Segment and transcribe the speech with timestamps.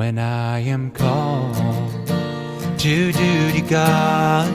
[0.00, 2.06] when I am called
[2.78, 4.50] to duty, God.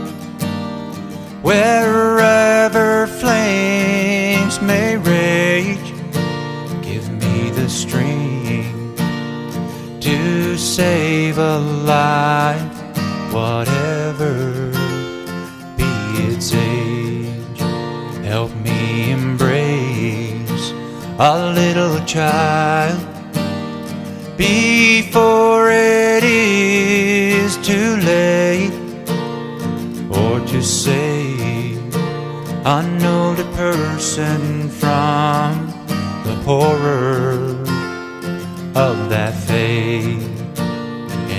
[1.43, 5.91] Wherever flames may rage,
[6.81, 8.97] give me the strength
[10.01, 11.59] to save a
[11.93, 12.77] life,
[13.31, 14.71] whatever
[15.77, 15.91] be
[16.27, 17.59] its age.
[18.25, 20.71] Help me embrace
[21.19, 23.14] a little child
[25.15, 28.73] before it is too late
[30.11, 31.95] or to save
[32.65, 35.67] an older person from
[36.25, 37.55] the horror
[38.75, 40.19] of that fate.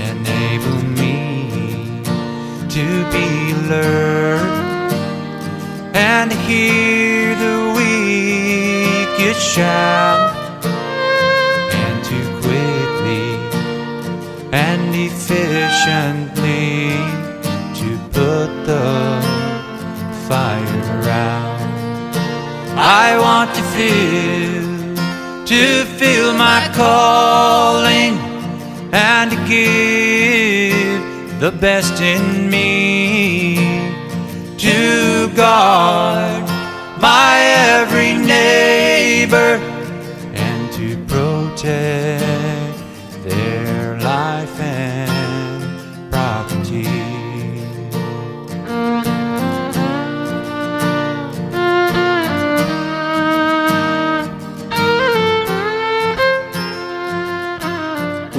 [0.08, 2.00] Enable me
[2.76, 4.90] to be alert
[5.95, 10.25] and hear the wicked shout
[15.16, 16.90] efficiently
[17.78, 18.88] to put the
[20.28, 21.60] fire out.
[22.76, 24.66] I want to feel,
[25.52, 28.12] to feel my calling
[28.92, 33.56] and to give the best in me
[34.58, 36.45] to guard
[37.01, 37.32] my
[37.73, 39.76] every neighbor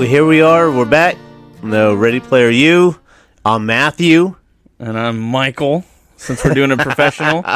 [0.07, 0.71] here we are.
[0.71, 1.17] We're back.
[1.61, 2.97] No, Ready Player U.
[3.43, 4.37] I'm Matthew.
[4.79, 5.83] And I'm Michael,
[6.15, 7.43] since we're doing a professional.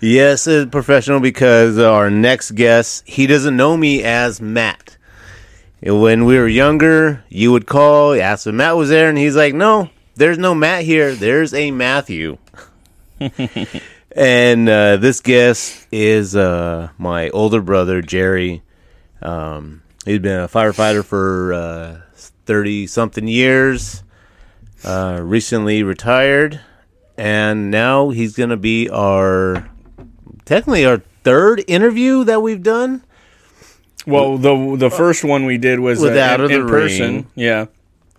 [0.00, 4.96] Yes, a professional because our next guest, he doesn't know me as Matt.
[5.80, 9.54] When we were younger, you would call, ask if Matt was there, and he's like,
[9.54, 11.14] "No, there's no Matt here.
[11.14, 12.38] There's a Matthew."
[14.16, 18.62] and uh, this guest is uh, my older brother Jerry.
[19.20, 22.02] Um, he's been a firefighter for
[22.46, 24.02] thirty something years.
[24.84, 26.60] Uh, recently retired,
[27.16, 29.70] and now he's gonna be our
[30.44, 33.04] technically our third interview that we've done.
[34.06, 37.14] well, the the first one we did was uh, With Out in, the in person.
[37.14, 37.26] Ring.
[37.36, 37.66] Yeah.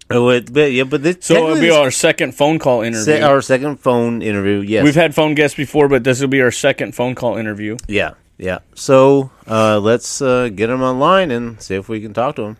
[0.09, 3.03] Oh, it, but yeah, but this So it'll be our second phone call interview.
[3.05, 4.59] se- our second phone interview.
[4.59, 7.77] Yes, We've had phone guests before, but this will be our second phone call interview.
[7.87, 8.59] yeah, yeah.
[8.75, 12.57] So uh, let's uh, get him online and see if we can talk to him.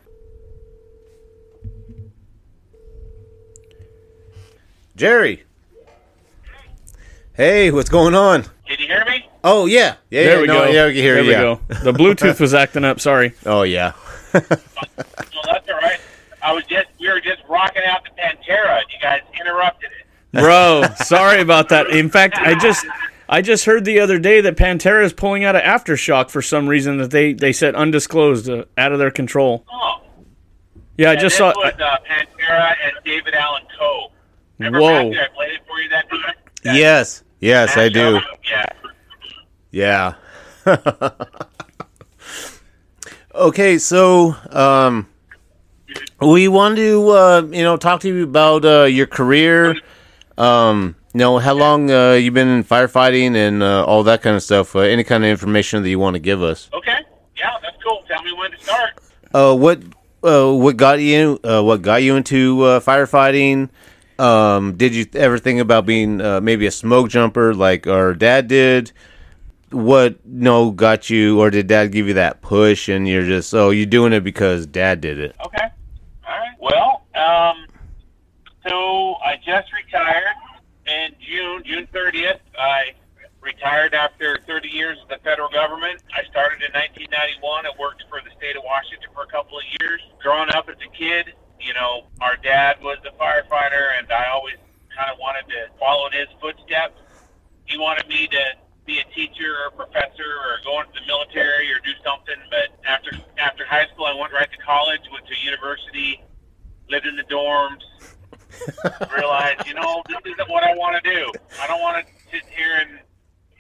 [4.95, 5.44] Jerry.
[7.34, 8.44] Hey, what's going on?
[8.67, 9.28] Can you hear me?
[9.44, 10.72] Oh yeah, yeah, There yeah, we no, go.
[10.72, 11.28] Yeah, we can hear there you.
[11.29, 11.41] we yeah.
[11.41, 11.59] go.
[11.84, 13.00] The Bluetooth was acting up.
[13.00, 13.34] Sorry.
[13.45, 13.94] Oh yeah.
[14.34, 14.41] No,
[15.51, 16.00] that's all right.
[16.41, 18.78] I was just we were just rocking out the Pantera.
[18.79, 20.40] and You guys interrupted it.
[20.40, 21.90] Bro, sorry about that.
[21.90, 22.85] In fact, I just
[23.33, 26.69] I just heard the other day that Pantera is pulling out of aftershock for some
[26.69, 29.66] reason that they they said undisclosed, uh, out of their control.
[29.73, 30.03] Oh,
[30.99, 31.51] Yeah, I just this saw.
[31.55, 34.11] was uh, Pantera and David Allen Coe.
[34.59, 35.09] Remember Whoa.
[35.09, 35.19] Matthew?
[35.19, 36.35] I played it for you that time.
[36.63, 38.19] Yes, yes, I do.
[38.47, 38.66] Yeah.
[39.72, 40.13] Yeah.
[43.33, 45.07] okay, so um,
[46.22, 49.75] we want to uh, you know talk to you about uh, your career.
[50.38, 54.35] Um, you know how long uh, you've been in firefighting and uh, all that kind
[54.35, 54.75] of stuff.
[54.75, 56.69] Uh, any kind of information that you want to give us.
[56.74, 56.97] Okay.
[57.38, 58.03] Yeah, that's cool.
[58.07, 59.00] Tell me when to start.
[59.34, 59.81] Uh, what
[60.23, 63.69] uh, what got you uh, what got you into uh, firefighting?
[64.18, 68.47] Um, did you ever think about being uh, maybe a smoke jumper like our dad
[68.47, 68.91] did?
[69.72, 73.69] What no got you, or did dad give you that push and you're just oh
[73.69, 75.35] you're doing it because dad did it?
[75.46, 75.68] Okay.
[76.28, 76.56] All right.
[76.59, 77.66] Well, um,
[78.68, 80.35] so I just retired
[80.93, 82.39] in June, June 30th.
[82.57, 82.93] I
[83.41, 86.01] retired after 30 years of the federal government.
[86.13, 87.65] I started in 1991.
[87.65, 90.01] I worked for the state of Washington for a couple of years.
[90.21, 94.55] Growing up as a kid, you know, our dad was a firefighter, and I always
[94.95, 96.99] kind of wanted to follow in his footsteps.
[97.66, 98.43] He wanted me to
[98.85, 102.35] be a teacher or a professor or go into the military or do something.
[102.51, 106.22] But after after high school, I went right to college, went to university,
[106.89, 107.81] lived in the dorms.
[109.16, 111.32] Realized, you know, this isn't what I want to do.
[111.61, 113.00] I don't want to sit here and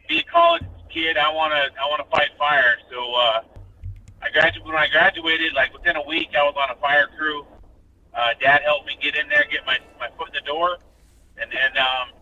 [0.07, 1.17] be a college kid.
[1.17, 2.77] I want to I want to fight fire.
[2.91, 3.41] So uh,
[4.21, 5.53] I graduated when I graduated.
[5.53, 7.45] Like within a week, I was on a fire crew.
[8.13, 10.77] Uh, Dad helped me get in there, get my my foot in the door,
[11.37, 12.13] and then um,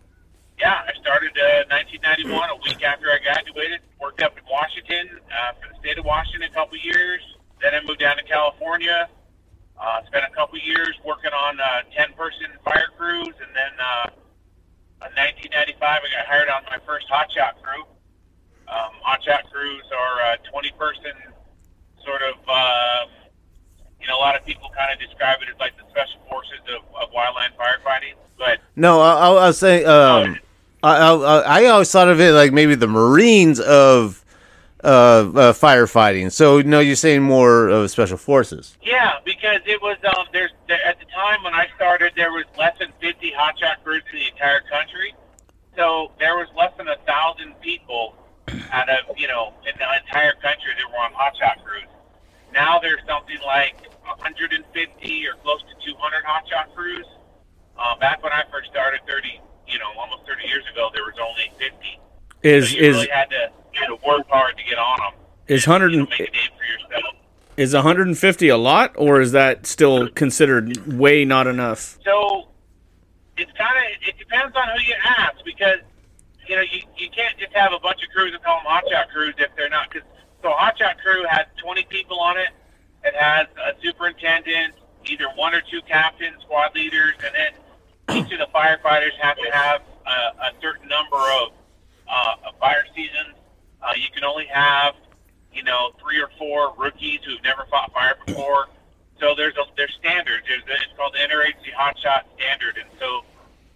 [0.60, 2.32] yeah, I started uh, 1991.
[2.32, 6.50] A week after I graduated, worked up in Washington uh, for the state of Washington
[6.50, 7.22] a couple years.
[7.62, 9.10] Then I moved down to California.
[9.82, 14.14] Uh, spent a couple years working on uh, 10 person fire crews, and then uh,
[15.10, 17.82] in 1995, I got hired on my first hot shot crew.
[18.70, 21.18] Um, hot shot crews are uh, 20 person
[22.06, 23.06] sort of, uh,
[24.00, 26.62] you know, a lot of people kind of describe it as like the special forces
[26.78, 28.14] of, of wildland firefighting.
[28.38, 29.88] But No, I, I, I was saying.
[29.88, 30.38] Um,
[30.84, 34.24] I, I I always thought of it like maybe the Marines of
[34.84, 36.32] uh, uh, firefighting.
[36.32, 38.78] So no, you're saying more of special forces.
[38.82, 42.46] Yeah, because it was um, there's there, at the time when I started, there was
[42.58, 45.14] less than 50 hotshot crews in the entire country.
[45.76, 48.16] So there was less than a thousand people
[48.72, 51.88] out of you know in the entire country that were on hotshot crews.
[52.54, 57.06] Now there's something like 150 or close to 200 hotshot crews.
[57.78, 61.16] Uh, back when I first started, 30 you know almost 30 years ago, there was
[61.22, 62.00] only 50.
[62.44, 63.52] Is so you is really had to
[63.82, 65.20] you know work hard to get on them.
[65.48, 67.16] is You hundred know, make a name for yourself.
[67.58, 71.98] is 150 a lot, or is that still considered way not enough?
[72.06, 72.48] So
[73.38, 75.80] it's kind of it depends on who you ask because
[76.48, 79.10] you know you, you can't just have a bunch of crews and call them hotshot
[79.10, 80.08] crews if they're not because
[80.42, 82.50] so hotshot crew has 20 people on it.
[83.04, 84.74] It has a superintendent,
[85.06, 89.50] either one or two captains, squad leaders, and then each of the firefighters have to
[89.52, 91.50] have a, a certain number of
[92.08, 93.36] uh, of fire seasons.
[93.82, 94.96] Uh, you can only have
[95.54, 98.68] you know three or four rookies who've never fought fire before.
[99.20, 100.46] So there's a, there's standards.
[100.48, 103.22] There's a, it's called the NRHC Hot Shot Standard, and so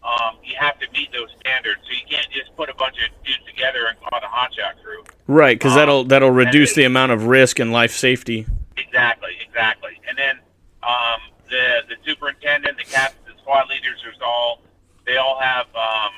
[0.04, 1.82] um, you have to meet those standards.
[1.86, 4.54] So you can't just put a bunch of dudes together and call it a hot
[4.54, 5.04] shot crew.
[5.28, 8.46] Right, because Um, that'll that'll reduce the amount of risk and life safety.
[8.78, 10.00] Exactly, exactly.
[10.08, 10.40] And then
[10.84, 11.20] um,
[11.50, 14.62] the the superintendent, the captains, the squad leaders, there's all
[15.06, 16.12] they all have um,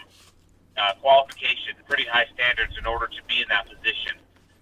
[0.77, 4.13] uh, qualifications, pretty high standards in order to be in that position.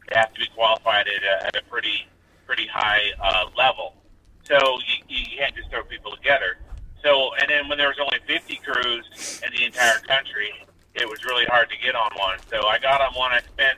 [0.09, 2.07] They have to be qualified at a, at a pretty
[2.45, 3.95] pretty high uh, level.
[4.43, 6.57] So you, you can't just throw people together.
[7.03, 10.53] So and then when there was only 50 crews in the entire country,
[10.93, 12.37] it was really hard to get on one.
[12.49, 13.31] So I got on one.
[13.31, 13.77] I spent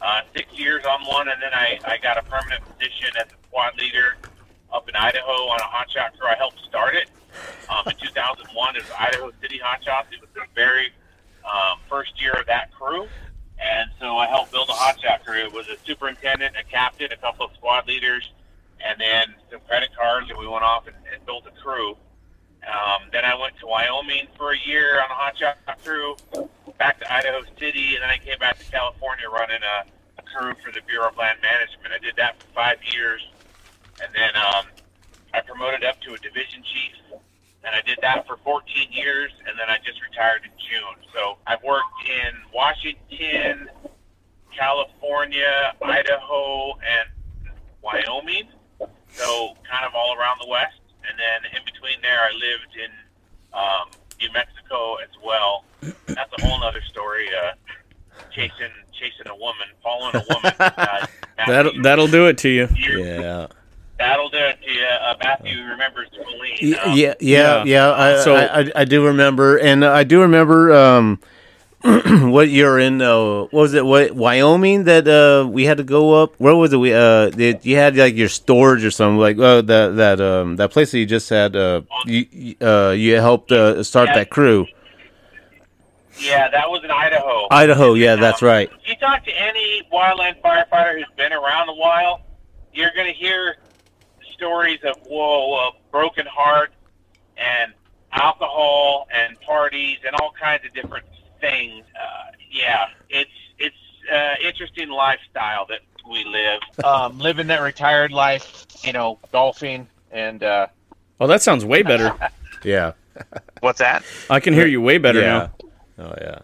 [0.00, 3.36] uh, six years on one, and then I, I got a permanent position as a
[3.48, 4.16] squad leader
[4.72, 6.28] up in Idaho on a hot shot crew.
[6.28, 7.08] I helped start it
[7.68, 8.76] um, in 2001.
[8.76, 10.08] It was Idaho City Hot Shots.
[10.12, 10.92] It was the very
[11.44, 13.06] um, first year of that crew,
[13.58, 15.38] and so I helped build a hot shot crew.
[15.38, 18.30] It was a superintendent, a captain, a couple of squad leaders,
[18.84, 21.96] and then some credit cards, and we went off and, and built a crew.
[22.66, 26.16] Um, then I went to Wyoming for a year on a hot shot crew,
[26.78, 29.86] back to Idaho City, and then I came back to California running a,
[30.18, 31.94] a crew for the Bureau of Land Management.
[31.94, 33.26] I did that for five years,
[34.02, 34.66] and then um,
[35.32, 37.20] I promoted up to a division chief,
[37.64, 41.04] and I did that for 14 years, and then I just retired in June.
[41.14, 43.68] So I've worked in Washington,
[44.56, 47.08] California, Idaho, and
[47.82, 48.48] Wyoming.
[49.10, 52.90] So kind of all around the West, and then in between there, I lived in
[53.52, 53.90] um,
[54.20, 55.64] New Mexico as well.
[56.06, 57.28] That's a whole other story.
[57.34, 57.52] Uh,
[58.30, 60.52] chasing chasing a woman, following a woman.
[60.58, 61.06] Uh,
[61.58, 62.68] That'll Matthew, that'll do it to you.
[62.74, 63.46] you- Yeah.
[63.98, 64.84] That'll do it to you.
[64.84, 66.74] Uh, Matthew remembers Colleen.
[66.84, 67.64] Um, yeah, yeah, Yeah.
[67.64, 67.92] yeah.
[67.92, 71.18] I, So- I, I, I do remember, and I do remember um,
[71.82, 73.02] what you're in.
[73.02, 73.84] Uh, what was it?
[73.84, 76.34] What Wyoming that uh, we had to go up?
[76.38, 76.76] Where was it?
[76.76, 80.56] We uh, that you had like your storage or something like uh, that that um
[80.56, 81.54] that place that you just had.
[81.56, 84.14] Uh, you you, uh, you helped uh, start Yeah.
[84.16, 84.66] that crew.
[86.18, 87.46] Yeah, that was in Idaho.
[87.50, 88.70] Idaho, yeah, that's right.
[88.82, 92.22] If you talk to any wildland firefighter who's been around a while,
[92.72, 93.56] you're going to hear
[94.32, 96.72] stories of whoa, a broken heart,
[97.36, 97.72] and
[98.12, 101.06] alcohol, and parties, and all kinds of different
[101.40, 101.84] things.
[101.94, 103.76] Uh, yeah, it's it's
[104.12, 106.60] uh, interesting lifestyle that we live.
[106.84, 110.68] Um, living that retired life, you know, golfing and uh,
[111.20, 112.14] Oh, that sounds way better.
[112.64, 112.94] Yeah,
[113.60, 114.02] what's that?
[114.28, 115.26] I can hear you way better yeah.
[115.38, 115.67] now.
[115.98, 116.38] Oh yeah.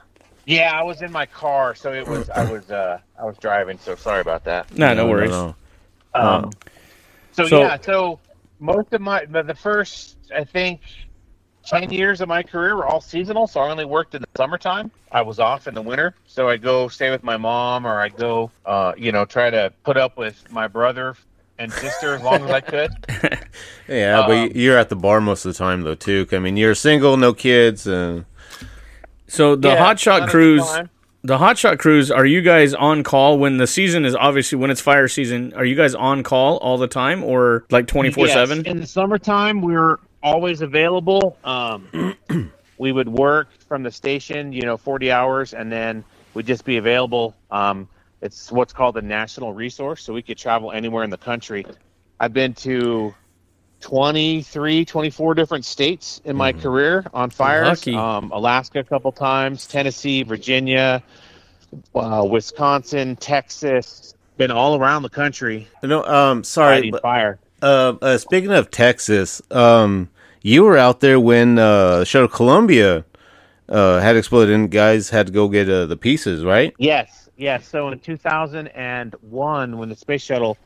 [0.47, 3.79] Yeah, I was in my car, so it was I was uh, I was driving,
[3.79, 4.77] so sorry about that.
[4.77, 5.31] Nah, no, No, worries.
[5.31, 5.55] no.
[6.15, 6.51] Um,
[7.33, 8.19] so, So- yeah, so
[8.61, 10.81] most of my the the first I think
[11.65, 13.47] ten years of my career were all seasonal.
[13.47, 14.91] So I only worked in the summertime.
[15.13, 18.09] I was off in the winter, so I go stay with my mom, or I
[18.09, 21.17] go, uh, you know, try to put up with my brother
[21.59, 22.91] and sister as long as I could.
[23.89, 26.27] Yeah, Um, but you're at the bar most of the time though too.
[26.33, 28.25] I mean, you're single, no kids, and
[29.35, 30.63] So the Yeah, hot shot crews,
[31.25, 34.71] the hot shot crews, are you guys on call when the season is obviously when
[34.71, 35.53] it's fire season?
[35.55, 38.65] Are you guys on call all the time or like twenty four seven?
[38.65, 41.37] In the summertime, we're always available.
[41.43, 42.17] Um,
[42.79, 46.77] we would work from the station, you know, 40 hours, and then we'd just be
[46.79, 47.35] available.
[47.51, 47.89] Um,
[48.23, 51.67] it's what's called a national resource, so we could travel anywhere in the country.
[52.21, 53.15] I've been to
[53.85, 57.69] 23, 24 different states in my career on fires.
[57.69, 57.95] Lucky.
[57.95, 61.03] Um, Alaska a couple times, Tennessee, Virginia,
[61.95, 64.15] uh, Wisconsin, Texas.
[64.39, 67.39] Been all around the country No, um, sorry, but, fire.
[67.63, 70.09] uh, uh, speaking of Texas, um,
[70.41, 73.05] you were out there when uh, the shuttle Columbia
[73.69, 76.75] uh, had exploded and guys had to go get uh, the pieces, right?
[76.79, 77.69] Yes, yes.
[77.69, 80.57] So in 2001, when the space shuttle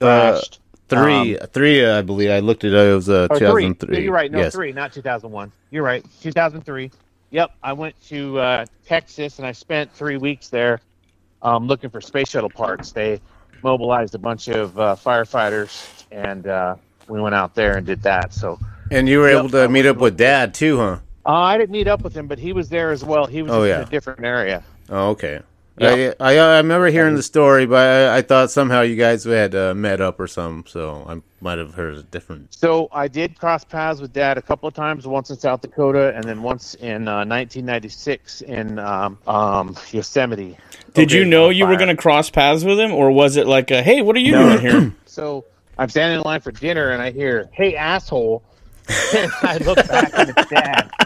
[0.00, 0.60] Uh, crashed,
[0.90, 2.30] Three, three, uh, I believe.
[2.30, 2.76] I looked at it.
[2.76, 3.64] It was uh, or three.
[3.64, 4.02] 2003.
[4.04, 4.30] You're right.
[4.30, 4.52] No, yes.
[4.52, 5.52] three, not 2001.
[5.70, 6.04] You're right.
[6.22, 6.90] 2003.
[7.30, 7.50] Yep.
[7.62, 10.80] I went to uh, Texas and I spent three weeks there
[11.42, 12.92] um, looking for space shuttle parts.
[12.92, 13.20] They
[13.62, 16.76] mobilized a bunch of uh, firefighters and uh,
[17.08, 18.34] we went out there and did that.
[18.34, 18.58] So
[18.90, 20.98] And you were Yep, able to I meet up with Dad too, huh?
[21.26, 23.26] uh, I didn't meet up with him, but he was there as well.
[23.26, 23.82] He was Oh, yeah.
[23.82, 24.64] in a different area.
[24.88, 25.40] Oh, okay.
[25.80, 26.12] Yeah.
[26.20, 29.54] I, I I remember hearing the story, but I, I thought somehow you guys had
[29.54, 32.52] uh, met up or something, so I might have heard a different.
[32.52, 36.12] So I did cross paths with Dad a couple of times, once in South Dakota
[36.14, 40.58] and then once in uh, 1996 in um, um, Yosemite.
[40.92, 43.46] Did you know on you were going to cross paths with him, or was it
[43.46, 44.48] like, a, "Hey, what are you No.
[44.50, 44.92] doing here"?
[45.06, 45.44] So
[45.78, 48.42] I'm standing in line for dinner and I hear, "Hey, asshole!"
[49.16, 50.90] and I look back and it's Dad.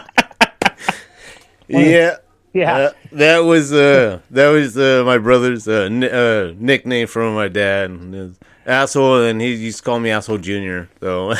[1.67, 2.17] Yeah,
[2.59, 7.35] Yeah, uh, that was uh that was uh, my brother's uh, n- uh, nickname from
[7.35, 7.89] my dad.
[7.89, 10.87] And his asshole, and he used to call me asshole junior.
[11.01, 11.33] So,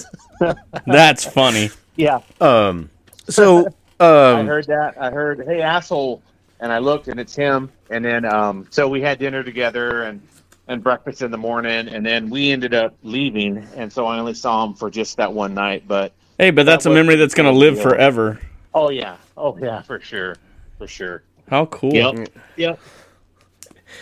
[0.86, 1.70] That's funny.
[1.94, 2.22] yeah.
[2.40, 2.90] um,
[3.28, 3.66] so
[4.00, 5.00] um, I heard that.
[5.00, 6.20] I heard, "Hey, asshole!"
[6.58, 7.70] and I looked and it's him.
[7.90, 10.20] And then um, so we had dinner together and
[10.66, 13.58] and breakfast in the morning, and then we ended up leaving.
[13.76, 16.12] And so I only saw him for just that one night, but.
[16.36, 17.82] Hey, but that's a memory that's going to live yeah.
[17.82, 18.40] forever.
[18.74, 19.16] Oh yeah.
[19.36, 20.36] Oh yeah, for sure.
[20.78, 21.22] For sure.
[21.48, 21.92] How cool.
[21.92, 22.28] Yep.
[22.56, 22.80] Yep.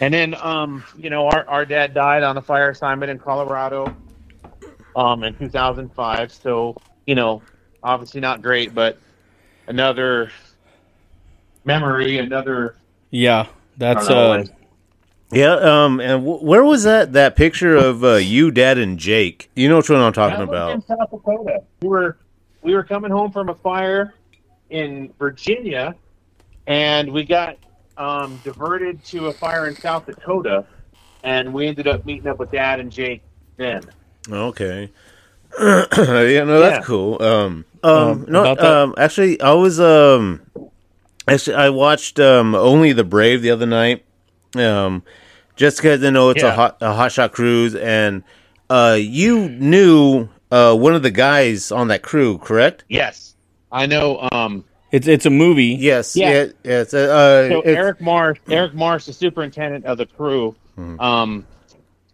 [0.01, 3.95] And then um, you know, our, our dad died on a fire assignment in Colorado
[4.97, 6.33] um in two thousand five.
[6.33, 7.43] So, you know,
[7.83, 8.99] obviously not great, but
[9.67, 10.31] another
[11.65, 12.77] memory, another
[13.11, 13.47] Yeah,
[13.77, 14.49] that's I uh, like-
[15.33, 19.49] yeah, um, and w- where was that that picture of uh, you, Dad, and Jake?
[19.55, 20.73] You know which one I'm talking That was about?
[20.75, 21.63] in South Dakota.
[21.83, 22.17] We were
[22.63, 24.15] we were coming home from a fire
[24.71, 25.95] in Virginia,
[26.67, 27.57] and we got
[27.97, 30.67] um, diverted to a fire in South Dakota,
[31.23, 33.23] and we ended up meeting up with Dad and Jake
[33.57, 33.91] then.
[34.31, 34.91] Okay.
[35.61, 36.83] yeah, no, that's Yeah.
[36.85, 37.23] cool.
[37.23, 40.47] Um, um, Um, no, um, actually, I was um,
[41.29, 44.05] actually, I watched um, only the Brave the other night.
[44.57, 45.03] Um,
[45.57, 46.55] just because I know it's a Yeah.
[46.57, 48.25] hot a hot shot crews, and
[48.71, 52.85] uh, you knew uh one of the guys on that crew, correct?
[52.89, 53.35] Yes,
[53.73, 54.29] I know.
[54.33, 55.77] Um, it's it's a movie.
[55.79, 56.17] Yes.
[56.17, 56.31] Yeah.
[56.31, 56.47] Yeah.
[56.81, 60.55] It's uh, uh, so it's- Eric Marsh, Eric Marsh, the superintendent of the crew.
[60.99, 61.47] Um,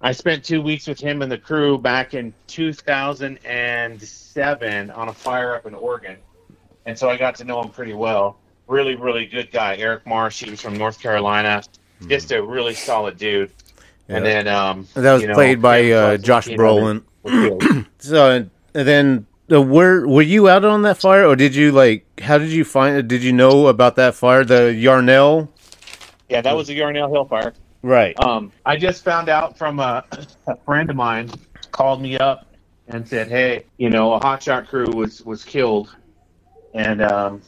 [0.01, 5.55] I spent two weeks with him and the crew back in 2007 on a fire
[5.55, 6.17] up in Oregon,
[6.85, 8.39] and so I got to know him pretty well.
[8.67, 10.43] Really, really good guy, Eric Marsh.
[10.45, 11.63] He was from North Carolina.
[12.09, 13.53] Just a really solid dude.
[14.09, 17.03] And then um, that was you know, played by uh, Josh Brolin.
[17.99, 22.21] So and then uh, were were you out on that fire, or did you like?
[22.21, 23.07] How did you find?
[23.09, 25.49] Did you know about that fire, the Yarnell?
[26.29, 27.55] yeah, that was the Yarnell Hill fire.
[27.83, 28.19] Right.
[28.25, 30.05] Um, I just found out from a,
[30.47, 31.31] a friend of mine
[31.71, 32.47] called me up
[32.89, 35.95] and said, "Hey, you know, a hotshot crew was was killed,"
[36.75, 37.43] and um,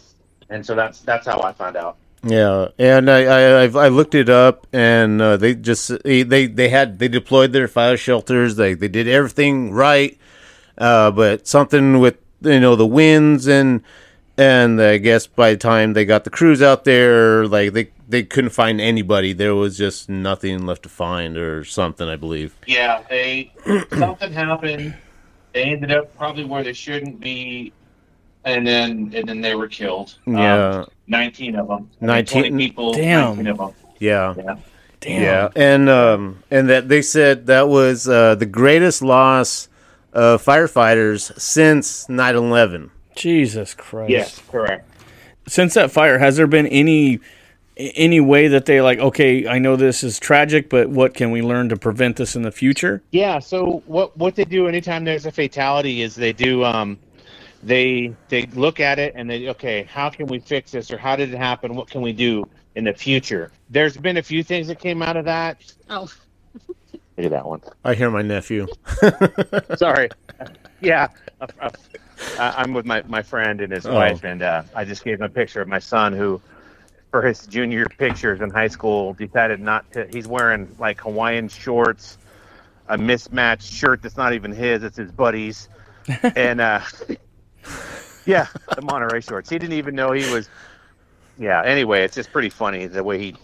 [0.51, 1.97] and so that's that's how I found out.
[2.23, 6.69] Yeah, and I I, I've, I looked it up, and uh, they just they they
[6.69, 8.57] had they deployed their fire shelters.
[8.57, 10.19] They they did everything right,
[10.79, 13.83] uh, but something with you know the winds and
[14.37, 18.23] and I guess by the time they got the crews out there, like they they
[18.23, 19.33] couldn't find anybody.
[19.33, 22.09] There was just nothing left to find or something.
[22.09, 22.55] I believe.
[22.67, 23.53] Yeah, they
[23.99, 24.95] something happened.
[25.53, 27.73] They ended up probably where they shouldn't be,
[28.45, 30.15] and then and then they were killed.
[30.27, 31.91] Um, Yeah, nineteen of them.
[32.01, 32.93] 19 20 people.
[32.93, 33.37] Damn.
[33.43, 33.71] Nineteen of them.
[33.99, 34.35] yeah.
[34.37, 34.57] Yeah.
[35.01, 35.23] Damn.
[35.23, 39.68] Yeah, and um, and that they said that was uh, the greatest loss
[40.13, 42.91] of firefighters since 9/11.
[43.15, 44.11] Jesus Christ.
[44.11, 44.89] Yes, correct.
[45.47, 47.21] Since that fire, has there been any
[47.77, 48.99] any way that they like?
[48.99, 52.43] Okay, I know this is tragic, but what can we learn to prevent this in
[52.43, 53.03] the future?
[53.13, 53.39] Yeah.
[53.39, 56.99] So what what they do anytime there's a fatality is they do um
[57.63, 61.17] they they look at it and they okay how can we fix this or how
[61.17, 64.69] did it happen what can we do in the future there's been a few things
[64.69, 65.61] that came out of that
[65.91, 66.09] Oh,
[67.19, 68.67] look at that one I hear my nephew.
[69.77, 70.09] sorry
[70.81, 71.09] yeah
[72.39, 73.95] I'm with my my friend and his Oh.
[73.95, 76.41] wife and uh, i just gave him a picture of my son who
[77.11, 82.19] for his junior pictures in high school decided not to he's wearing like hawaiian shorts
[82.89, 85.69] a mismatched shirt that's not even his; it's his buddy's,
[86.37, 86.81] and uh,
[88.25, 89.51] yeah, the Monterey shorts.
[89.51, 90.49] He didn't even know he was.
[91.39, 91.63] Yeah.
[91.65, 93.37] Anyway, it's just pretty funny the way he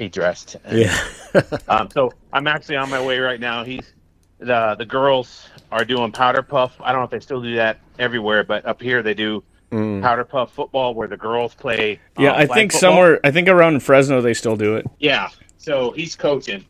[0.00, 0.56] he dressed.
[0.64, 1.42] And, Yeah.
[1.68, 3.62] um, so I'm actually on my way right now.
[3.64, 3.92] He's
[4.38, 6.74] the the girls are doing powder puff.
[6.80, 10.02] I don't know if they still do that everywhere, but up here they do Mm.
[10.02, 12.00] powder puff football where the girls play.
[12.18, 12.90] Yeah, um, I think football.
[12.90, 13.20] somewhere.
[13.22, 14.84] I think around in Fresno they still do it.
[14.98, 15.28] Yeah.
[15.58, 16.64] So he's coaching.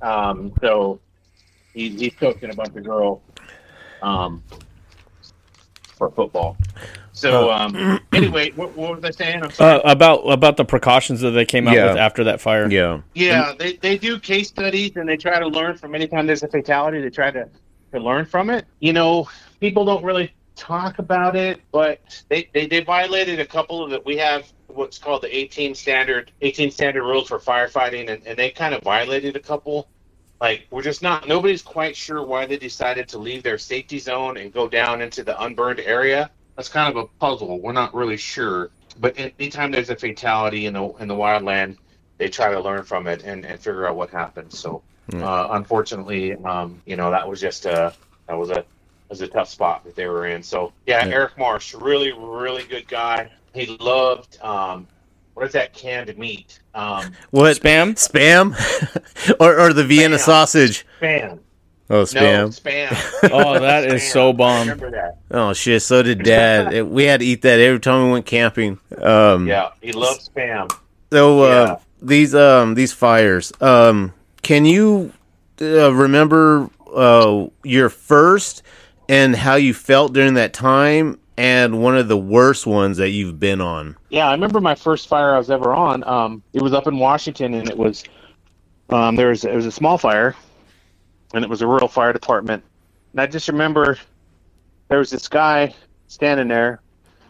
[0.00, 1.00] Um, so
[1.74, 3.20] he, he's coaching a bunch of girls
[4.00, 4.44] um,
[5.96, 6.56] for football.
[7.12, 9.42] So um, anyway, what, what was I saying?
[9.42, 9.82] I'm sorry.
[9.82, 11.86] Uh, about about the precautions that they came out Yeah.
[11.88, 12.70] with after that fire.
[12.70, 13.00] Yeah.
[13.14, 16.48] Yeah, they, they do case studies and they try to learn from anytime there's a
[16.48, 17.48] fatality, they try to,
[17.92, 18.66] to learn from it.
[18.80, 19.28] You know,
[19.60, 24.04] people don't really talk about it, but they, they, they violated a couple of it.
[24.04, 28.50] We have what's called the 18 standard 18 standard rules for firefighting and, and they
[28.50, 29.88] kind of violated a couple.
[30.40, 34.36] Like we're just not nobody's quite sure why they decided to leave their safety zone
[34.36, 36.30] and go down into the unburned area.
[36.56, 37.60] That's kind of a puzzle.
[37.60, 38.70] We're not really sure.
[38.98, 41.76] But anytime there's a fatality in the in the wildland,
[42.18, 44.52] they try to learn from it and, and figure out what happened.
[44.52, 44.82] So,
[45.14, 47.94] uh, unfortunately, um, you know, that was just a
[48.26, 48.64] that was a
[49.08, 50.42] was a tough spot that they were in.
[50.42, 51.14] So, yeah, Yeah.
[51.14, 53.30] Eric Marsh, really, really good guy.
[53.54, 54.86] He loved um,
[55.34, 56.60] what is that canned meat?
[56.76, 57.94] Um, What Spam.
[57.94, 58.52] spam
[59.40, 60.20] or or the Vienna Spam.
[60.20, 60.86] sausage?
[61.00, 61.38] spam.
[61.88, 62.60] Oh, No, spam.
[62.60, 63.30] spam.
[63.32, 64.12] Oh, that is Spam.
[64.12, 64.60] so bomb.
[64.68, 65.18] Remember that?
[65.30, 65.82] Oh shit!
[65.82, 66.72] So did Dad.
[66.74, 68.78] It- we had to eat that every time we went camping.
[69.00, 70.70] Um, Yeah, he loves spam.
[71.12, 71.76] So uh, Yeah.
[72.02, 73.52] these um these fires.
[73.60, 75.12] Um, can you
[75.62, 78.62] uh, remember uh your first
[79.08, 83.38] and how you felt during that time, and one of the worst ones that you've
[83.38, 83.96] been on?
[84.08, 86.02] Yeah, I remember my first fire I was ever on.
[86.04, 88.04] Um, it was up in Washington, and it was
[88.90, 90.34] um, there was it was a small fire,
[91.34, 92.64] and it was a rural fire department.
[93.12, 93.98] And I just remember
[94.88, 95.74] there was this guy
[96.08, 96.80] standing there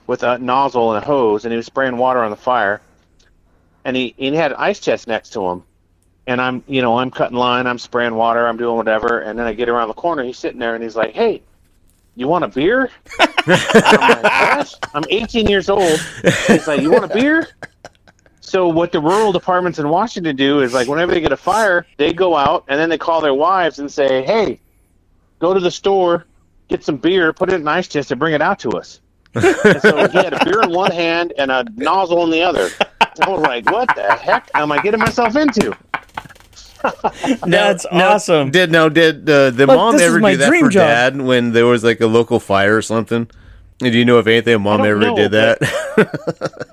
[0.06, 2.80] with a nozzle and a hose, and he was spraying water on the fire.
[3.84, 5.62] And he and he had an ice chest next to him.
[6.26, 9.46] And I'm you know I'm cutting line, I'm spraying water, I'm doing whatever, and then
[9.46, 11.42] I get around the corner, he's sitting there, and he's like, "Hey,
[12.16, 14.32] you want a beer?" I'm like?
[14.94, 16.00] I'm 18 years old.
[16.48, 17.48] He's like, "You want a beer?"
[18.40, 21.86] So what the rural departments in Washington do is like whenever they get a fire,
[21.96, 24.60] they go out and then they call their wives and say, "Hey,
[25.40, 26.26] go to the store,
[26.68, 29.00] get some beer, put it in an ice chest, and bring it out to us."
[29.34, 32.70] and so he had a beer in one hand and a nozzle in the other.
[33.20, 35.76] I was like, "What the heck am I getting myself into?"
[37.46, 38.50] That's Now, awesome.
[38.50, 40.86] Did now did uh, the Look, mom ever do that dream for job.
[40.88, 43.28] Dad when there was like a local fire or something?
[43.82, 45.58] And do you know if anything mom ever know, did that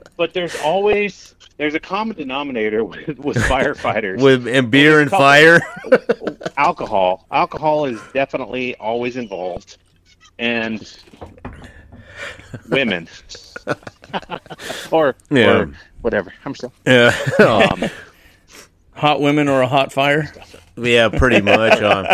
[0.17, 4.21] But there's always there's a common denominator with, with firefighters.
[4.21, 5.61] with and beer and couple- fire?
[6.57, 7.25] alcohol.
[7.31, 9.77] Alcohol is definitely always involved,
[10.39, 10.97] and
[12.69, 13.07] women,
[14.91, 15.57] or Yeah.
[15.59, 16.33] or whatever.
[16.45, 16.71] I'm still.
[16.85, 17.83] yeah, Um,
[18.95, 20.31] Hot women or a hot fire.
[20.77, 21.81] yeah, pretty much.
[21.81, 22.07] Um,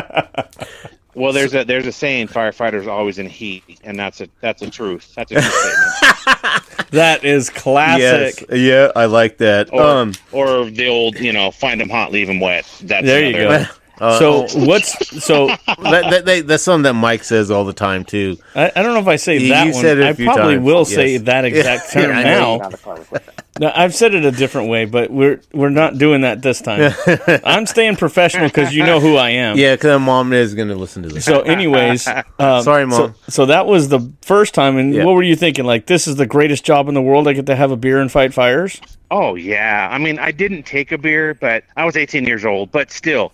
[1.15, 4.61] well, there's a there's a saying: firefighters are always in heat, and that's a that's
[4.61, 5.13] a truth.
[5.15, 6.63] That's a true statement.
[6.91, 8.45] That is yes, classic.
[8.51, 9.71] yeah, I like that.
[9.71, 12.65] Or, um, or the old, you know, find them hot, leave them wet.
[12.81, 13.71] That's There you another- go.
[13.99, 15.47] Uh, So what's so?
[15.67, 18.37] that, that, that, that's something that Mike says all the time too.
[18.55, 19.81] I, I don't know if I say You- that you one.
[19.81, 20.89] said it a I few probably times, will yes.
[20.93, 22.57] say that exact Yeah, term I know.
[22.57, 23.19] now.
[23.59, 26.93] No, I've said it a different way, but we're we're not doing that this time.
[27.43, 29.57] I'm staying professional because you know who I am.
[29.57, 31.25] Yeah, because mom is going to listen to this.
[31.25, 32.07] So, anyways,
[32.39, 33.15] um, Sorry, Mom.
[33.25, 35.03] So, so that was the first time, and Yeah.
[35.03, 35.65] what were you thinking?
[35.65, 37.27] Like, this is the greatest job in the world.
[37.27, 38.79] I get to have a beer and fight fires.
[39.11, 39.89] Oh yeah.
[39.91, 42.71] I mean, I didn't take a beer, but I was 18 years old.
[42.71, 43.33] But still,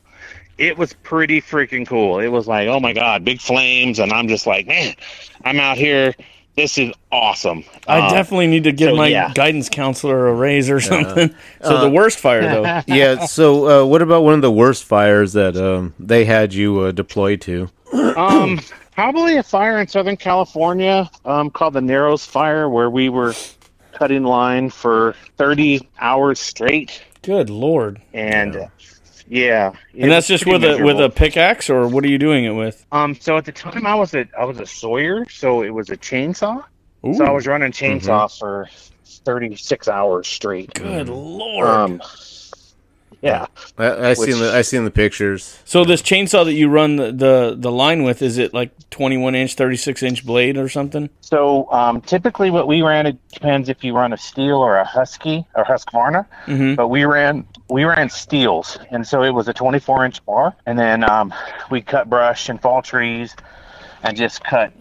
[0.58, 2.20] it was pretty freaking cool.
[2.20, 4.96] It was like, oh my god, big flames, and I'm just like, man,
[5.44, 6.14] I'm out here.
[6.56, 7.66] This is awesome.
[7.86, 9.34] I Um, definitely need to give so, my yeah.
[9.34, 11.36] guidance counselor a raise or something.
[11.62, 12.82] so Uh, the worst fire though.
[12.88, 13.26] yeah.
[13.28, 16.92] So, uh, what about one of the worst fires that um, they had you uh,
[16.94, 17.70] deployed to?
[18.16, 18.62] um,
[18.94, 23.34] probably a fire in Southern California um, called the Narrows Fire, where we were
[23.92, 28.02] cutting line for 30 hours straight, Good lord!
[28.14, 28.68] and uh,
[29.28, 32.46] yeah, And that's just pretty with a with a pickaxe, or what are you doing
[32.46, 32.86] it with?
[32.92, 35.90] Um, so at the time I was a I was a Sawyer, so it was
[35.90, 36.64] a chainsaw.
[37.06, 38.70] Ooh, So I was running chainsaw for
[39.06, 40.74] 36 hours straight.
[40.74, 41.68] good lord!
[41.68, 42.02] Um,
[43.22, 43.48] Yeah.
[43.78, 45.60] I, I seen the I seen the pictures.
[45.66, 49.36] So this chainsaw that you run the, the, the line with, is it like 21
[49.36, 51.10] inch, 36 inch blade or something?
[51.22, 54.86] So um, typically, what we ran it depends if you run a Stihl or a
[54.86, 56.26] husky or Husqvarna.
[56.46, 56.76] Mhm.
[56.76, 60.78] But we ran we ran Stihls, and so it was a 24 inch bar, and
[60.78, 61.34] then um,
[61.72, 63.36] we cut brush and fall trees,
[64.04, 64.72] and just cut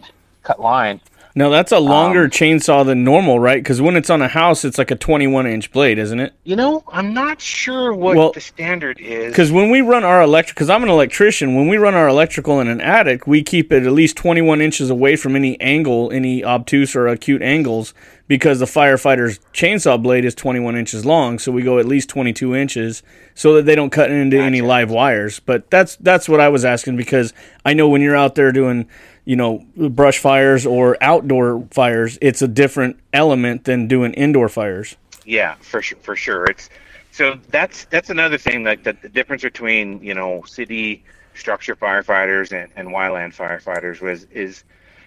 [0.43, 1.01] cut line.
[1.37, 3.61] Now that's a longer Um, chainsaw than normal, right?
[3.61, 6.31] Because when it's on a house, it's like a 21 inch blade, isn't it?
[6.45, 9.31] You know, I'm not sure what Well, the standard is.
[9.33, 12.61] Because when we run our electric, because I'm an electrician, when we run our electrical
[12.61, 16.41] in an attic, we keep it at least 21 inches away from any angle, any
[16.41, 17.93] obtuse or acute angles,
[18.29, 21.37] because the firefighter's chainsaw blade is 21 inches long.
[21.37, 24.89] So we go at least 22 inches so that they don't cut into any live
[24.89, 25.41] wires.
[25.41, 27.33] But that's that's what I was asking because
[27.65, 28.87] I know when you're out there doing,
[29.25, 34.95] you know, brush fires or outdoor fires, it's a different element than doing indoor fires.
[35.25, 35.97] Yeah, for sure.
[36.03, 36.69] For sure, it's
[37.11, 38.63] so that's that's another thing.
[38.63, 44.25] Like the, the difference between you know city structure firefighters and, and wildland firefighters was
[44.25, 44.63] is,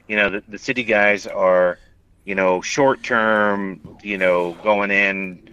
[0.09, 1.79] you know, the, the city guys are,
[2.25, 3.99] you know, short term.
[4.03, 5.49] You know, going in.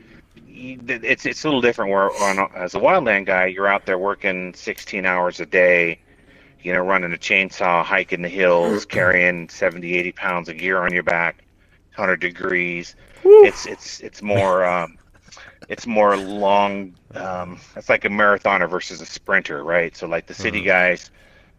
[0.47, 1.91] It's it's a little different.
[1.91, 5.99] Where on as a wildland guy, you're out there working 16 hours a day.
[6.65, 10.91] You know, running a chainsaw, hiking the hills, carrying 70, 80 pounds of gear on
[10.91, 11.43] your back,
[11.95, 14.97] 100 degrees it's it's it's more um,
[15.69, 16.93] it's more long.
[17.15, 19.95] Um, it's like a marathoner versus a sprinter, right?
[19.97, 21.09] So like the city guys,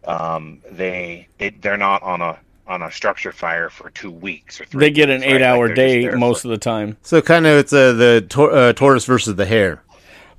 [0.05, 4.65] um, they they they're not on a on a structure fire for two weeks or
[4.65, 4.79] three.
[4.79, 5.41] They get an weeks, right?
[5.41, 6.95] eight hour Like, day most for- of the time.
[7.01, 9.81] So kind of it's uh, the tor- uh, tortoise versus the hare.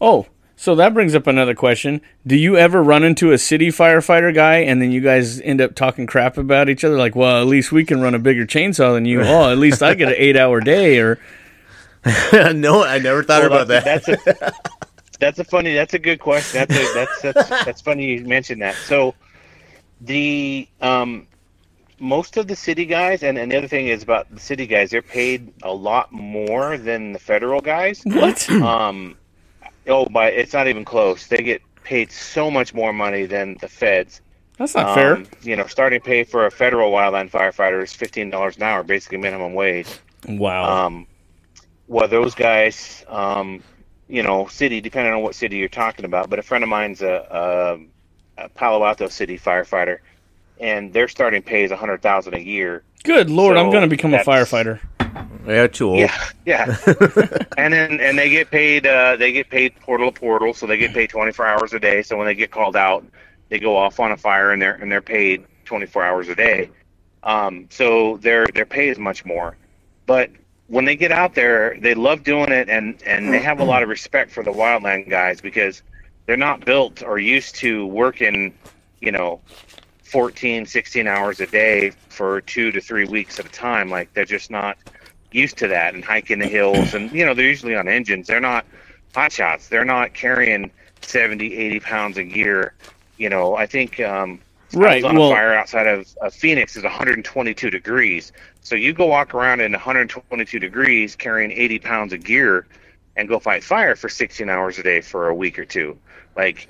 [0.00, 0.26] Oh,
[0.60, 2.00] so that brings up another question.
[2.26, 5.76] Do you ever run into a city firefighter guy and then you guys end up
[5.76, 6.96] talking crap about each other?
[6.98, 9.22] Like, well, at least we can run a bigger chainsaw than you.
[9.22, 10.98] Oh, at least I get an eight hour day.
[10.98, 11.20] Or
[12.52, 13.84] no, I never thought Well, about that.
[13.84, 14.52] that's, That's a,
[15.20, 15.74] that's a funny.
[15.74, 16.58] That's a good question.
[16.66, 18.74] That's a, that's that's that's funny you mentioned that.
[18.74, 19.14] So
[20.00, 21.26] the um
[22.00, 24.90] most of the city guys and, and the other thing is about the city guys
[24.90, 28.48] they're paid a lot more than the federal guys what?
[28.50, 29.16] um
[29.88, 33.68] oh but it's not even close they get paid so much more money than the
[33.68, 34.20] feds
[34.58, 35.16] That's not fair.
[35.16, 39.18] Um, you know starting pay for a federal wildland firefighter is $15 an hour basically
[39.18, 39.88] minimum wage
[40.26, 40.86] Wow.
[40.86, 41.06] um,
[41.88, 43.62] well, those guys, um,
[44.08, 47.02] you know, city, depending on what city you're talking about, but a friend of mine's
[47.02, 47.78] a,
[48.38, 49.98] a, a Palo Alto city firefighter,
[50.60, 52.82] and their starting pay is a hundred thousand a year.
[53.04, 54.80] Good lord, I'm going to become a firefighter.
[55.80, 55.98] Old.
[55.98, 56.76] Yeah, yeah.
[57.56, 58.86] and then and they get paid.
[58.86, 62.02] Uh, they get paid portal to portal, so they get paid 24 hours a day.
[62.02, 63.04] So when they get called out,
[63.48, 66.70] they go off on a fire, and they're and they're paid 24 hours a day.
[67.22, 69.56] Um, so their their pay is much more.
[70.06, 70.30] But
[70.68, 73.82] when they get out there, they love doing it, and and they have a lot
[73.82, 75.82] of respect for the wildland guys because
[76.26, 78.54] they're not built or used to working,
[79.00, 79.40] you know,
[80.04, 83.90] 14, 16 hours a day for two to three weeks at a time.
[83.90, 84.76] Like they're just not
[85.32, 88.26] used to that and hiking the hills and you know they're usually on engines.
[88.26, 88.66] They're not
[89.14, 89.68] hot shots.
[89.68, 90.70] They're not carrying
[91.02, 92.74] 70 80 pounds of gear
[93.16, 94.40] you know i think um
[94.74, 98.32] Right, on well- a fire outside of, of phoenix is 122 degrees.
[98.60, 102.66] So you go walk around in 122 degrees carrying 80 pounds of gear
[103.16, 105.98] and go fight fire for 16 hours a day for a week or two.
[106.36, 106.68] Like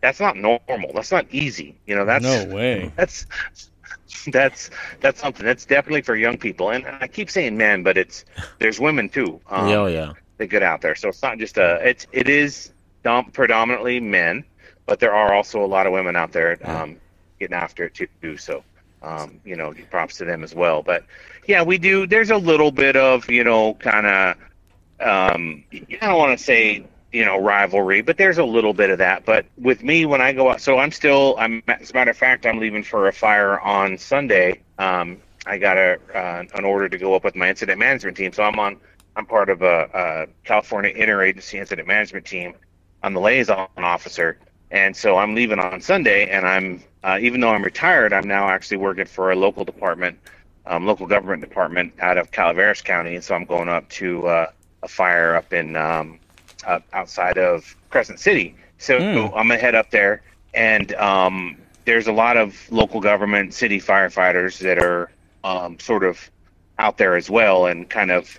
[0.00, 0.92] that's not normal.
[0.94, 1.76] That's not easy.
[1.86, 2.92] You know that's No way.
[2.96, 3.26] that's
[4.28, 5.44] that's that's something.
[5.44, 6.70] That's definitely for young people.
[6.70, 8.24] And i keep saying men but it's
[8.58, 10.12] there's women too um, oh, yeah.
[10.38, 10.94] that get out there.
[10.94, 14.44] So it's not just a it's it is dom- predominantly men
[14.86, 16.96] but there are also a lot of women out there um,
[17.38, 18.36] getting after it too.
[18.36, 18.62] So
[19.02, 20.82] um, you know props to them as well.
[20.82, 21.04] But
[21.46, 24.36] yeah we do there's a little bit of you know kind of
[25.00, 28.98] um, I don't want to say you know rivalry, but there's a little bit of
[28.98, 29.24] that.
[29.24, 31.36] But with me, when I go out, so I'm still.
[31.38, 34.60] I'm as a matter of fact, I'm leaving for a fire on Sunday.
[34.78, 38.32] Um, I got a uh, an order to go up with my incident management team,
[38.32, 38.78] so I'm on.
[39.16, 42.54] I'm part of a, a California interagency incident management team.
[43.04, 44.38] I'm the liaison officer,
[44.72, 46.28] and so I'm leaving on Sunday.
[46.30, 50.18] And I'm uh, even though I'm retired, I'm now actually working for a local department,
[50.66, 54.46] um, local government department out of Calaveras County, and so I'm going up to uh,
[54.82, 56.18] a fire up in um,
[56.66, 58.54] uh, outside of Crescent City.
[58.78, 59.34] So Hmm.
[59.34, 60.22] I'm gonna head up there,
[60.52, 65.10] and um, there's a lot of local government, city firefighters that are
[65.44, 66.30] um, sort of
[66.78, 68.38] out there as well, and kind of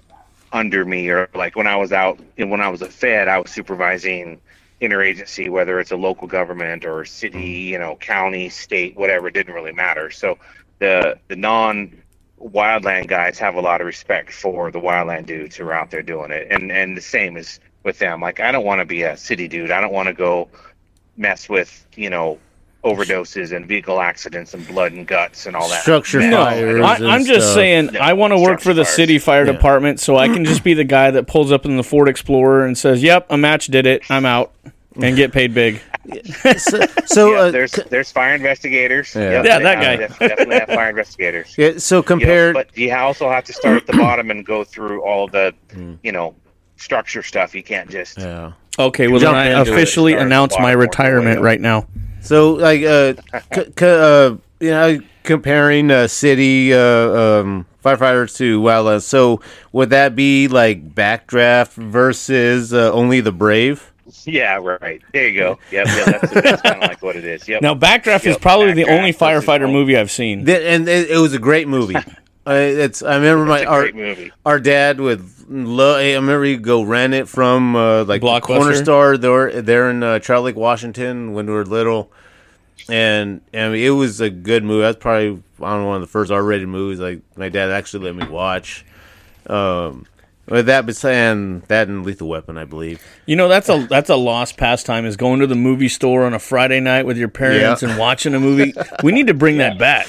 [0.51, 3.51] under me, or like when I was out, when I was a Fed, I was
[3.51, 4.41] supervising
[4.81, 9.27] interagency, whether it's a local government or city, you know, county, state, whatever.
[9.27, 10.11] It didn't really matter.
[10.11, 10.37] So
[10.79, 12.01] the the non
[12.41, 16.03] wildland guys have a lot of respect for the wildland dudes who are out there
[16.03, 18.19] doing it, and and the same is with them.
[18.19, 19.71] Like I don't want to be a city dude.
[19.71, 20.49] I don't want to go
[21.15, 22.37] mess with you know
[22.83, 25.81] overdoses and vehicle accidents and blood and guts and all that.
[25.81, 26.33] Structure mess.
[26.33, 26.81] fires.
[26.83, 27.55] I, and I'm just stuff.
[27.55, 29.53] saying, No, I want to work for the structure city fire Yeah.
[29.53, 32.65] department, so I can just be the guy that pulls up in the Ford Explorer
[32.65, 34.03] and says, "Yep, a match did it.
[34.11, 34.51] I'm out,"
[35.01, 35.81] and get paid big.
[36.57, 39.15] So, so, Yeah, uh, there's there's fire investigators.
[39.15, 39.41] Yeah.
[39.41, 39.95] Yep, Yeah, that guy.
[39.95, 41.55] def- definitely have fire investigators.
[41.57, 42.53] yeah, so You know, compared.
[42.53, 45.93] but you also have to start at the bottom and go through all the, Hmm.
[46.03, 46.35] you know,
[46.77, 47.55] structure stuff.
[47.55, 48.17] You can't just.
[48.17, 48.53] yeah.
[48.77, 51.41] Okay, well then I officially start at the announce my bottom, work your way retirement
[51.41, 51.87] right now.
[52.21, 53.13] So like uh,
[53.53, 59.03] c- c- uh you know comparing uh, city uh, um, firefighters to wildlands.
[59.03, 63.91] So would that be like backdraft versus uh, only the brave?
[64.25, 65.01] Yeah, right.
[65.13, 65.59] There you go.
[65.71, 67.47] Yep, yeah, that's, that's kind of like what it is.
[67.47, 67.61] Yep.
[67.61, 70.45] Now, Backdraft is Yep, probably the only firefighter movie I've seen.
[70.45, 71.95] Th- and it, it was a great movie.
[72.47, 74.31] Uh, it's I remember my our, movie.
[74.45, 75.97] our dad would love.
[75.97, 78.41] I remember he'd go rent it from uh, like the Blockbuster?
[78.41, 82.11] corner store there there in uh, Charlie Lake, Washington when we were little.
[82.87, 84.81] And and it was a good movie.
[84.83, 88.27] That's probably I one of the first R-rated movies like my dad actually let me
[88.31, 88.85] watch.
[89.47, 90.05] Um,
[90.47, 93.01] with that, but saying that and Lethal Weapon, I believe.
[93.25, 96.35] You know, that's a that's a lost pastime is going to the movie store on
[96.35, 97.89] a Friday night with your parents Yeah.
[97.89, 98.73] and watching a movie.
[99.01, 100.05] We need to bring that back.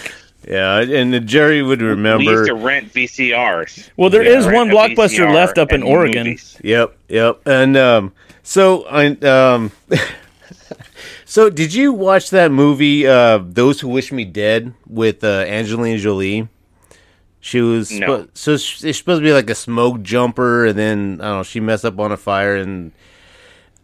[0.47, 2.23] Yeah, and Jerry would We remember.
[2.31, 3.91] used to rent VCRs.
[3.97, 6.25] Well, there Yeah, is one blockbuster left up in Oregon.
[6.29, 6.57] movies.
[6.63, 7.41] Yep, yep.
[7.47, 8.13] And um,
[8.45, 9.73] so I um,
[11.25, 15.99] so did you watch that movie, uh, Those Who Wish Me Dead, with uh, Angelina
[15.99, 16.49] Jolie?
[17.41, 18.27] She was No.
[18.35, 21.43] so sh- it's supposed to be like a smoke jumper, and then I don't know.
[21.45, 22.91] She messed up on a fire, and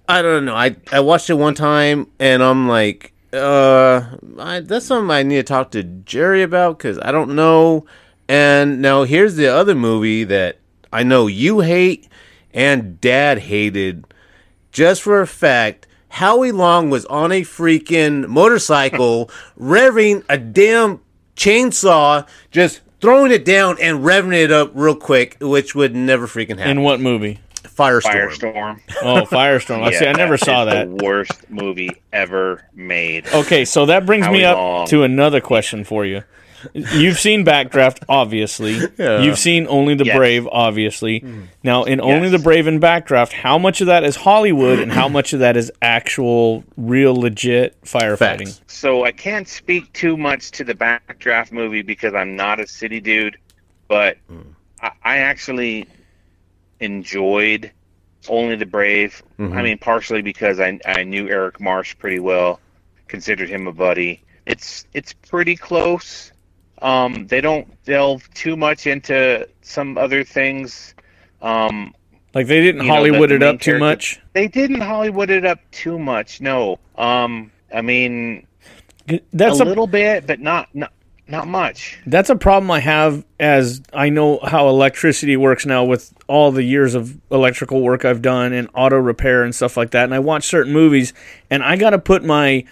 [0.08, 0.54] I don't know.
[0.56, 5.36] I I watched it one time, and I'm like, uh, I, that's something I need
[5.36, 7.86] to talk to Jerry about because I don't know.
[8.28, 10.58] And now here's the other movie that
[10.92, 12.08] I know you hate
[12.54, 14.04] and Dad hated,
[14.70, 15.86] just for a fact.
[16.08, 21.00] Howie Long was on a freaking motorcycle, revving a damn
[21.36, 26.58] chainsaw, just throwing it down and revving it up real quick, which would never freaking
[26.58, 26.78] happen.
[26.78, 27.40] In what movie?
[27.62, 28.30] Firestorm.
[28.38, 28.80] Firestorm.
[29.02, 29.82] Oh, Firestorm.
[29.82, 30.06] I see.
[30.06, 30.88] I never saw that.
[30.96, 33.26] The worst movie ever made.
[33.28, 34.86] Okay, so that brings me up Long.
[34.88, 36.22] to another question for you.
[36.74, 38.78] You've seen Backdraft, obviously.
[38.96, 40.16] You've seen Only the Yes.
[40.16, 41.18] Brave, obviously.
[41.18, 41.42] Hmm.
[41.64, 45.08] Now, in Only the Brave and Backdraft, how much of that is Hollywood and how
[45.08, 48.54] much of that is actual, real, legit firefighting?
[48.54, 48.60] Facts.
[48.68, 53.00] So I can't speak too much to the Backdraft movie because I'm not a city
[53.00, 53.38] dude,
[53.88, 54.16] but
[54.80, 55.88] I, I actually
[56.82, 57.70] enjoyed
[58.28, 59.22] Only the Brave.
[59.38, 62.60] I mean, partially because I I knew Eric Marsh pretty well,
[63.08, 64.22] considered him a buddy.
[64.46, 66.30] It's it's pretty close.
[66.80, 70.94] Um, they don't delve too much into some other things.
[71.40, 71.94] Um,
[72.34, 74.20] Like, they didn't You know, Hollywood the- it up too much?
[74.32, 76.40] they didn't Hollywood it up too much.
[76.40, 76.78] No.
[76.96, 78.46] Um, I mean,
[79.32, 80.92] That's a a, little bit, but not not
[81.28, 81.98] not much.
[82.06, 86.62] That's a problem I have as I know how electricity works now with all the
[86.62, 90.04] years of electrical work I've done and auto repair and stuff like that.
[90.04, 91.12] And I watch certain movies
[91.48, 92.64] and I got to put my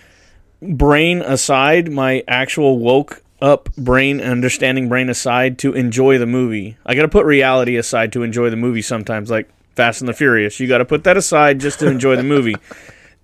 [0.60, 6.76] brain aside, my actual woke up brain, understanding brain aside to enjoy the movie.
[6.84, 10.12] I got to put reality aside to enjoy the movie sometimes, like Fast and the
[10.12, 10.60] Furious.
[10.60, 12.56] You got to put that aside just to enjoy the movie.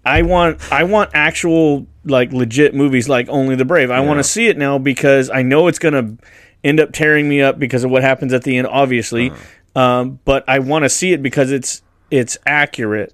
[0.06, 3.90] I want I want actual like legit movies like Only the Brave.
[3.90, 6.24] I want to see it now because I know it's going to
[6.62, 9.32] end up tearing me up because of what happens at the end obviously.
[9.74, 13.12] Um, but I want to see it because it's it's accurate.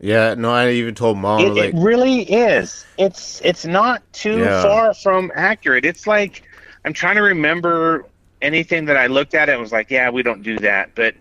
[0.00, 2.84] Yeah, no, I even told mom It, like, it really is.
[2.98, 4.62] It's it's not too Yeah.
[4.62, 5.84] far from accurate.
[5.84, 6.42] It's like
[6.84, 8.04] I'm trying to remember
[8.42, 11.14] anything that I looked at and was like, yeah, we don't do that, but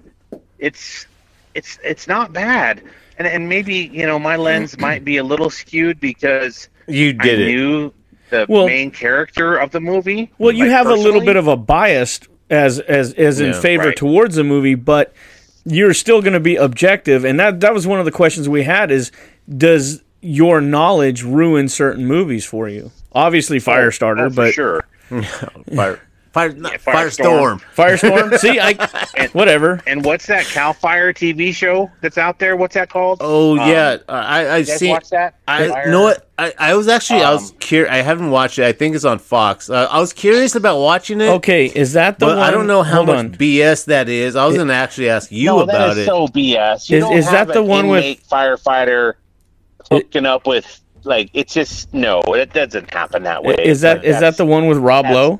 [0.59, 1.05] it's
[1.53, 2.81] it's it's not bad.
[3.25, 7.39] And and maybe you know my lens might be a little skewed because you did
[7.39, 7.45] I it.
[7.47, 7.93] knew
[8.29, 10.31] the Well- main character of the movie.
[10.37, 13.59] Well, you like, have a little bit of a bias as as as in Yeah.
[13.59, 13.95] favor Right.
[13.95, 15.13] towards the movie, but
[15.65, 18.63] you're still going to be objective, and that that was one of the questions we
[18.63, 19.11] had: is
[19.57, 22.91] does your knowledge ruin certain movies for you?
[23.13, 24.85] Obviously, oh, oh, Firestarter, Oh, for but sure.
[25.75, 25.99] Fire,
[26.33, 27.61] fire, not, Firestorm.
[27.75, 27.99] firestorm.
[28.31, 28.37] Firestorm.
[28.39, 29.81] See, I whatever.
[29.87, 32.55] And what's that Cal Fire TV show that's out there?
[32.57, 33.19] What's that called?
[33.21, 34.89] Oh Um, yeah, I I you seen.
[34.91, 35.35] watch that?
[35.47, 35.89] I Fire?
[35.91, 37.91] know what I, I was actually I was Um, curious.
[37.93, 38.65] I haven't watched it.
[38.65, 39.69] I think it's on Fox.
[39.69, 41.29] Uh, I was curious about watching it.
[41.29, 42.45] Okay, is that the But one?
[42.47, 43.31] I don't know how hold much on.
[43.33, 44.35] BS that is.
[44.35, 46.05] I was going to actually ask you no, about that is it.
[46.07, 46.89] so BS.
[46.89, 49.13] You Is- don't is that the an one with- firefighter
[49.91, 53.55] hooking up with like it's just no, it doesn't happen that way.
[53.59, 55.39] Is that But is that the one with Rob that's- Lowe?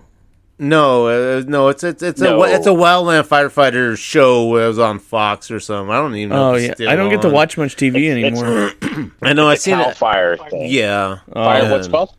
[0.64, 2.44] No, uh, no, it's it's it's No.
[2.44, 4.56] a it's a wildland firefighter show.
[4.58, 5.94] It was on Fox or something.
[5.94, 6.54] I don't even know.
[6.54, 8.72] Oh yeah, I don't get to watch much TV It's- anymore.
[9.22, 9.98] I know I The seen Cal it.
[9.98, 10.68] Fire thing.
[10.72, 11.72] Yeah, Fire, Oh.
[11.72, 12.16] what's called?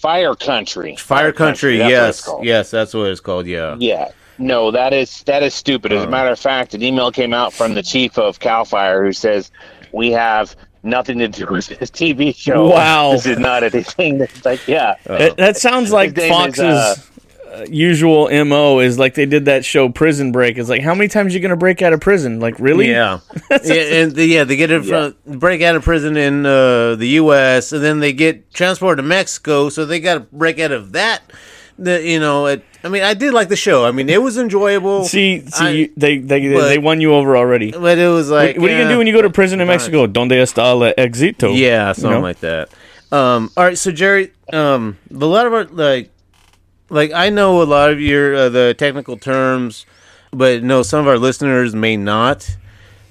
[0.00, 0.96] Fire Country.
[0.96, 1.78] Fire Country.
[1.78, 3.46] That's what it's yes, yes, that's what it's called.
[3.46, 3.76] Yeah.
[3.78, 4.10] Yeah.
[4.38, 5.92] No, that is that is stupid.
[5.92, 9.04] As a matter of fact, an email came out from the chief of Cal Fire
[9.04, 9.50] who says
[9.92, 12.68] we have nothing to do with this TV show.
[12.68, 13.12] Wow.
[13.12, 14.18] This is not anything.
[14.18, 14.96] That's like, yeah.
[15.04, 16.94] That, that sounds like name is, uh, uh,
[17.68, 20.58] usual mo is like they did that show Prison Break.
[20.58, 22.40] It's like how many times you gonna break out of prison?
[22.40, 22.90] Like really?
[22.90, 26.94] Yeah, yeah, and the, yeah, they get it from break out of prison in uh,
[26.96, 27.72] the U.S.
[27.72, 31.22] and then they get transported to Mexico, so they got to break out of that.
[31.78, 33.84] The you know, it, I mean, I did like the show.
[33.84, 35.04] I mean, it was enjoyable.
[35.06, 37.72] See, see, I- you, they they but- they won you over already.
[37.72, 39.60] What, but it was like, what are you gonna do when you go to prison
[39.60, 40.06] in Mexico?
[40.06, 41.52] Donde está el éxito?
[41.56, 42.20] Yeah, You something know?
[42.20, 42.68] like that.
[43.10, 46.10] Um, all right, so Jerry, um, a lot of our like,
[46.90, 49.86] like I know a lot of your uh, the technical terms,
[50.32, 52.56] but no, some of our listeners may not.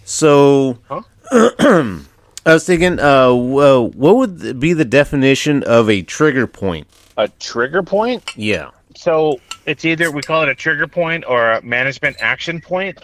[0.06, 0.80] So,
[1.32, 2.04] I
[2.46, 6.88] was thinking, uh, well, what would be the definition of a trigger point?
[7.18, 8.36] A trigger point.
[8.36, 8.72] Yeah.
[8.96, 13.00] So it's either we call it a trigger point or a management action point.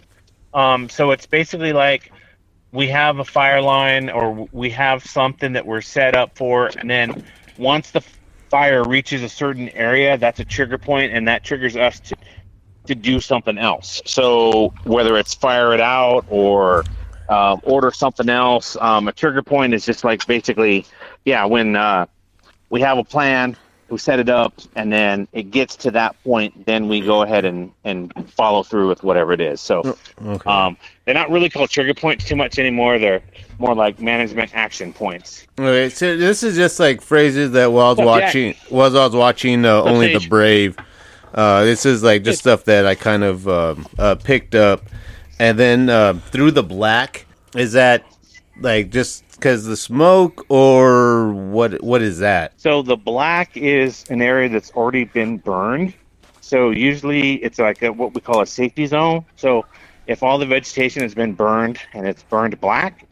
[0.53, 2.11] Um, so it's basically like
[2.71, 6.89] we have a fire line or we have something that we're set up for, and
[6.89, 7.23] then
[7.57, 8.03] once the
[8.49, 12.15] fire reaches a certain area, that's a trigger point, and that triggers us to
[12.87, 14.01] to do something else.
[14.05, 16.85] So whether it's fire it out or
[17.27, 20.85] um, order something else, um, a trigger point is just like basically,
[21.23, 22.07] yeah, when uh,
[22.71, 23.55] we have a plan,
[23.91, 27.45] we set it up, and then it gets to that point, then we go ahead
[27.45, 29.61] and, and follow through with whatever it is.
[29.61, 30.49] So Okay.
[30.49, 32.99] um, they're not really called trigger points too much anymore.
[32.99, 33.21] They're
[33.57, 35.45] more like management action points.
[35.59, 39.15] Okay, so this is just like phrases that while I was watching, while I was
[39.15, 40.77] watching uh, Only the Brave.
[41.33, 44.81] Uh, this is like just stuff that I kind of um uh, picked up,
[45.39, 48.03] and then uh, through the black is that
[48.59, 51.81] like just because the smoke or what?
[51.83, 52.53] What is that?
[52.59, 55.93] So the black is an area that's already been burned.
[56.41, 59.25] So usually it's like a, what we call a safety zone.
[59.35, 59.65] So
[60.07, 63.07] if all the vegetation has been burned and it's burned black,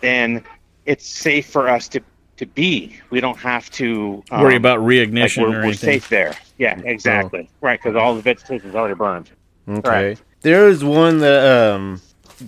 [0.00, 0.44] then
[0.84, 2.00] it's safe for us to,
[2.36, 2.98] to be.
[3.10, 6.36] We don't have to um, Worry about like reignition we're, or we're safe there.
[6.58, 7.50] Yeah, exactly.
[7.60, 9.30] Right, because all the vegetation is already burned.
[9.68, 10.22] Okay, Right.
[10.42, 12.00] there is one that um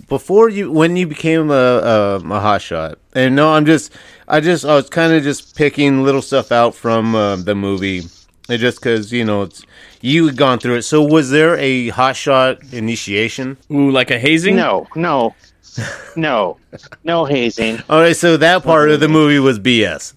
[0.07, 3.93] before you when you became a a, a hot shot, and no, I'm just
[4.27, 8.03] I just I was kind of just picking little stuff out from uh, the movie,
[8.49, 9.63] uh, just because you know it's
[10.01, 10.83] you had gone through it.
[10.83, 13.57] So was there a hot shot initiation?
[13.71, 14.55] Ooh, like a hazing?
[14.55, 15.35] No, no,
[16.15, 16.57] no,
[17.03, 17.81] no hazing.
[17.89, 20.13] All right, so that part of the movie was BS.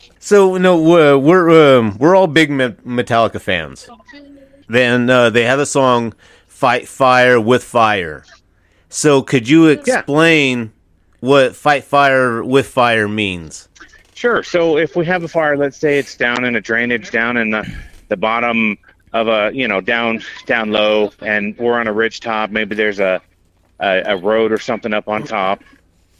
[0.18, 3.88] so no, we're we're, um, we're all big Metallica fans.
[4.68, 6.12] Then uh, they have a song
[6.58, 8.24] "Fight Fire with Fire."
[8.88, 10.72] So could you explain
[11.20, 13.68] what "Fight Fire with Fire" means?
[14.14, 14.42] Sure.
[14.42, 17.50] So if we have a fire, let's say it's down in a drainage down in
[17.50, 17.64] the,
[18.08, 18.76] the bottom
[19.12, 22.50] of a, you know, down down low, and we're on a ridge top.
[22.50, 23.22] Maybe there's a
[23.78, 25.62] a, a road or something up on top.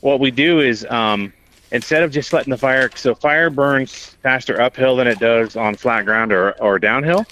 [0.01, 1.33] What we do is um,
[1.73, 5.75] instead of just letting the fire, so fire burns faster uphill than it does on
[5.75, 7.27] flat ground or, or downhill.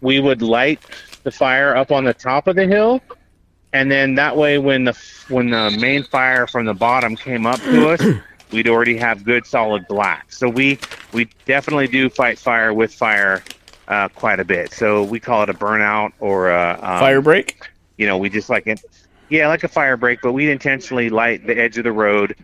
[0.00, 0.80] We would light
[1.24, 3.00] the fire up on the top of the hill,
[3.72, 4.96] and then that way, when the
[5.28, 8.02] when the main fire from the bottom came up to us,
[8.52, 10.32] we'd already have good solid black.
[10.32, 10.78] So we
[11.12, 13.42] we definitely do fight fire with fire
[13.88, 14.72] uh, quite a bit.
[14.72, 17.68] So we call it a burnout or a um, Fire break?
[17.96, 18.80] You know, we just like it,
[19.28, 22.36] yeah, like a fire break, but we intentionally light the edge of the road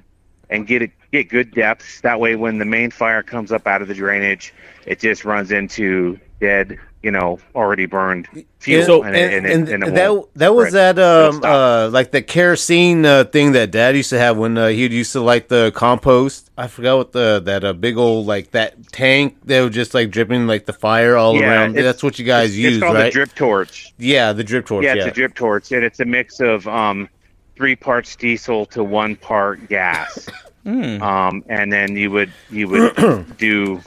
[0.49, 2.01] and get it get good depths.
[2.01, 4.53] That way, when the main fire comes up out of the drainage,
[4.87, 9.53] it just runs into dead, you know, already burned fuel, So and, and, and, it-
[9.53, 13.71] and and it that that was that um uh like the kerosene uh, thing that
[13.71, 16.51] Dad used to have when uh, he used to like the compost.
[16.59, 20.11] I forgot what the that uh, big old like that tank that was just like
[20.11, 21.75] dripping like the fire all Yeah, around.
[21.75, 23.09] That's what you guys it's, use, it's called right?
[23.09, 23.95] a drip torch.
[23.99, 24.85] yeah, the drip torch.
[24.85, 27.09] Yeah, Yeah, it's a drip torch, and it's a mix of um,
[27.57, 30.29] three parts diesel to one part gas.
[30.63, 31.03] Hmm.
[31.03, 33.81] Um, and then you would you would do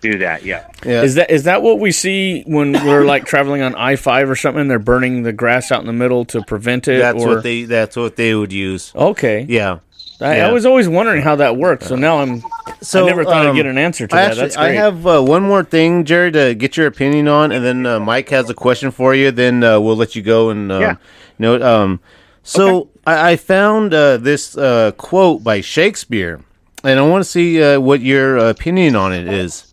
[0.00, 0.44] do that.
[0.44, 0.70] Yeah.
[0.84, 1.02] yeah.
[1.02, 4.36] Is that is that what we see when we're like traveling on I five or
[4.36, 4.62] something?
[4.62, 6.98] and They're burning the grass out in the middle to prevent it.
[6.98, 7.28] that's or...
[7.36, 8.92] what they that's what they would use.
[8.94, 9.46] Okay.
[9.48, 9.80] Yeah.
[10.20, 10.48] I, yeah.
[10.48, 11.84] I was always wondering how that worked.
[11.84, 12.42] So now I'm.
[12.80, 14.30] So I never thought um, I'd get an answer to I that.
[14.30, 17.64] actually, That's I have uh, one more thing, Jerry, to get your opinion on, and
[17.64, 19.30] then uh, Mike has a question for you.
[19.30, 20.90] Then uh, we'll let you go and um, Yeah.
[20.92, 20.96] you
[21.38, 21.62] know.
[21.62, 22.00] Um,
[22.42, 26.40] so I, I found uh, this uh, quote by Shakespeare,
[26.82, 29.67] and I want to see uh, what your opinion on it is.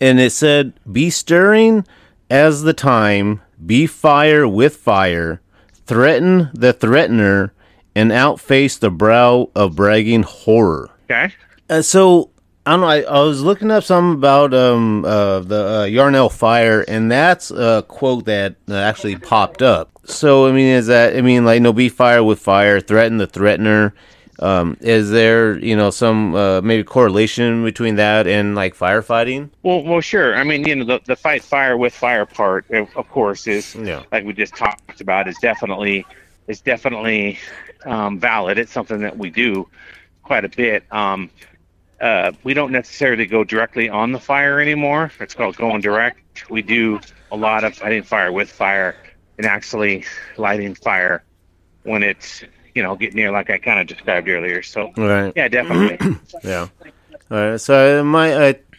[0.00, 1.84] And it said, "Be stirring
[2.30, 5.40] as the time, be fire with fire,
[5.86, 7.52] threaten the threatener,
[7.94, 11.32] and outface the brow of bragging horror." Okay.
[11.70, 12.30] Uh, so
[12.66, 12.86] I don't know.
[12.86, 17.50] I, I was looking up something about um uh, the uh, Yarnell fire, and that's
[17.50, 19.90] a quote that uh, actually popped up.
[20.04, 23.26] So I mean, is that I mean, like, no, be fire with fire, threaten the
[23.26, 23.94] threatener.
[24.40, 29.50] Um, is there you know some uh, maybe correlation between that and like firefighting?
[29.62, 30.36] Well, well, sure.
[30.36, 34.04] I mean, you know, the, the fight fire with fire part, of course, is Yeah.
[34.12, 36.06] like we just talked about, is definitely
[36.46, 37.38] is definitely
[37.84, 38.58] um, valid.
[38.58, 39.68] It's something that we do
[40.22, 40.84] quite a bit.
[40.92, 41.30] Um,
[42.00, 45.10] uh, we don't necessarily go directly on the fire anymore.
[45.20, 46.48] It's called going direct.
[46.48, 47.00] We do
[47.32, 48.94] a lot of fighting fire with fire
[49.36, 50.04] and actually
[50.36, 51.24] lighting fire
[51.82, 52.44] when it's
[52.78, 54.62] you know getting near, like I kind of described earlier.
[54.62, 55.32] So Right.
[55.34, 56.16] yeah, definitely.
[56.44, 56.68] Yeah.
[57.30, 57.60] All right.
[57.60, 58.32] So uh, my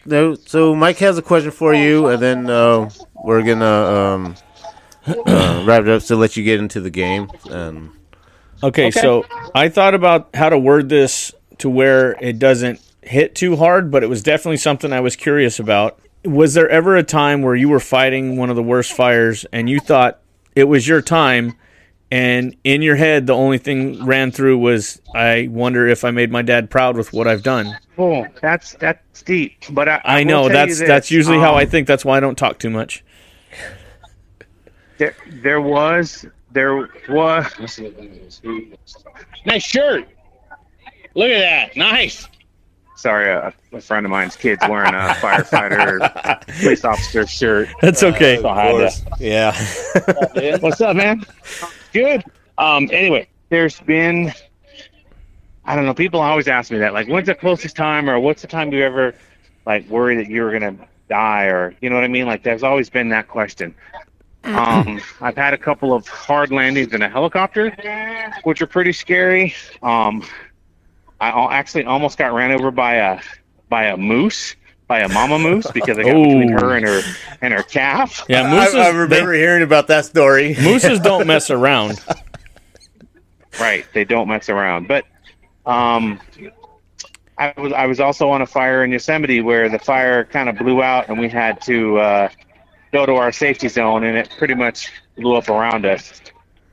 [0.08, 2.88] uh, so Mike has a question for you, and then uh,
[3.22, 4.34] we're gonna um,
[5.06, 7.30] uh, wrap it up to let you get into the game.
[7.50, 7.92] Um,
[8.62, 9.24] Okay, so
[9.54, 14.02] I thought about how to word this to where it doesn't hit too hard, but
[14.02, 15.98] it was definitely something I was curious about.
[16.24, 19.68] Was there ever a time where you were fighting one of the worst fires and
[19.70, 20.20] you thought
[20.54, 21.54] it was your time,
[22.10, 26.30] and in your head the only thing ran through was, "I wonder if I made
[26.30, 29.64] my dad proud with what I've done." Oh, that's that's deep.
[29.70, 31.86] But I, I will know tell you that's this, that's usually how I um, think.
[31.86, 33.04] That's why I don't talk too much.
[34.98, 37.80] There, there was there was
[39.46, 40.08] nice shirt.
[41.14, 42.28] Look at that, nice.
[42.96, 47.68] Sorry, a, a friend of mine's kid's wearing a firefighter police officer shirt.
[47.80, 48.36] That's okay.
[48.42, 50.58] So I yeah.
[50.58, 51.24] What's up, man?
[51.92, 52.24] Good.
[52.58, 52.88] Um.
[52.92, 54.32] Anyway, there's been.
[55.64, 55.94] I don't know.
[55.94, 56.92] People always ask me that.
[56.94, 59.14] Like, when's the closest time, or what's the time you ever,
[59.66, 60.76] like, worry that you were gonna
[61.08, 62.26] die, or you know what I mean?
[62.26, 63.74] Like, there's always been that question.
[64.44, 67.70] Um, I've had a couple of hard landings in a helicopter,
[68.44, 69.54] which are pretty scary.
[69.82, 70.24] Um,
[71.20, 73.20] I actually almost got ran over by a
[73.68, 74.56] by a moose,
[74.90, 77.00] by a mama moose, because I got between her and her
[77.40, 78.24] and her calf.
[78.28, 78.74] Yeah, I, mooses.
[78.74, 80.56] I remember they- hearing about that story.
[80.60, 82.00] mooses don't mess around.
[83.60, 84.88] Right, they don't mess around.
[84.88, 85.04] But
[85.64, 86.20] um,
[87.38, 90.58] I was I was also on a fire in Yosemite where the fire kind of
[90.58, 92.28] blew out and we had to uh,
[92.92, 96.20] go to our safety zone and it pretty much blew up around us.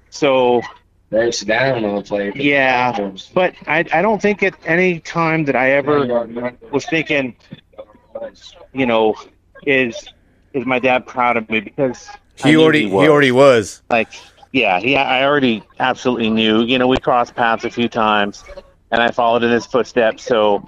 [0.09, 0.63] So
[1.11, 2.35] Breaks down on the plate.
[2.35, 6.27] yeah, but I I don't think at any time that I ever
[6.71, 7.35] was thinking,
[8.73, 9.15] you know,
[9.65, 10.07] is
[10.53, 13.81] is my dad proud of me because He already he, was already was.
[13.89, 14.09] like
[14.53, 18.45] yeah he i already absolutely knew you know we crossed paths a few times
[18.91, 20.65] and i followed in his footsteps so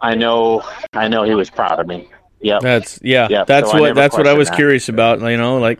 [0.00, 0.62] i know
[0.94, 2.08] i know he was proud of me
[2.40, 3.28] yeah That's yeah.
[3.30, 4.56] Yeah, that's so what that's what I was that.
[4.56, 5.20] curious about.
[5.20, 5.78] You know, like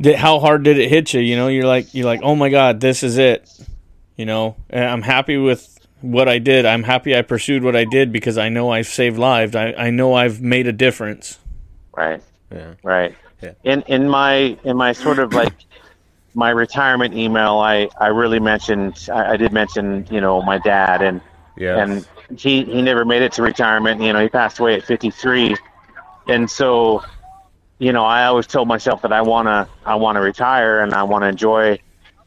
[0.00, 1.20] did, how hard did it hit you?
[1.20, 3.48] You know, you're like you're like, oh my god, this is it.
[4.16, 5.73] You know, and I'm happy with
[6.04, 6.66] what I did.
[6.66, 9.56] I'm happy I pursued what I did because I know I've saved lives.
[9.56, 11.38] I, I know I've made a difference.
[11.96, 12.74] right Yeah.
[12.82, 13.52] right Yeah.
[13.64, 15.54] in in my in my sort of like
[16.34, 21.02] my retirement email i i really mentioned i, I did mention you know my dad
[21.02, 21.20] and
[21.56, 21.78] Yeah.
[21.82, 24.00] and he he never made it to retirement.
[24.02, 25.54] You know, he passed away at 53,
[26.28, 27.04] and so,
[27.78, 31.26] you know, I always told myself that I wanna I wanna retire and I wanna
[31.28, 31.78] enjoy,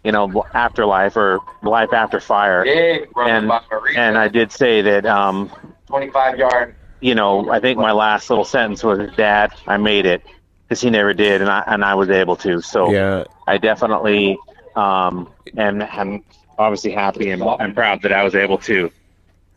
[0.08, 2.66] you know, afterlife or life after fire.
[2.66, 3.51] Yeah, And
[3.97, 5.51] and I did say that, um,
[5.88, 6.76] 25 yard.
[7.01, 10.24] you know, I think my last little sentence was, "Dad, I made it,"
[10.64, 12.62] because he never did, and I and I was able to.
[12.62, 13.26] So yeah.
[13.47, 14.38] I definitely
[14.78, 16.24] um, am, am
[16.58, 18.89] obviously happy and, and proud that I was able to.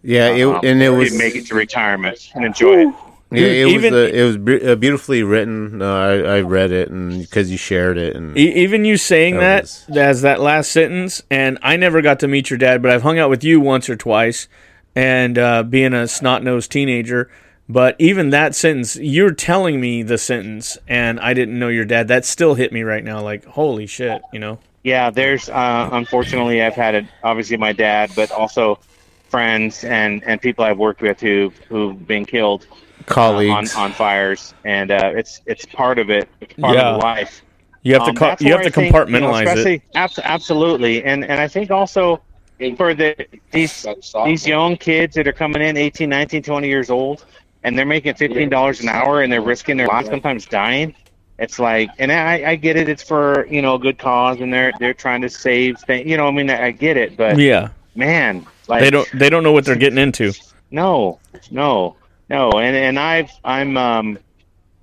[0.03, 2.95] Yeah, it, um, and it was make it to retirement and enjoy it.
[3.31, 5.81] Yeah, it Even- was uh, it was be- uh, beautifully written.
[5.83, 9.37] Uh, I I read it and because you shared it and E- even you saying
[9.39, 12.91] That that, as that last sentence, and I never got to meet your dad, but
[12.91, 14.49] I've hung out with you once or twice,
[14.97, 17.31] and uh, being a snot nosed teenager.
[17.69, 22.09] But even that sentence, you're telling me the sentence, and I didn't know your dad.
[22.09, 23.23] That still hit me right now.
[23.23, 24.59] Like, holy shit, you know?
[24.83, 28.81] Yeah, there's uh, unfortunately I've had it obviously my dad, but also
[29.29, 32.67] friends and, and people I've worked with who who've been killed
[33.09, 33.75] uh, on, colleagues.
[33.77, 36.95] on fires, and uh, it's it's part of it, it's part Yeah.
[36.95, 37.43] of life.
[37.83, 39.83] You have Um, to co- you have where to I think, you know, compartmentalize it.
[40.25, 42.21] absolutely, and and I think also
[42.77, 43.17] for the
[43.53, 43.87] these
[44.25, 47.25] these young kids that are coming in 18 19 20 years old
[47.63, 50.95] and they're making $15 an hour and they're risking their lives sometimes dying
[51.39, 54.53] it's like and I, I get it it's for you know a good cause and
[54.53, 57.71] they're they're trying to save things you know i mean i get it but Yeah,
[57.95, 60.35] man like they don't they don't know what they're getting into.
[60.71, 61.19] no
[61.51, 61.97] no
[62.31, 64.19] no, and and I've I'm um,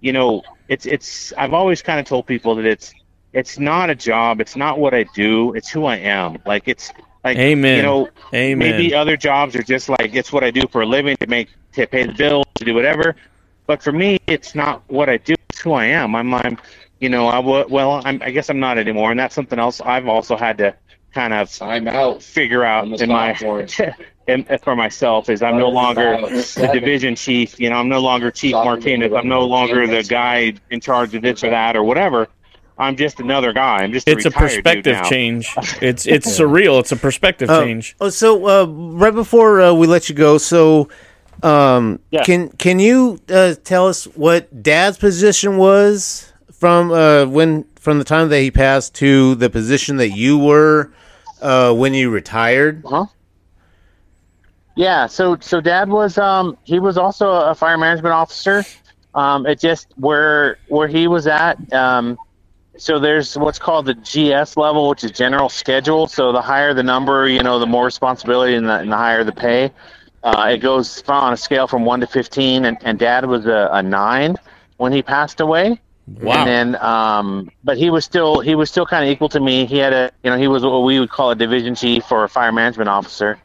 [0.02, 2.94] you know, it's it's I've always kind of told people that it's
[3.34, 6.40] it's not a job, it's not what I do, it's who I am.
[6.46, 6.92] Like it's
[7.24, 7.78] like Amen.
[7.78, 8.60] you know, Amen.
[8.60, 11.50] maybe other jobs are just like it's what I do for a living to make
[11.74, 13.16] to pay the bills to do whatever.
[13.66, 16.16] But for me, it's not what I do; it's who I am.
[16.16, 16.58] I'm, I'm,
[17.00, 19.82] you know, I w- well, I'm, I guess I'm not anymore, and that's something else
[19.82, 20.76] I've also had to
[21.14, 22.24] kind of I'm out.
[22.24, 23.96] figure out in my spot in,
[24.64, 27.60] for myself is I'm no longer the division chief.
[27.60, 29.14] You know, I'm no longer Chief Martinez.
[29.14, 32.28] I'm no longer the guy in charge of this or that or whatever.
[32.78, 33.78] I'm just another guy.
[33.84, 35.56] I'm just A it's a perspective change.
[35.82, 36.80] It's it's surreal.
[36.80, 37.96] It's a perspective Oh, change.
[38.00, 40.90] Oh, so uh, right before uh, we let you go, so
[41.42, 42.24] um, Yeah.
[42.24, 48.04] can can you uh, tell us what Dad's position was from uh, when from the
[48.04, 50.92] time that he passed to the position that you were
[51.42, 52.84] uh, when you retired?
[54.78, 58.64] Yeah, so so dad was um he was also a fire management officer.
[59.16, 62.18] Um it just where where he was at um
[62.78, 66.06] so there's what's called the GS level, which is general schedule.
[66.06, 69.24] So the higher the number, you know, the more responsibility and the, and the higher
[69.24, 69.72] the pay.
[70.24, 73.70] Uh, it goes on a scale from one to fifteen, and, and dad was a,
[73.72, 74.36] a nine
[74.78, 75.80] when he passed away.
[76.08, 76.34] Wow.
[76.46, 79.66] And then, um, but he was still he was still kind of equal to me.
[79.66, 82.26] He had a you know he was what we would call a division chief or
[82.26, 83.40] a fire management officer.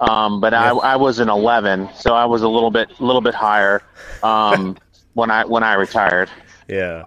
[0.00, 3.20] Um, but I, I was an 11, so I was a little bit a little
[3.20, 3.82] bit higher
[4.22, 4.76] um,
[5.14, 6.30] when I when I retired.
[6.68, 7.04] Yeah.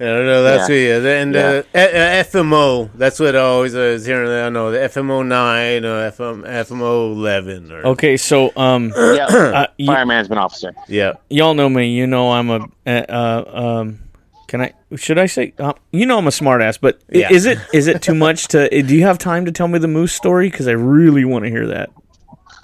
[0.00, 0.98] No, no, that's Yeah.
[0.98, 1.20] yeah.
[1.22, 4.28] And uh, a- a- FMO, that's what I always uh, was hearing.
[4.28, 9.66] I know the FMO nine or FM, FMO eleven or Okay, so um, Yeah, uh,
[9.78, 10.74] y- fire management officer.
[10.88, 11.12] yeah.
[11.30, 11.90] y'all know me.
[11.94, 14.00] You know I'm a uh, uh, um.
[14.48, 14.72] Can I?
[14.96, 15.54] Should I say?
[15.58, 17.30] Uh, you know I'm a smartass, but Yeah.
[17.30, 18.68] is it is it too much to?
[18.82, 20.50] Do you have time to tell me the moose story?
[20.50, 21.90] Because I really want to hear that.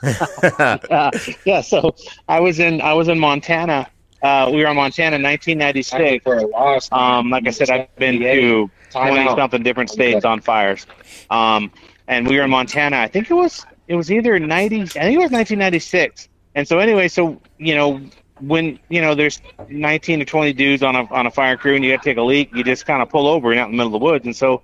[0.03, 1.11] Uh,
[1.45, 1.95] yeah, so
[2.29, 3.89] I was in I was in Montana.
[4.23, 6.25] Uh, we were in Montana in 1996.
[6.25, 6.89] For a loss.
[6.91, 10.87] Um, like I said, I've been to twenty something different states on fires.
[11.31, 11.71] Um,
[12.09, 12.99] and we were in Montana.
[12.99, 14.83] I think it was it was either ninety.
[14.83, 16.29] I think it was nineteen ninety six.
[16.55, 18.01] And so anyway, so you know
[18.41, 21.85] when you know there's nineteen to twenty dudes on a on a fire crew, and
[21.85, 23.73] you got to take a leak, you just kind of pull over and out in
[23.73, 24.25] the middle of the woods.
[24.25, 24.63] And so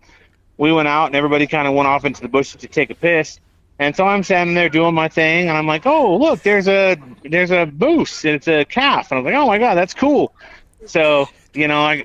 [0.56, 2.94] we went out, and everybody kind of went off into the bushes to take a
[2.94, 3.40] piss.
[3.78, 6.96] And so I'm standing there doing my thing, and I'm like, "Oh, look, there's a
[7.24, 10.32] there's a moose, and it's a calf." And I'm like, "Oh my god, that's cool."
[10.86, 12.04] So you know, I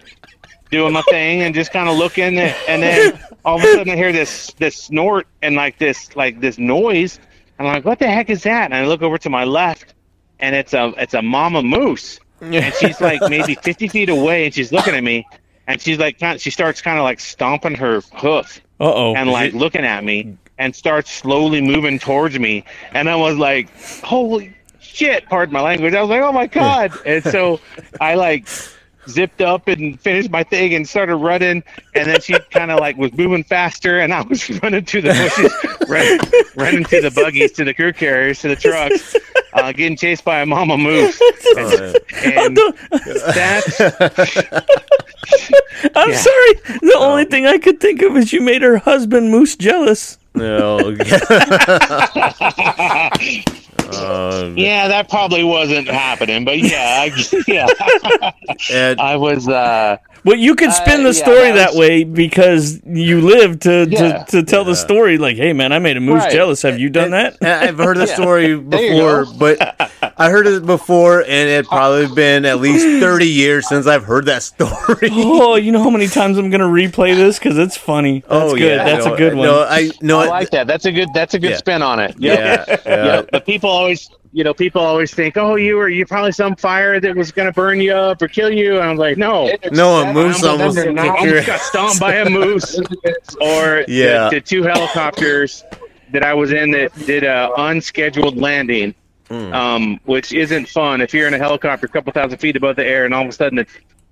[0.72, 3.96] doing my thing and just kind of looking, and then all of a sudden I
[3.96, 7.20] hear this this snort and like this like this noise.
[7.60, 9.94] And I'm like, "What the heck is that?" And I look over to my left,
[10.40, 14.54] and it's a it's a mama moose, and she's like maybe 50 feet away, and
[14.54, 15.28] she's looking at me,
[15.68, 19.16] and she's like, kind she starts kind of like stomping her hoof Uh oh.
[19.16, 22.64] and like looking at me and starts slowly moving towards me.
[22.94, 23.70] And i was like
[24.04, 25.94] holy shit pardon my language.
[25.96, 26.92] I was like oh my god.
[27.06, 27.60] And so
[28.00, 28.48] i like
[29.08, 31.64] zipped up and finished my thing and started running.
[31.96, 35.10] And then she kind of like was moving faster and i was running to the
[35.10, 36.20] bushes running,
[36.56, 39.16] running to the buggies to the crew carriers to the trucks
[39.54, 41.20] uh, getting chased by a mama moose.
[42.24, 42.58] And
[43.34, 43.80] that's
[45.96, 46.16] I'm Yeah.
[46.16, 46.54] sorry.
[46.82, 50.19] The only thing I could think of is you made her husband moose jealous.
[50.36, 50.80] No.
[53.98, 57.12] um, yeah that probably wasn't happening but yeah I,
[57.48, 58.32] yeah
[58.72, 62.04] and, I was uh Well, you could spin Uh, the yeah, story that that, way
[62.04, 64.24] because you live to, Yeah.
[64.26, 65.18] to, to tell the story.
[65.18, 66.32] Like, hey, man, I made a moose Right.
[66.34, 66.62] jealous.
[66.64, 67.38] Have you done that?
[67.42, 69.58] and I've heard the story before, but
[70.18, 74.26] I heard it before, and it probably been at least thirty years since I've heard
[74.26, 75.08] that story.
[75.12, 77.40] oh, you know how many times I'm going to replay this?
[77.40, 78.20] Because it's funny.
[78.20, 78.62] That's oh good.
[78.78, 79.48] yeah, That's no, a good one.
[79.48, 81.58] No, I no, I like that that's a good that's a good Yeah.
[81.58, 82.78] spin on it yeah, yeah.
[82.86, 86.56] yeah but people always you know people always think oh you were you probably some
[86.56, 88.76] fire that was gonna burn you up or kill you.
[88.76, 89.52] And I'm like no.
[89.72, 92.80] No, a moose I almost almost, kicked almost got stomped by a moose.
[93.42, 94.30] Or Yeah.
[94.30, 95.64] the, the two helicopters
[96.12, 98.94] that I was in that did a unscheduled landing,
[99.30, 99.54] Hmm.
[99.54, 101.02] um, which isn't fun.
[101.02, 103.30] If you're in a helicopter a couple thousand feet above the air, and all of
[103.30, 103.68] a sudden the,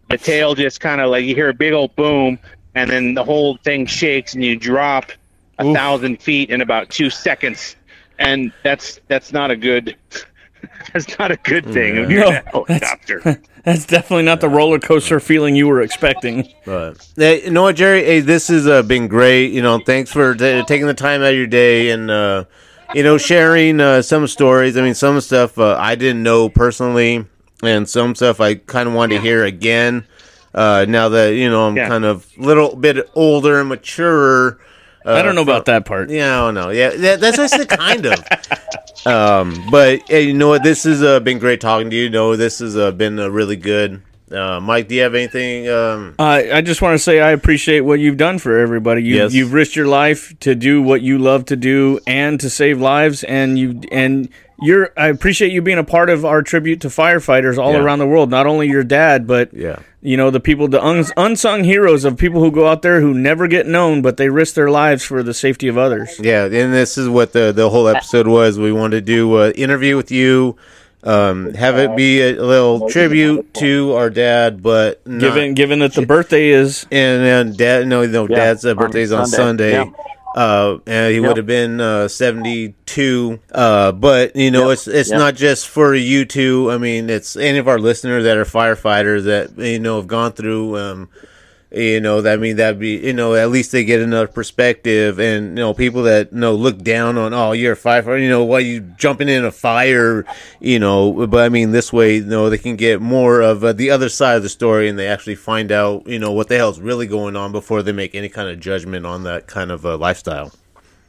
[0.10, 2.38] the tail just kind of like you hear a big old boom,
[2.76, 5.12] and then the whole thing shakes, and you drop
[5.58, 7.76] a thousand feet in about two seconds,
[8.20, 9.96] and that's that's not a good.
[10.94, 11.98] That's not a good thing.
[11.98, 13.22] If you're in a No, helicopter.
[13.64, 16.48] That's definitely not the roller coaster feeling you were expecting.
[16.66, 18.04] But hey, you know what, Jerry?
[18.04, 19.52] Hey, this has uh, been great.
[19.52, 22.46] You know, thanks for t- taking the time out of your day and uh,
[22.96, 24.78] you know sharing uh, some stories.
[24.78, 27.26] I mean, some stuff uh, I didn't know personally,
[27.62, 30.08] and some stuff I kind of wanted to hear again.
[30.56, 31.88] Uh, now that you know I'm Yeah.
[31.90, 34.60] kind of a little bit older and maturer.
[35.08, 36.10] I don't know about that part.
[36.10, 36.70] Yeah, I don't know.
[36.70, 38.20] Yeah, that, that's just the kind of.
[39.06, 40.64] Um, but hey, you know what?
[40.64, 42.04] This has uh, been great talking to you.
[42.06, 44.02] You know, this has uh, been uh, really good.
[44.30, 45.70] Uh, Mike, do you have anything?
[45.70, 49.04] Um, Uh, I just want to say I appreciate what you've done for everybody.
[49.04, 49.34] You, Yes.
[49.34, 53.24] You've risked your life to do what you love to do and to save lives,
[53.24, 54.28] and you and
[54.62, 54.90] you're.
[54.98, 57.80] I appreciate you being a part of our tribute to firefighters all Yeah.
[57.80, 58.30] around the world.
[58.30, 59.78] Not only your dad, but Yeah.
[60.02, 63.14] you know the people, the uns unsung heroes of people who go out there who
[63.14, 66.20] never get known, but they risk their lives for the safety of others.
[66.20, 68.58] Yeah, and this is what the the whole episode was.
[68.60, 70.56] We wanted to do an interview with you,
[71.04, 75.94] um, have it be a little tribute to our dad, but not, Given given that
[75.94, 79.76] the birthday is and then dad, no, no, Yeah, dad's uh, on birthday's on Sunday.
[79.76, 79.94] Sunday.
[80.36, 83.40] Uh, and he would have been uh, seventy two.
[83.52, 85.20] Uh, but you know, it's it's Yep.
[85.20, 86.70] not just for you two.
[86.72, 90.34] I mean, it's any of our listeners that are firefighters that you know have gone
[90.34, 90.78] through.
[90.78, 91.10] Um,
[91.72, 95.20] you know, that I mean that'd be you know at least they get another perspective,
[95.20, 98.30] and you know people that you know look down on oh you're a firefighter, you
[98.30, 100.26] know why you jumping in a fire,
[100.60, 101.28] you know.
[101.28, 104.10] But I mean this way, you know they can get more of uh, the other
[104.10, 107.08] side of the story, and they actually find out you know what the hell's really
[107.08, 110.52] going on before they make any kind of judgment on that kind of uh, lifestyle.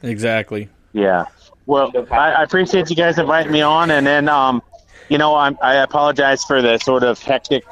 [0.03, 0.69] exactly.
[0.93, 1.25] Yeah.
[1.65, 4.63] Well, I, I appreciate you guys inviting me on, and then, um,
[5.09, 7.63] you know, I'm, I apologize for the sort of hectic.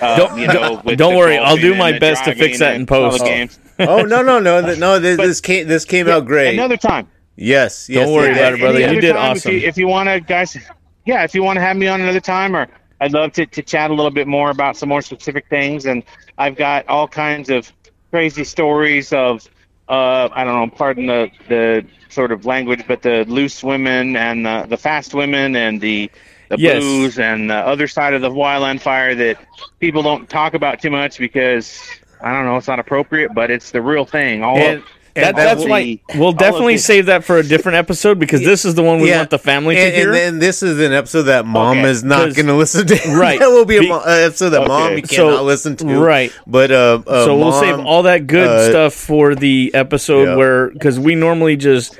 [0.00, 2.74] Uh, Don't- you know, don't- with don't worry, I'll do my best to fix that
[2.76, 3.22] in post.
[3.22, 6.54] all oh no no no th- no this, this came this came out great.
[6.54, 7.06] Another time.
[7.36, 8.80] yes, yes, Don't worry it about it, brother.
[8.80, 9.52] You did time, awesome.
[9.54, 10.56] If you, if you want to, guys,
[11.04, 12.66] yeah, if you want to have me on another time, or
[13.00, 15.86] I'd love to, to chat a little bit more about some more specific things.
[15.86, 16.02] And
[16.38, 17.70] I've got all kinds of
[18.10, 19.46] crazy stories of,
[19.88, 24.46] uh, I don't know, pardon the, the sort of language, but the loose women and
[24.46, 26.10] the, the fast women and the
[26.48, 26.82] the Yes.
[26.82, 29.38] booze and the other side of the wildland fire that
[29.80, 31.80] people don't talk about too much because
[32.20, 34.42] I don't know, it's not appropriate, but it's the real thing.
[34.42, 34.84] All And- of,
[35.14, 38.42] and That, that that's will- why we'll definitely save that for a different episode because
[38.42, 39.18] this is the one we Yeah.
[39.18, 40.08] want the family and, to hear.
[40.08, 42.86] And then this is an episode that mom Okay, is not 'cause- going to listen
[42.86, 42.98] to.
[43.14, 43.38] Right.
[43.38, 44.96] that will be a Be- mo- uh, episode that mom Okay.
[44.96, 45.86] you cannot So- listen to.
[45.98, 46.32] right.
[46.46, 50.36] But uh, uh so we'll save all that good uh, stuff for the episode yeah.
[50.36, 51.98] where because we normally just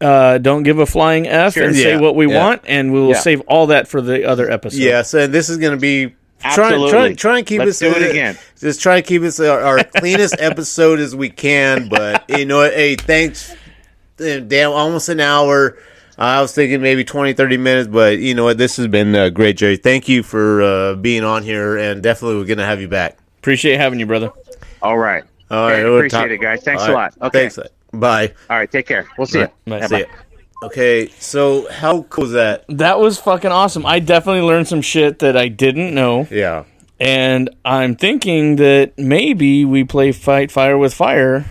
[0.00, 2.44] uh, don't give a flying f and say what we yeah.
[2.44, 3.20] want, and we will Yeah.
[3.20, 4.78] save all that for the other episode.
[4.80, 6.14] Yes, and this is going to be.
[6.40, 8.38] Try, try, try and keep Let's us do it again.
[8.60, 11.88] Just try and keep us our, our cleanest episode as we can.
[11.88, 12.72] But you know, what?
[12.74, 13.54] hey, thanks.
[14.16, 15.78] Damn, almost an hour.
[16.16, 18.58] I was thinking maybe 20, 30 minutes, but you know what?
[18.58, 19.76] This has been uh, great, Jerry.
[19.76, 23.18] Thank you for uh, being on here, and definitely we're going to have you back.
[23.38, 24.30] Appreciate having you, brother.
[24.82, 25.24] all right.
[25.50, 26.62] All right, Okay, appreciate talk- it, guys.
[26.62, 27.28] Thanks all a right, lot.
[27.28, 27.48] Okay.
[27.48, 27.58] Thanks.
[27.92, 28.32] Bye.
[28.50, 29.06] All right, take care.
[29.16, 29.52] We'll see Right.
[29.66, 29.72] you.
[29.78, 29.86] Bye.
[29.86, 30.04] See ya.
[30.64, 32.64] Okay, so how cool is that?
[32.68, 33.86] That was fucking awesome.
[33.86, 36.64] I definitely learned some shit that I didn't know, Yeah.
[36.98, 41.44] and I'm thinking that maybe we play Fight Fire with Fire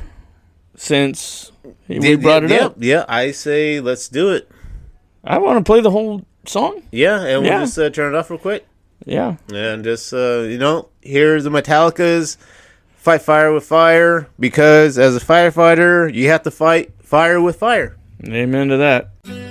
[0.75, 1.51] since
[1.87, 2.75] we brought it yeah, up.
[2.79, 4.49] Yeah, I say let's do it.
[5.23, 6.83] I want to play the whole song.
[6.91, 7.59] Yeah, and we'll Yeah.
[7.61, 8.65] just uh, turn it off real quick.
[9.05, 9.35] Yeah.
[9.53, 12.37] And just, uh, you know, here's the Metallica's
[13.07, 17.95] Fight Fire with Fire because as a firefighter, you have to fight fire with fire.
[18.27, 19.46] Amen to that.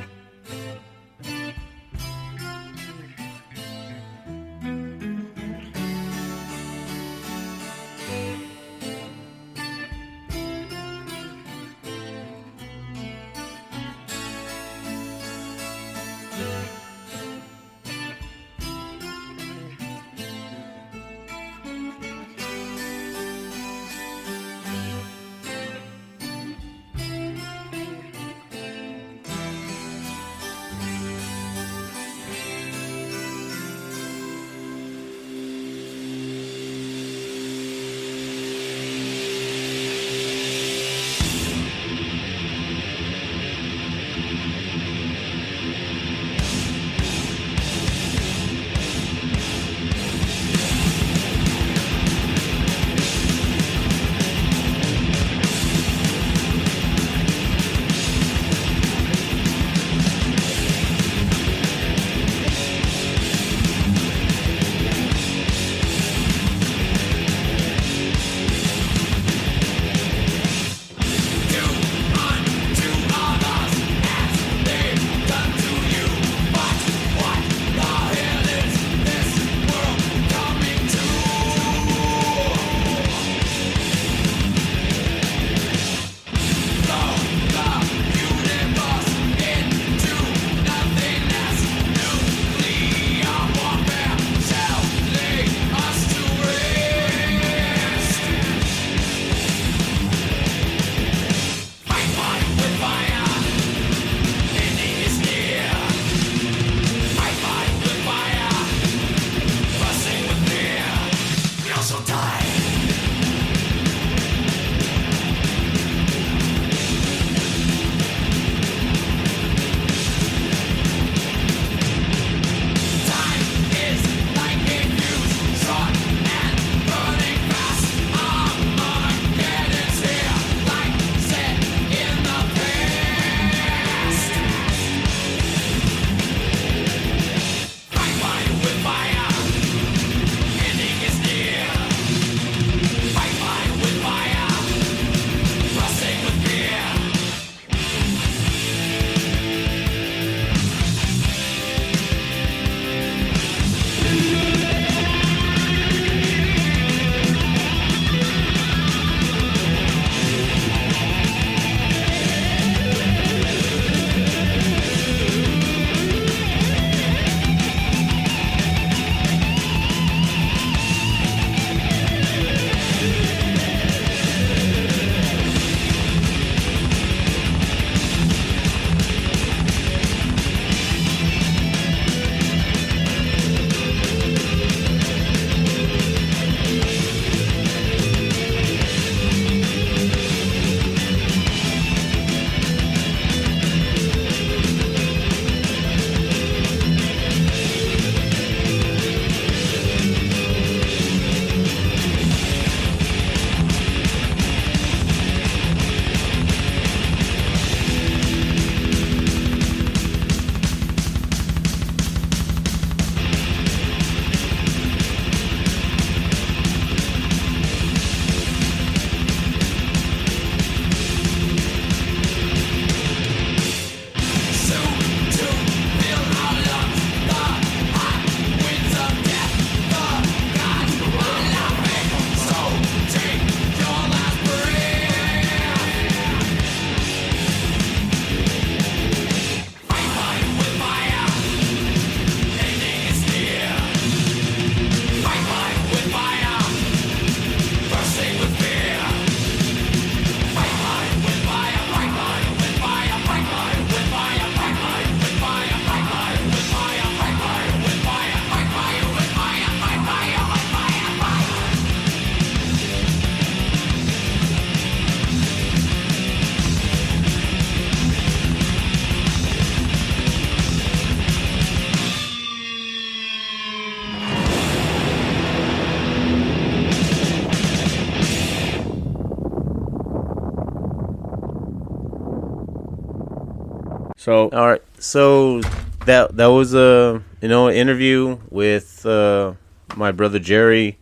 [284.26, 285.60] So All right, so
[286.04, 289.52] that that was a you know interview with uh,
[289.94, 290.98] my brother Jerry,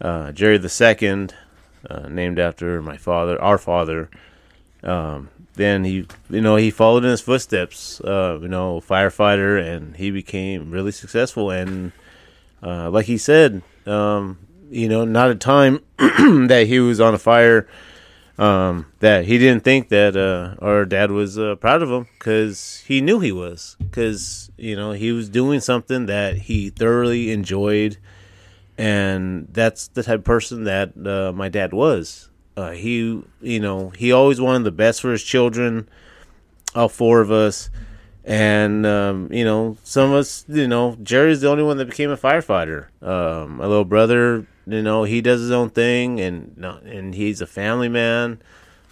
[0.00, 1.34] uh, Jerry the second,
[1.90, 4.08] uh, named after my father, our father.
[4.82, 8.00] Um, then he, you know, he followed in his footsteps.
[8.00, 11.50] Uh, you know, firefighter, and he became really successful.
[11.50, 11.92] And
[12.62, 14.38] uh, like he said, um,
[14.70, 17.68] you know, not a time that he was on a fire
[18.38, 22.84] um, that he didn't think that uh, our dad was uh, proud of him because
[22.86, 27.98] he knew he was because you know he was doing something that he thoroughly enjoyed.
[28.80, 32.30] And that's the type of person that uh, my dad was.
[32.56, 35.88] Uh, he you know he always wanted the best for his children
[36.74, 37.70] all four of us.
[38.24, 42.10] And um, you know some of us you know jerry's the only one that became
[42.10, 42.86] a firefighter.
[43.02, 47.40] Um, my little brother you know he does his own thing and no- and he's
[47.40, 48.40] a family man.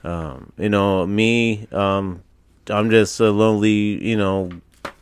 [0.05, 2.23] Um, you know me um,
[2.71, 4.51] i'm just a lonely you know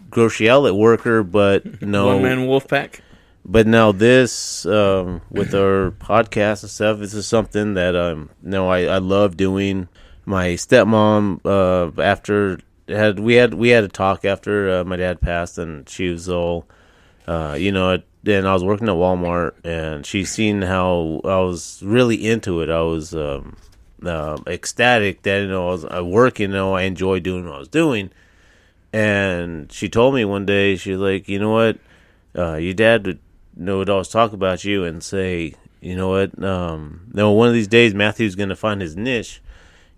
[0.08, 2.06] grocery outlet worker but no.
[2.06, 3.02] One man wolf pack.
[3.44, 8.50] but now this um, with our podcast and stuff this is something that um you
[8.50, 9.88] know I, I love doing.
[10.24, 15.20] My stepmom uh after had we had we had a talk after uh, my dad
[15.20, 16.64] passed and she was all
[17.28, 21.82] uh you know then I was working at Walmart and she seen how I was
[21.84, 22.70] really into it.
[22.70, 23.56] I was um
[24.04, 27.54] uh, ecstatic that you know I was I work you know I enjoy doing what
[27.54, 28.10] I was doing.
[28.92, 31.78] And she told me one day she's like you know what?
[32.36, 33.20] Uh, your dad would
[33.58, 37.30] you know would always talk about you and say, you know what, um, you know,
[37.32, 39.42] one of these days Matthew's gonna find his niche,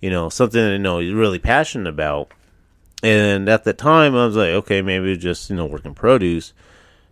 [0.00, 2.32] you know, something you know he's really passionate about.
[3.02, 6.52] And at the time, I was like, okay, maybe just you know working produce,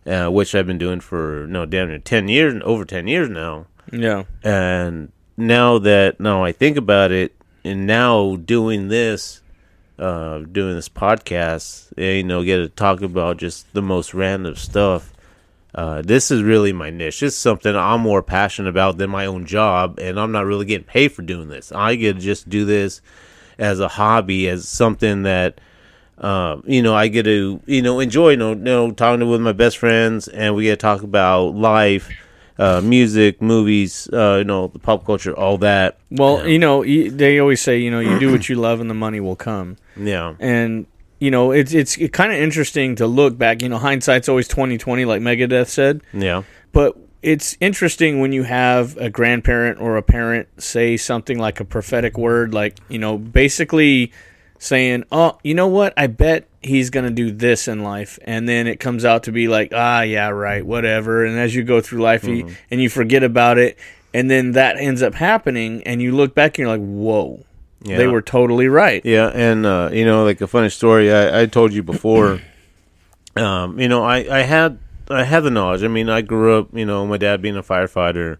[0.06, 3.66] uh, which I've been doing for know damn near ten years, over ten years now.
[3.92, 4.24] Yeah.
[4.42, 7.34] And now that now I think about it,
[7.64, 9.42] and now doing this,
[9.98, 14.56] uh, doing this podcast, eh, you know, get to talk about just the most random
[14.56, 15.12] stuff.
[15.74, 17.18] Uh, this is really my niche.
[17.18, 20.66] This is something I'm more passionate about than my own job, and I'm not really
[20.66, 21.72] getting paid for doing this.
[21.72, 23.00] I get to just do this
[23.58, 25.60] as a hobby, as something that
[26.18, 28.30] uh, you know I get to you know enjoy.
[28.30, 31.54] You know, you know talking with my best friends, and we get to talk about
[31.54, 32.10] life,
[32.58, 35.98] uh, music, movies, uh, you know, the pop culture, all that.
[36.10, 38.88] Well, you know, y- they always say, you know, you do what you love and
[38.88, 39.76] the money will come.
[39.96, 40.86] Yeah, And
[41.20, 43.62] you know, it's it's kind of interesting to look back.
[43.62, 46.00] You know, hindsight's always twenty twenty, like Megadeth said.
[46.12, 46.42] yeah,
[46.72, 51.64] But it's interesting when you have a grandparent or a parent say something like a
[51.64, 54.12] prophetic word, like you know, basically
[54.58, 55.92] saying, "Oh, you know what?
[55.96, 59.32] I bet he's going to do this in life," and then it comes out to
[59.32, 62.88] be like, "Ah, yeah, right, whatever." And as you go through life, you, and you
[62.88, 63.78] forget about it,
[64.12, 67.44] and then that ends up happening, and you look back and you're like, "Whoa."
[67.84, 67.98] yeah.
[67.98, 69.04] They were totally right.
[69.04, 72.40] Yeah, and uh, you know, like a funny story I, I told you before.
[73.36, 74.78] um, you know, I, I had
[75.10, 75.82] I had the knowledge.
[75.82, 78.38] I mean, I grew up, you know, my dad being a firefighter,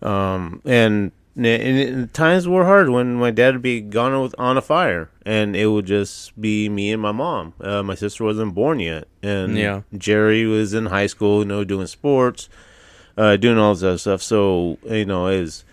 [0.00, 1.10] um, and,
[1.46, 5.08] and, and times were hard when my dad would be gone with, on a fire,
[5.24, 7.54] and it would just be me and my mom.
[7.60, 9.82] Uh, my sister wasn't born yet, and Yeah.
[9.96, 12.48] Jerry was in high school, you know, doing sports,
[13.16, 14.22] uh, doing all this other stuff.
[14.22, 15.64] So you know, is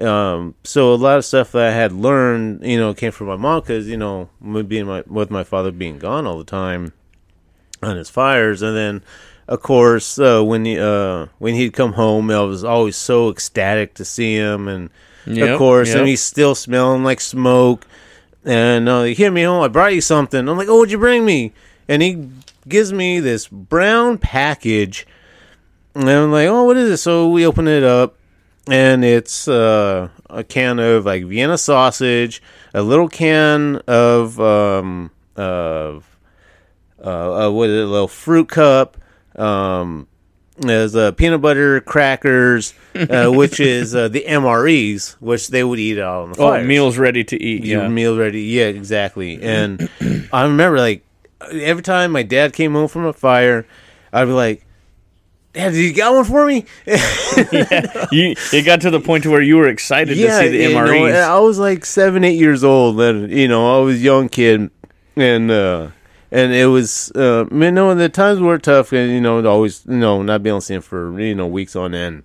[0.00, 3.36] um, so a lot of stuff that I had learned, you know, came from my
[3.36, 4.30] mom because you know,
[4.66, 6.92] being my with my father being gone all the time
[7.82, 9.02] on his fires, and then
[9.50, 13.92] of course uh, when he uh, when he'd come home, I was always so ecstatic
[13.94, 14.88] to see him, and
[15.26, 15.98] Yep, of course, yep.
[15.98, 17.86] and he's still smelling like smoke.
[18.44, 19.62] And uh, he hit me home.
[19.62, 20.48] I brought you something.
[20.48, 21.52] I'm like, oh, what'd you bring me?
[21.88, 22.30] And he
[22.66, 25.06] gives me this brown package.
[25.94, 26.96] And I'm like, oh, what is it?
[26.98, 28.16] So we open it up,
[28.68, 32.40] and it's uh, a can of like Vienna sausage,
[32.72, 36.16] a little can of um, of
[37.04, 37.84] uh, uh, what is it?
[37.84, 38.96] A little fruit cup.
[39.40, 40.06] Um,
[40.58, 45.98] there's uh, peanut butter crackers, uh, which is uh, the MREs, which they would eat
[45.98, 47.64] out on the Oh, meals ready to eat.
[47.64, 47.88] Yeah.
[47.88, 48.42] meal ready.
[48.42, 49.42] Yeah, exactly.
[49.42, 49.88] And
[50.32, 51.02] I remember like
[51.50, 53.66] every time my dad came home from a fire,
[54.12, 54.66] I'd be like,
[55.54, 59.56] "Dad, you got one for me?" you, it got to the point to where you
[59.56, 61.22] were excited to see the you know, MREs.
[61.22, 64.70] I was like seven, eight years old, and you know, I was a young kid,
[65.16, 65.88] and uh,
[66.32, 69.96] and it was, uh, you know, the times were tough, and you know, always, you
[69.96, 72.22] know, not being able to see him for you know weeks on end.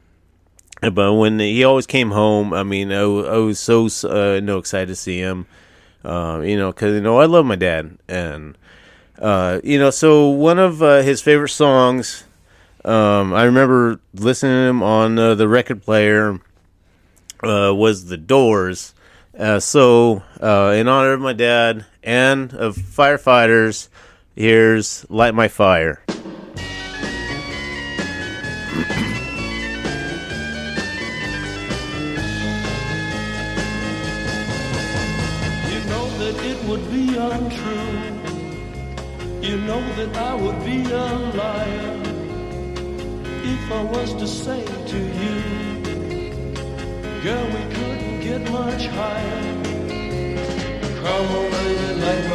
[0.81, 4.57] But when he always came home, I mean, I, I was so uh, you know
[4.57, 5.47] excited to see him,
[6.03, 8.57] uh, you know, because you know I love my dad, and
[9.19, 12.23] uh, you know, so one of uh, his favorite songs.
[12.83, 16.39] Um, I remember listening to him on uh, the record player
[17.43, 18.93] uh, was the Doors.
[19.37, 23.89] Uh, so, uh, in honor of my dad and of firefighters.
[24.37, 26.03] Here's Light My Fire.
[39.41, 41.05] You know that I would be a
[41.39, 42.01] liar
[43.45, 45.35] if I was to say to you,
[47.23, 49.63] girl, we couldn't get much higher.
[51.01, 52.34] Come on, baby, light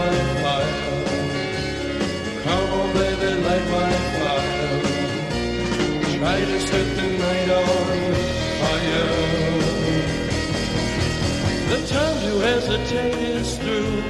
[12.91, 14.03] hesitate is through.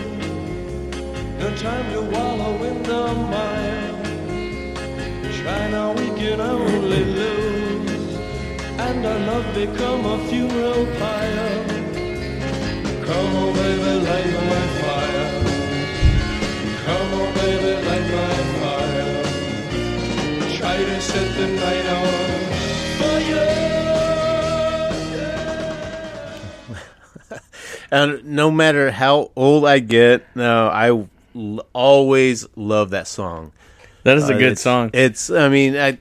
[1.39, 3.91] No time to wallow in the mire.
[5.41, 8.17] Try now, we can only lose.
[8.79, 11.65] And our love become a funeral pyre.
[13.05, 14.80] Come on, baby, light my
[27.91, 30.91] And no matter how old I get, no, I
[31.35, 33.53] l- always love that song.
[34.05, 34.91] That is a Uh, good it's- song.
[34.95, 35.99] It's, I mean, I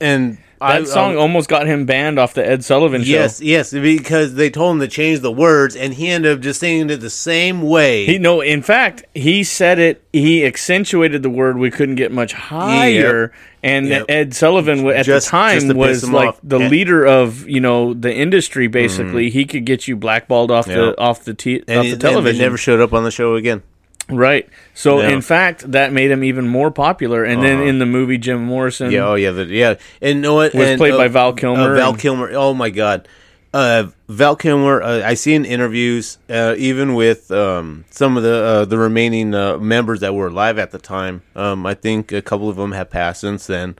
[0.00, 3.10] and that I, song I- almost got him banned off the Ed Sullivan show.
[3.10, 6.60] Yes, yes, because they told him to change the words, and he ended up just
[6.60, 8.06] singing it the same way.
[8.06, 10.02] He no, in fact, he said it.
[10.12, 11.58] He accentuated the word.
[11.58, 13.32] We couldn't get much higher,
[13.62, 14.04] and Yep.
[14.08, 16.40] Ed Sullivan at Just- the time just to piss was like off.
[16.42, 18.66] the And- leader of you know the industry.
[18.66, 19.38] Basically, mm-hmm.
[19.38, 20.76] he could get you blackballed off Yeah.
[20.76, 22.42] the off the t- and off he- the and they television.
[22.42, 23.62] never showed up on the show again.
[24.08, 24.48] Right.
[24.74, 25.10] So Yeah.
[25.10, 27.24] in fact, that made him even more popular.
[27.24, 28.90] And then in the movie, Jim Morrison.
[28.90, 30.54] Yeah, oh yeah, the, yeah, and you know what?
[30.54, 32.30] Was and, played uh, by Val Kilmer Uh, Val and- Kilmer.
[32.32, 33.08] Oh my God,
[33.54, 34.82] uh, Val Kilmer.
[34.82, 39.34] Uh, I see in interviews, uh, even with um, some of the uh, the remaining
[39.34, 41.22] uh, members that were alive at the time.
[41.34, 43.76] Um, I think a couple of them have passed since then.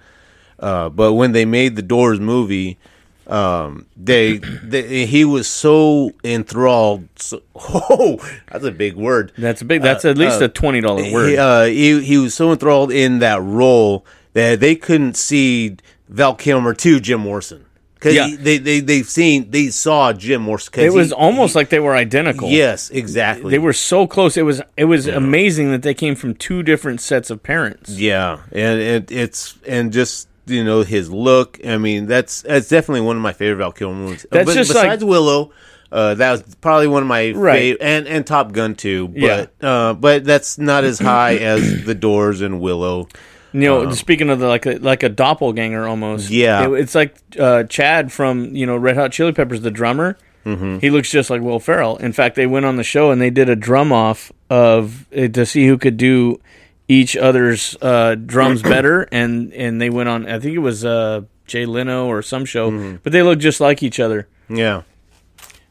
[0.59, 2.79] Uh, but when they made the Doors movie,
[3.27, 7.09] um, they, they he was so enthralled.
[7.17, 8.19] So, oh,
[8.51, 9.33] that's a big word.
[9.37, 9.83] That's a big.
[9.83, 11.29] That's at least a twenty dollar word.
[11.31, 14.05] He, uh, he he was so enthralled in that role
[14.35, 15.77] that they couldn't see
[16.09, 17.65] Val Kilmer to Jim Morrison
[17.95, 18.29] because Yeah.
[18.39, 20.79] they they they've seen they saw Jim Morrison.
[20.79, 22.49] it was he- almost like they were identical.
[22.49, 23.51] yes, exactly.
[23.51, 24.37] They were so close.
[24.37, 27.91] It was it was amazing that they came from two different sets of parents.
[27.91, 31.59] yeah, and it, it's and just you know his look.
[31.67, 34.27] I mean, that's that's definitely one of my favorite Val Kilmer movies.
[34.31, 35.51] That's But just like- besides Willow.
[35.93, 37.59] Uh, that was probably one of my Right.
[37.79, 39.07] favorite, and and Top Gun too.
[39.09, 39.47] But Yeah.
[39.63, 43.07] uh, but that's not as high as The Doors and Willow.
[43.53, 46.29] You know, speaking of the like a like a doppelganger almost.
[46.31, 46.67] Yeah.
[46.67, 50.19] It- it's like uh, Chad from you know Red Hot Chili Peppers, the drummer.
[50.45, 50.79] Mm-hmm.
[50.81, 51.97] He looks just like Will Ferrell.
[51.99, 55.29] In fact, they went on the show and they did a drum off of uh,
[55.29, 56.41] to see who could do
[56.89, 60.29] each other's uh, drums better, and and they went on.
[60.29, 62.97] I think it was uh, Jay Leno or some show, Mm-hmm.
[63.03, 64.29] but they look just like each other.
[64.49, 64.83] Yeah.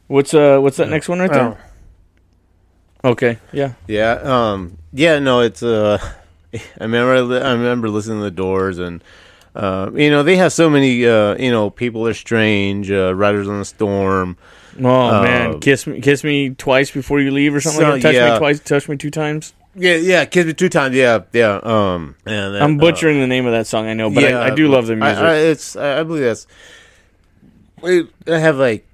[0.08, 1.58] What's uh what's that next one right there?
[3.04, 3.10] Oh.
[3.10, 3.74] Okay, yeah.
[3.86, 5.98] Yeah, um, yeah, no, it's uh,
[6.54, 9.02] I remember, I remember listening to the Doors, and
[9.54, 13.48] uh, you know, they have so many, uh, you know, people are strange, uh, Riders
[13.48, 14.36] on the Storm.
[14.78, 18.12] Oh man, kiss me, kiss me twice before you leave, or something so, like that.
[18.12, 18.32] Touch yeah.
[18.32, 19.54] me twice, touch me two times.
[19.78, 20.94] Yeah, yeah, Kiss Me Two Times.
[20.94, 21.60] Yeah, yeah.
[21.62, 24.40] Um, and then, I'm uh, butchering the name of that song, I know, but yeah,
[24.40, 25.18] I, I do love the music.
[25.18, 26.46] I, I, it's, I, believe that's.
[27.82, 28.86] Wait, I have like,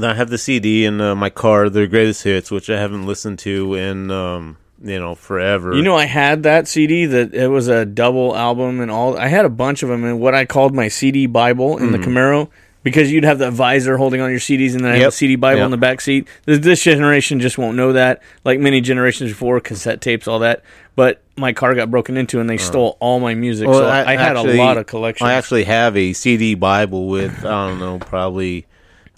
[0.00, 3.38] I have the CD in uh, my car, the greatest hits, which I haven't listened
[3.40, 5.74] to in, um, you know, forever.
[5.74, 9.16] you know, I had that CD that it was a double album and all.
[9.16, 11.98] I had a bunch of them in what I called my CD Bible in the
[11.98, 12.50] Camaro
[12.86, 15.08] because you'd have the visor holding on your CDs and then I have.
[15.08, 15.64] A CD Bible Yep.
[15.64, 16.28] in the back seat.
[16.44, 20.62] This, this generation just won't know that, like many generations before, cassette tapes, all that.
[20.94, 24.36] But my car got broken into and they stole all my music, so I, had
[24.36, 25.28] actually- a lot of collections.
[25.28, 28.66] I actually have a CD Bible with I don't know, probably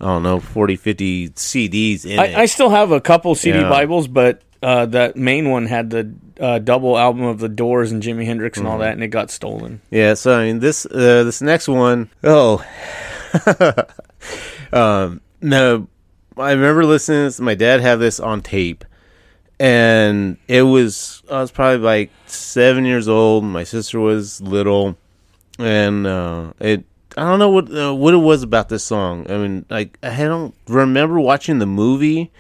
[0.01, 2.19] I don't know, 40, 50 CDs in it.
[2.19, 3.69] I, I still have a couple CD Yeah.
[3.69, 8.03] Bibles, but uh, that main one had the uh, double album of the Doors and
[8.03, 8.73] Jimi Hendrix and Mm-hmm.
[8.73, 9.81] all that, and it got stolen.
[9.91, 12.65] yeah, so I mean this uh, this next one, oh,
[14.73, 15.89] um, no,
[16.37, 17.21] I remember listening.
[17.21, 17.41] to this.
[17.41, 18.85] My dad had this on tape,
[19.59, 23.45] and it was I was probably like seven years old.
[23.45, 24.97] My sister was little,
[25.59, 26.85] and uh, it
[27.17, 29.29] I don't know what uh, what it was about this song.
[29.31, 32.31] I mean, like I don't remember watching the movie,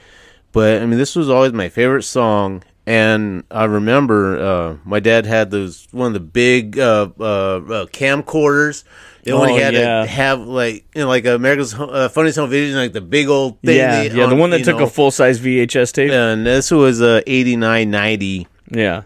[0.52, 5.26] but I mean this was always my favorite song, and I remember uh, my dad
[5.26, 8.84] had those one of the big uh, uh, uh, camcorders.
[9.24, 10.02] They only Oh, had yeah.
[10.02, 13.60] to have like you know like America's uh, Funniest Home Videos, like the big old
[13.62, 13.76] thing.
[13.76, 14.84] yeah, yeah, the one that took know.
[14.84, 16.10] a full size VHS tape.
[16.12, 18.46] And this was uh, eighty nine ninety.
[18.70, 19.02] Yeah.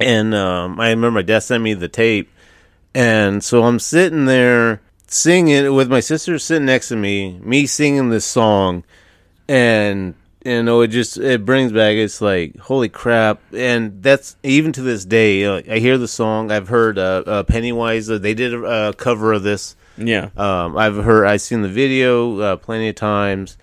[0.00, 2.28] And um, I remember my dad sent me the tape,
[2.94, 8.10] and so I'm sitting there singing with my sister sitting next to me, me singing
[8.10, 8.82] this song,
[9.48, 10.14] and
[10.44, 11.94] you know it just it brings back.
[11.94, 15.44] It's like holy crap, and that's even to this day.
[15.44, 16.50] Uh, I hear the song.
[16.50, 18.10] I've heard uh, uh, Pennywise.
[18.10, 19.76] Uh, they did a, a cover of this.
[19.96, 20.30] Yeah.
[20.36, 21.26] Um, I've heard.
[21.26, 23.56] I've seen the video uh, plenty of times.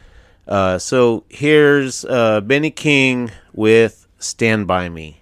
[0.48, 5.22] Uh, so here's uh, Benny King with "Stand by Me."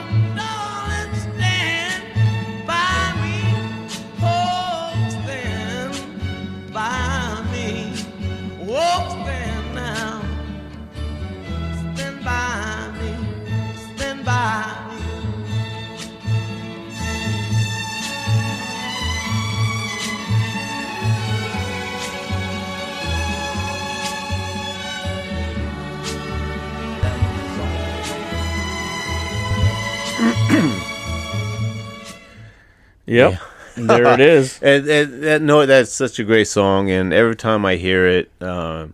[33.11, 33.39] Yep.
[33.75, 34.59] there it is.
[34.63, 38.31] And, and, and no, that's such a great song, and every time I hear it,
[38.41, 38.93] um,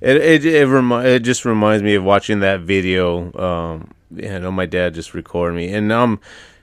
[0.00, 3.32] it it it, remi- it just reminds me of watching that video.
[3.38, 6.20] Um, yeah, I know my dad just recorded me, and I'm,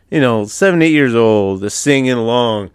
[0.09, 2.69] you know, seven, eight years old, singing along,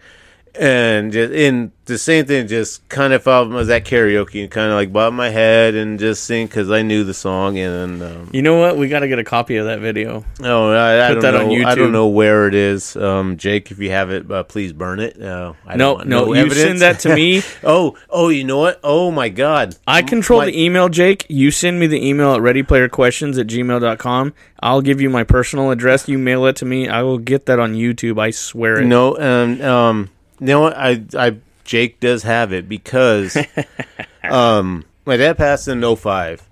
[0.59, 4.69] and just in the same thing, just kind of felt was at karaoke and kind
[4.71, 8.31] of like bob my head and just sing because I knew the song, and um,
[8.33, 8.77] You know what?
[8.77, 10.25] We got to get a copy of that video.
[10.43, 11.55] Oh, I, I Put don't that know.
[11.55, 12.95] on I don't know where it is.
[12.97, 15.21] Um, Jake, if you have it, uh, please burn it.
[15.23, 17.43] Uh, I No, don't no, you send that to me.
[17.65, 18.81] oh, oh, you know what?
[18.85, 21.25] Oh my God, I control My- the email, Jake.
[21.31, 24.35] You send me the email at readyplayerquestions at gmail.com.
[24.61, 26.09] I'll give you my personal address.
[26.09, 26.89] You mail it to me.
[26.89, 28.21] I will get that on YouTube.
[28.21, 28.87] I swear it.
[28.87, 30.76] No, um, um, what?
[30.76, 33.36] I, I, Jake does have it because,
[34.24, 36.49] um, my dad passed in 05.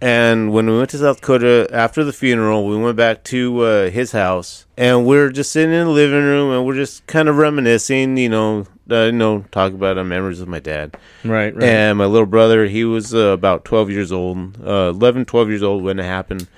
[0.00, 3.90] And when we went to South Dakota after the funeral, we went back to uh,
[3.90, 7.26] his house, and we are just sitting in the living room, and we're just kind
[7.26, 10.96] of reminiscing, you know, uh, you know, talk about our memories of my dad.
[11.24, 11.62] Right, right.
[11.64, 15.62] And my little brother, he was uh, about 12 years old, uh, 11, 12 years
[15.62, 16.48] old when it happened.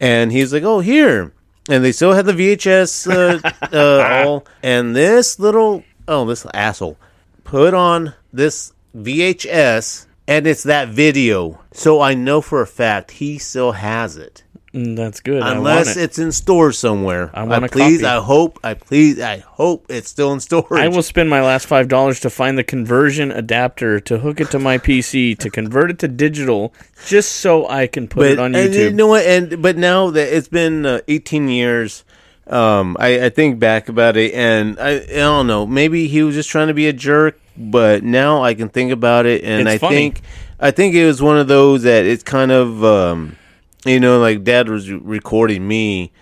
[0.00, 1.32] And he's like, oh, here.
[1.68, 4.46] And they still had the VHS uh, uh, all.
[4.62, 6.98] And this little, oh, this asshole
[7.44, 11.60] put on this VHS, and it's that video.
[11.72, 14.44] So I know for a fact he still has it.
[14.74, 15.42] Mm, That's good.
[15.42, 16.02] I Unless want it.
[16.02, 17.30] it's in stores somewhere.
[17.34, 18.10] I want a please, copy.
[18.10, 20.80] I hope, I please, I hope it's still in storage.
[20.80, 24.50] I will spend my last five dollars to find the conversion adapter to hook it
[24.52, 26.72] to my PC to convert it to digital,
[27.06, 28.78] just so I can put it on and YouTube.
[28.78, 29.26] you know what?
[29.26, 32.02] And but now that it's been uh, 18 years,
[32.46, 35.66] um, I, I think back about it, and I, I don't know.
[35.66, 39.26] Maybe he was just trying to be a jerk, but now I can think about
[39.26, 39.96] it, and It's I funny.
[39.96, 40.22] think
[40.58, 43.36] I think it was one of those that it's kind of um,
[43.84, 46.12] you know, like Dad was recording me.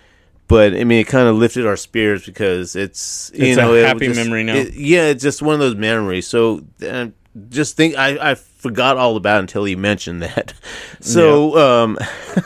[0.49, 3.75] But I mean, it kind of lifted our spirits because it's you It's a know
[3.75, 4.57] it happy just- memory now.
[4.57, 6.27] it- yeah, it's just one of those memories.
[6.27, 7.09] So uh,
[7.51, 10.55] just think I, I forgot all about it until he mentioned that.
[11.03, 11.99] So um,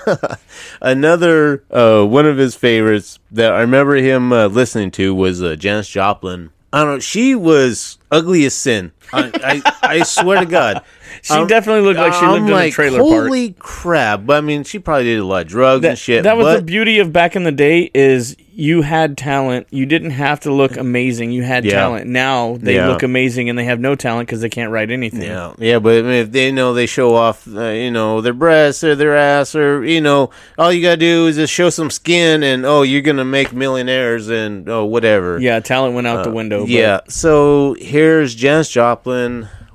[0.81, 5.57] another uh, one of his favorites that I remember him uh, listening to was uh,
[5.57, 6.51] Janis Joplin.
[6.73, 6.99] I don't know.
[7.01, 8.93] She was ugly as sin.
[9.15, 10.83] I, I, I swear to God.
[11.23, 13.11] She I'm- definitely looked like she I'm lived in a trailer park.
[13.29, 14.27] Holy crap!
[14.27, 16.25] But I mean, she probably did a lot of drugs and That, shit.
[16.25, 19.69] that was but, the beauty of back in the day is you had talent.
[19.71, 21.31] You didn't have to look amazing.
[21.31, 21.73] You had Yeah.
[21.75, 22.09] talent.
[22.09, 22.89] Now they Yeah.
[22.89, 25.23] look amazing and they have no talent because they can't write anything.
[25.23, 28.33] Yeah, yeah, but I mean, if they know they show off, uh, you know, their
[28.35, 31.91] breasts or their ass, or you know, all you gotta do is just show some
[31.91, 35.39] skin, and oh, you're gonna make millionaires, and oh, whatever.
[35.41, 36.63] Yeah, talent went out the window.
[36.63, 37.01] but- yeah.
[37.09, 39.04] So here's Janis Joplin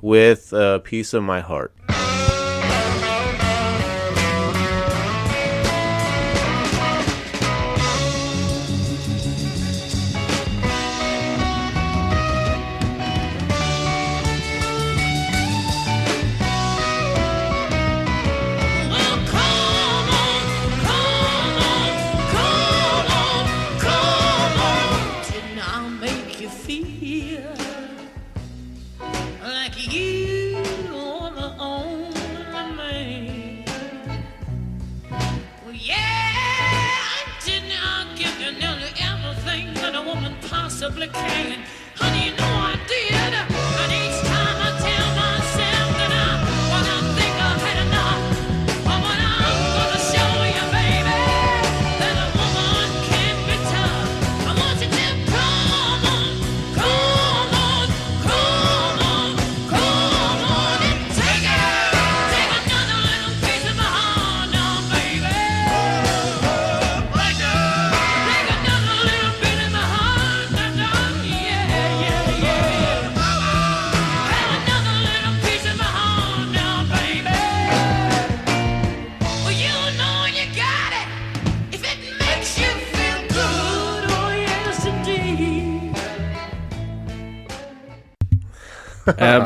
[0.02, 1.72] with a piece of my heart.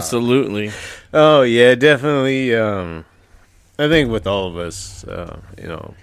[0.05, 0.71] Absolutely.
[1.13, 2.55] Oh yeah, definitely.
[2.55, 3.05] Um,
[3.79, 5.95] I think with all of us, uh, you know,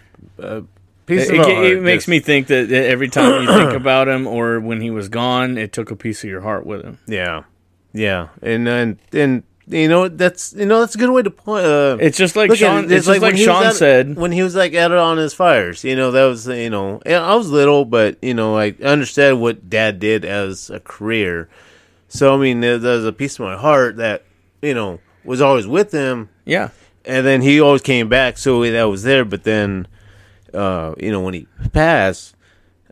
[0.42, 0.62] uh,
[1.06, 4.08] piece It, of it- it makes just- me think that every time you think about
[4.08, 6.98] him or when he was gone, it took a piece of your heart with him.
[7.08, 7.44] Yeah,
[7.94, 11.64] yeah, and and and you know that's you know that's a good way to point.
[11.66, 12.86] Uh, It's just like Sean.
[12.86, 12.92] it.
[12.92, 14.16] It's, just like when Sean at- said.
[14.18, 15.84] when he was like at it on his fires.
[15.84, 19.70] You know that was you know I was little, but you know I understand what
[19.70, 21.48] Dad did as a career.
[22.14, 24.24] So I mean, there- there's a piece of my heart that
[24.62, 26.70] you know was always with him, Yeah,
[27.06, 29.24] and then he always came back, so that was there.
[29.24, 29.88] But then,
[30.54, 32.36] uh, you know, when he passed,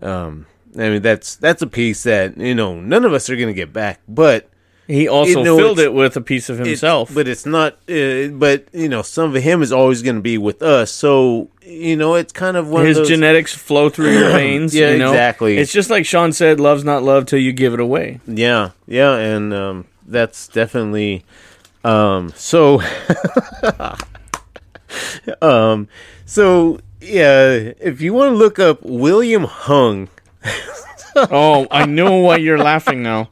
[0.02, 0.46] um,
[0.78, 3.74] I mean that's that's a piece that you know none of us are gonna get
[3.74, 4.50] back, but.
[4.90, 7.14] He also You know, filled it with a piece of himself.
[7.14, 7.74] but it's not.
[7.88, 10.92] Uh, but you know, some of him is always going to be with us.
[10.92, 13.10] So you know, it's kind of one His of those.
[13.10, 14.74] genetics flow through your veins.
[14.74, 15.12] Yeah, you know?
[15.12, 15.58] exactly.
[15.60, 19.14] It's just like Sean said, "Love's not love till you give it away." yeah, yeah,
[19.16, 21.24] and um, that's definitely.
[21.84, 22.82] Um, so,
[25.42, 25.88] um,
[26.26, 30.10] so yeah, if you want to look up William Hung,
[31.16, 33.30] Oh, I know why you're laughing now,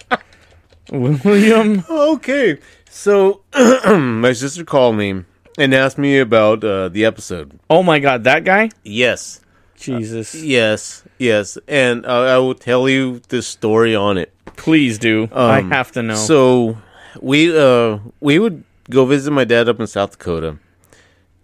[0.91, 1.83] William.
[1.89, 2.57] okay.
[2.89, 5.23] So my sister called me
[5.57, 7.59] and asked me about uh, the episode.
[7.69, 8.69] Oh my God, that guy.
[8.83, 9.41] Yes,
[9.75, 14.33] Jesus, yes, yes, and uh, I will tell you the story on it.
[14.55, 15.29] please do.
[15.31, 16.15] I Um, have to know.
[16.15, 16.77] So
[17.21, 20.57] we uh we would go visit my dad up in South Dakota,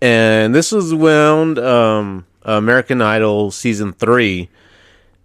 [0.02, 4.50] and this was around um American Idol season three,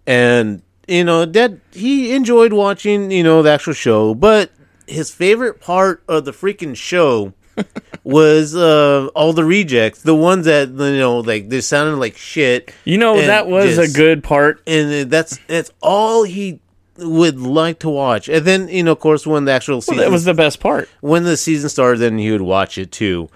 [0.05, 4.51] and you know that he enjoyed watching you know the actual show, but
[4.87, 7.33] his favorite part of the freaking show.
[8.05, 12.73] was uh all the rejects the ones that you know like they sounded like shit
[12.85, 14.61] you know that was just- a good part.
[14.65, 16.61] and that's that's all he
[16.97, 18.27] would like to watch.
[18.29, 20.87] And then you know, of course, when the actual Well, that was the best part.
[21.01, 23.29] when the season started, then he would watch it too.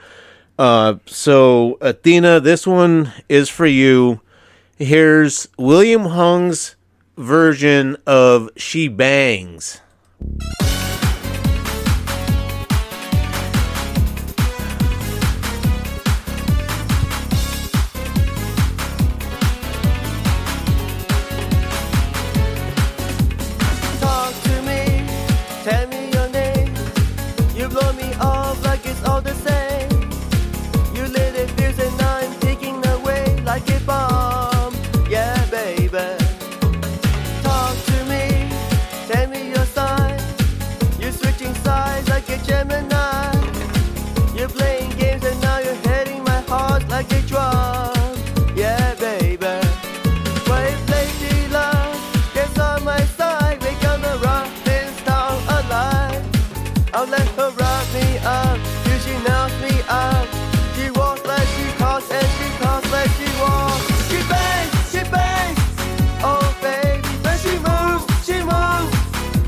[0.60, 4.22] Uh, so Athena, this one is for you.
[4.78, 6.76] Here's William Hung's
[7.18, 9.82] version of "She Bangs."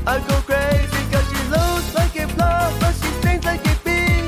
[0.08, 4.22] I go crazy cause she looks like a plum, but she sings like a bee.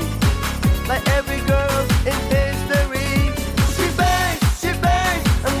[0.89, 3.31] Like every girl in history.
[3.75, 5.23] She bangs, she bangs.
[5.45, 5.57] I'm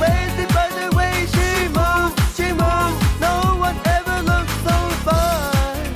[0.53, 2.99] by the way she moves, she moves.
[3.21, 4.75] No one ever looked so
[5.07, 5.93] fine.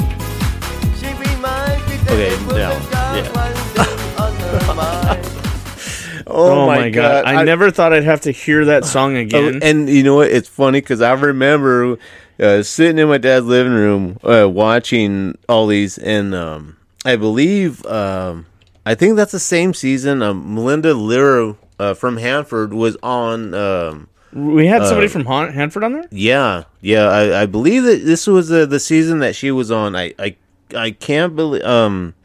[1.00, 2.72] She reminds me that Okay, this now,
[3.16, 3.28] yeah.
[3.36, 6.24] one thing on her mind.
[6.28, 7.26] Oh, oh my god!
[7.26, 9.60] I, never thought I'd have to hear that song Oh, again.
[9.62, 10.32] and you know what?
[10.32, 11.98] It's funny because I remember
[12.40, 17.86] uh, sitting in my dad's living room uh, watching all these, and um, I believe
[17.86, 18.46] um,
[18.86, 20.22] I think that's the same season.
[20.22, 23.54] Um, Melinda Lira uh, from Hanford was on.
[23.54, 26.08] Um, we had somebody uh, from Han- Hanford on there.
[26.12, 27.06] yeah, yeah.
[27.08, 29.96] I, I believe that this was uh, the season that she was on.
[29.96, 30.36] I I,
[30.76, 31.64] I can't believe.
[31.64, 32.16] Um,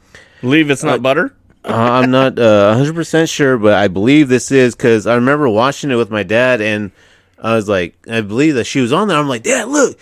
[0.41, 1.35] Believe it's not butter.
[1.65, 5.91] uh, I'm not uh, 100% sure, but I believe this is because I remember watching
[5.91, 6.93] it with my dad, and
[7.41, 9.17] I was like, I believe that she was on there.
[9.17, 9.99] I'm like, Dad, look,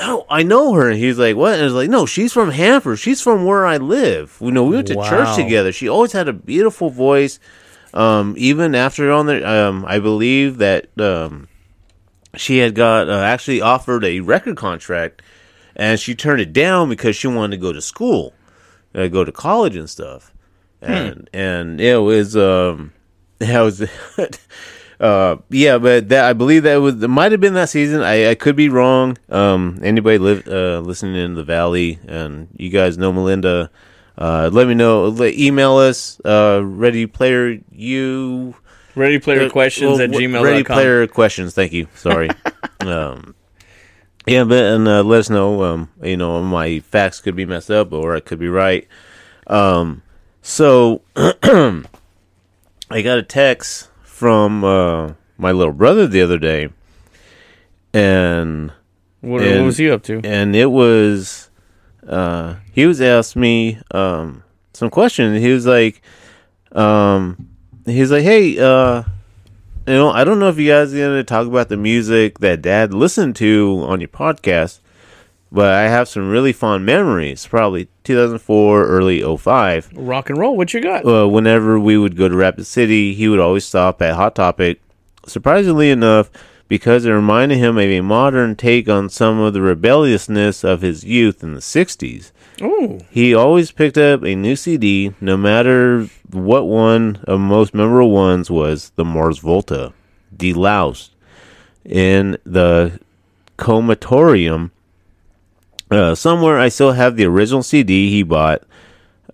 [0.00, 0.88] oh, I know her.
[0.90, 1.54] And he's like, What?
[1.54, 2.98] And I was like, No, she's from Hanford.
[2.98, 4.36] She's from where I live.
[4.40, 5.08] You know, we went to Wow.
[5.08, 5.72] church together.
[5.72, 7.38] She always had a beautiful voice.
[7.92, 11.48] Um, even after on there, um, I believe that um,
[12.36, 15.22] she had got uh, actually offered a record contract,
[15.74, 18.32] and she turned it down because she wanted to go to school,
[18.94, 20.32] uh, go to college and stuff
[20.82, 22.92] and and it was um
[23.38, 23.80] that was
[25.00, 28.02] uh yeah but that i believe that was it might have been that season.
[28.02, 29.16] I i could be wrong.
[29.30, 33.70] Um anybody live uh listening in the valley and you guys know melinda
[34.18, 35.16] uh let me know.
[35.22, 38.54] Email us uh ready player you.
[38.94, 40.44] Ready player questions at well, gmail.com.
[40.44, 41.54] ready player questions.
[41.54, 41.88] Thank you.
[41.94, 42.28] Sorry.
[42.80, 43.34] Um
[44.26, 47.70] yeah but and uh, let us know um you know my facts could be messed
[47.70, 48.88] up or i could be right.
[49.46, 50.02] Um
[50.40, 51.82] so I
[53.02, 53.89] got a text
[54.20, 56.68] from uh, my little brother the other day,
[57.94, 58.70] and
[59.22, 60.20] What, and- what was he up to?
[60.24, 61.48] and it was
[62.06, 64.42] uh, he was asked me um,
[64.74, 65.40] some questions.
[65.42, 66.02] He was like,
[66.72, 67.48] um,
[67.86, 69.04] he's like, hey, uh,
[69.86, 72.60] you know, I don't know if you guys are gonna talk about the music that
[72.62, 74.80] Dad listened to on your podcast,
[75.52, 77.46] but I have some really fond memories.
[77.46, 80.56] Probably 2004, early 05 Rock and roll.
[80.56, 81.04] What you got?
[81.06, 84.80] uh, whenever we would go to Rapid City, he would always stop at Hot Topic.
[85.26, 86.30] Surprisingly enough,
[86.68, 91.04] because it reminded him of a modern take on some of the rebelliousness of his
[91.04, 92.30] youth in the 60s.
[92.62, 98.10] Ooh, He always picked up a new CD, no matter what one of most memorable
[98.12, 99.92] ones was the Mars Volta,
[100.36, 101.10] deloused
[101.84, 103.00] in the
[103.58, 104.70] comatorium.
[105.90, 108.62] Uh, somewhere I still have the original CD he bought,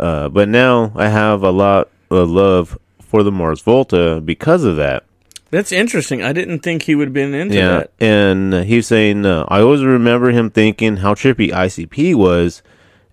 [0.00, 4.76] uh, but now I have a lot of love for the Mars Volta because of
[4.76, 5.04] that.
[5.50, 6.22] that's interesting.
[6.22, 7.90] I didn't think he would have been into Yeah, that.
[8.00, 12.62] and he was saying, uh, I always remember him thinking how trippy ICP was,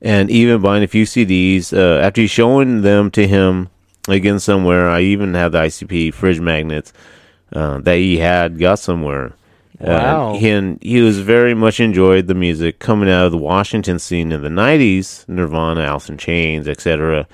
[0.01, 1.71] and even buying a few CDs.
[1.77, 3.69] Uh, after he's showing them to him
[4.07, 6.91] again somewhere, I even have the ICP fridge magnets
[7.53, 9.33] uh, that he had got somewhere.
[9.84, 10.35] Wow.
[10.35, 13.99] Uh, he, and he was very much enjoyed the music coming out of the Washington
[13.99, 17.27] scene in the 90s, Nirvana, Alice in Chains, etc.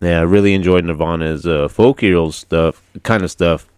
[0.00, 3.68] Yeah, I really enjoyed Nirvana's uh, folk hero stuff, kind of stuff.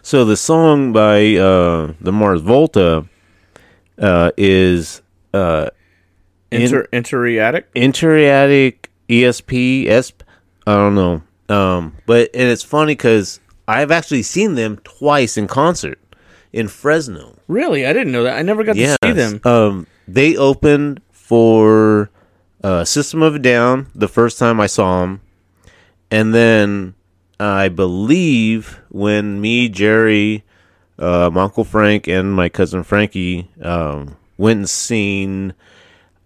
[0.00, 3.06] So the song by uh, the Mars Volta
[3.98, 5.02] uh, is
[5.34, 5.68] uh,
[6.50, 7.64] Inter Inertiatic.
[7.74, 10.22] Inertiatic ESP ESP.
[10.66, 11.22] I don't know,
[11.54, 15.98] um, but and it's funny because I've actually seen them twice in concert
[16.52, 17.36] in Fresno.
[17.48, 18.36] Really, I didn't know that.
[18.38, 18.96] I never got Yes.
[19.02, 19.40] to see them.
[19.44, 22.10] Um, they opened for
[22.62, 25.20] uh, System of a Down the first time I saw them,
[26.10, 26.94] and then
[27.40, 30.44] I believe when me, Jerry,
[30.98, 35.54] uh, my uncle Frank, and my cousin Frankie um, went and seen.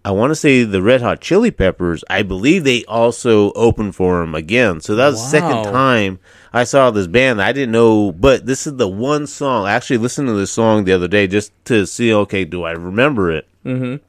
[0.05, 2.03] I want to say the Red Hot Chili Peppers.
[2.09, 4.79] I believe they also opened for them again.
[4.79, 6.19] So that was the second time
[6.53, 7.41] I saw this band.
[7.41, 9.65] I didn't know, but this is the one song.
[9.65, 12.71] I actually listened to this song the other day just to see, okay, do I
[12.71, 13.47] remember it?
[13.65, 14.03] Mm-hmm.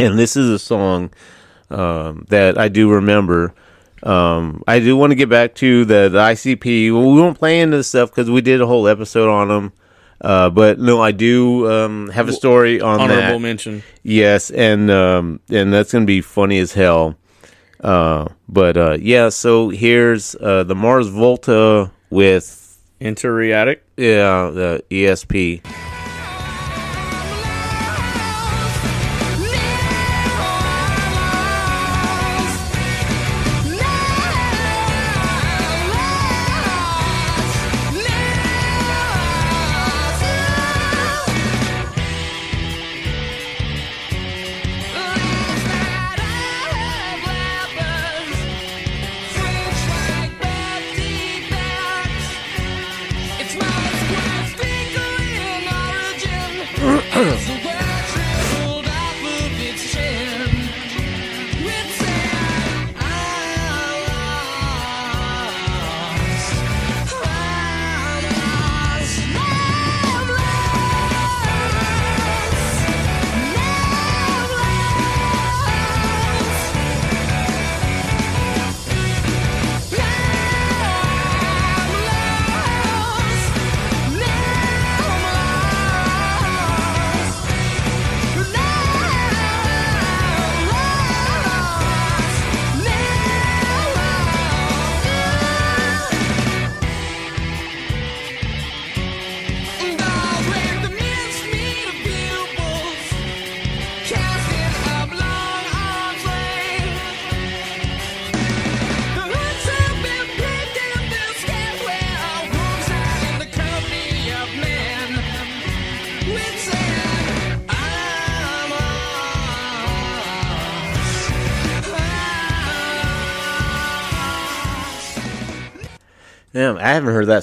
[0.00, 1.10] And this is a song
[1.68, 3.54] um, that I do remember.
[4.02, 6.92] Um, I do want to get back to the, the ICP.
[6.92, 9.72] Well, we won't play into this stuff because we did a whole episode on them.
[10.20, 13.38] Uh, but no, I do um, have a story on Honorable that.
[13.40, 13.82] mention.
[14.02, 17.16] Yes, and um, and that's gonna be funny as hell.
[17.82, 23.78] Uh, but uh, yeah, so here's uh, the Mars Volta with Inertiatic.
[23.96, 25.62] yeah the ESP.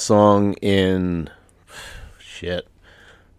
[0.08, 1.30] Song in
[2.20, 2.68] shit,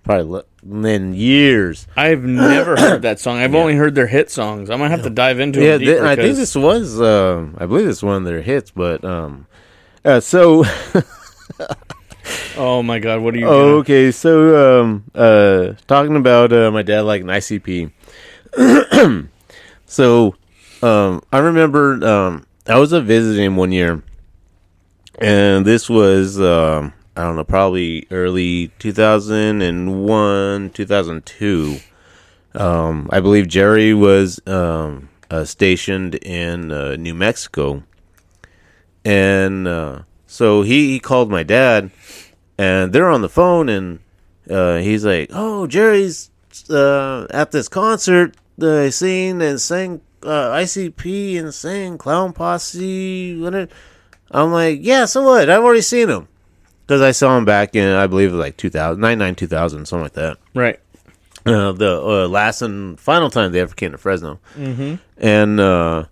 [0.04, 1.86] probably le- in years.
[1.96, 3.38] I've never heard that song.
[3.38, 4.70] I've only heard their hit songs.
[4.70, 5.78] I'm gonna have to dive into Yeah, it.
[5.80, 9.04] th- I think this was, um, I believe this is one of their hits, but
[9.04, 9.46] um,
[10.04, 10.64] uh, so
[12.56, 13.46] Oh my god, what are you?
[13.46, 14.10] Oh, gonna- okay.
[14.10, 17.90] So, um, uh, talking about uh, my dad like an ICP.
[19.86, 20.34] so,
[20.82, 24.02] um, I remember um, I was a visiting one year,
[25.18, 31.26] and this was um, I don't know, probably early two thousand and one, two thousand
[31.26, 31.78] two.
[32.54, 37.82] Um, I believe Jerry was um, uh, stationed in uh, New Mexico,
[39.04, 41.90] and uh, so he, he called my dad
[42.58, 44.00] and they're on the phone and
[44.50, 46.30] uh, he's like oh jerry's
[46.68, 53.72] uh, at this concert uh, singing and sang icp and sang clown posse whatever.
[54.30, 56.28] I'm like yeah so what i've already seen him
[56.86, 60.02] because i saw him back in i believe it was like 2000 99 2000 something
[60.02, 60.78] like that right.
[61.46, 64.94] uh, the uh, last and final time they ever came to fresno Mm-hmm.
[65.18, 66.04] and uh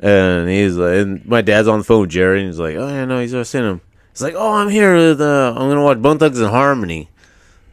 [0.00, 2.88] and he's like and my dad's on the phone with jerry and he's like oh
[2.88, 3.80] yeah no he's already seen him
[4.12, 7.08] He's like, "Oh, I'm here with uh, I'm gonna watch Bone Thugs and Harmony."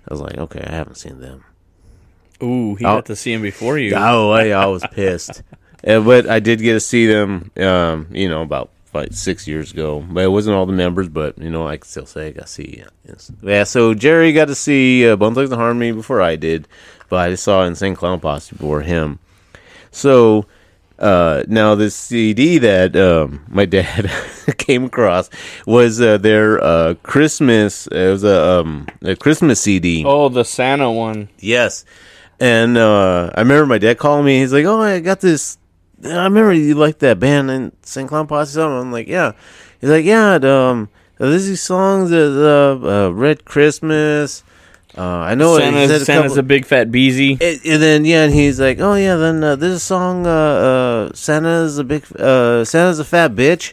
[0.07, 1.43] I was like, "Okay, I haven't seen them."
[2.41, 3.93] Ooh, he got to see him before you.
[3.93, 5.43] Oh, I, I was pissed,
[5.85, 7.51] Uh, but I did get to see them.
[7.57, 10.05] Um, you know, about like six years ago.
[10.09, 12.47] But it wasn't all the members, but you know, I can still say I got
[12.47, 12.83] to see.
[13.07, 13.31] Yes.
[13.41, 16.67] Yeah, so Jerry got to see uh, Bone Thugs and Harmony before I did,
[17.09, 19.19] but I just saw Insane Clown Posse before him.
[19.91, 20.45] So
[20.99, 24.11] uh, now this CD that um, my dad
[24.57, 25.29] came across
[25.65, 27.87] was uh, their uh, Christmas.
[27.87, 30.03] It was a, um, a Christmas CD.
[30.05, 31.29] Oh, the Santa one.
[31.39, 31.85] Yes.
[32.39, 34.39] And uh, I remember my dad calling me.
[34.39, 35.57] He's like, "Oh, I got this.
[36.03, 38.07] I remember you liked that band and St.
[38.07, 39.33] Clown Posse song." I'm like, "Yeah."
[39.81, 44.43] He's like, "Yeah, it, um, there's these songs, uh, uh, Red Christmas."
[44.97, 47.37] Uh, I know it Santa's, said a Santa's couple- a big fat beezy.
[47.39, 50.29] and, and then yeah, and he's like, "Oh yeah, then uh, there's a song, uh,
[50.29, 53.71] uh, Santa's a big, uh, Santa's a fat bitch,"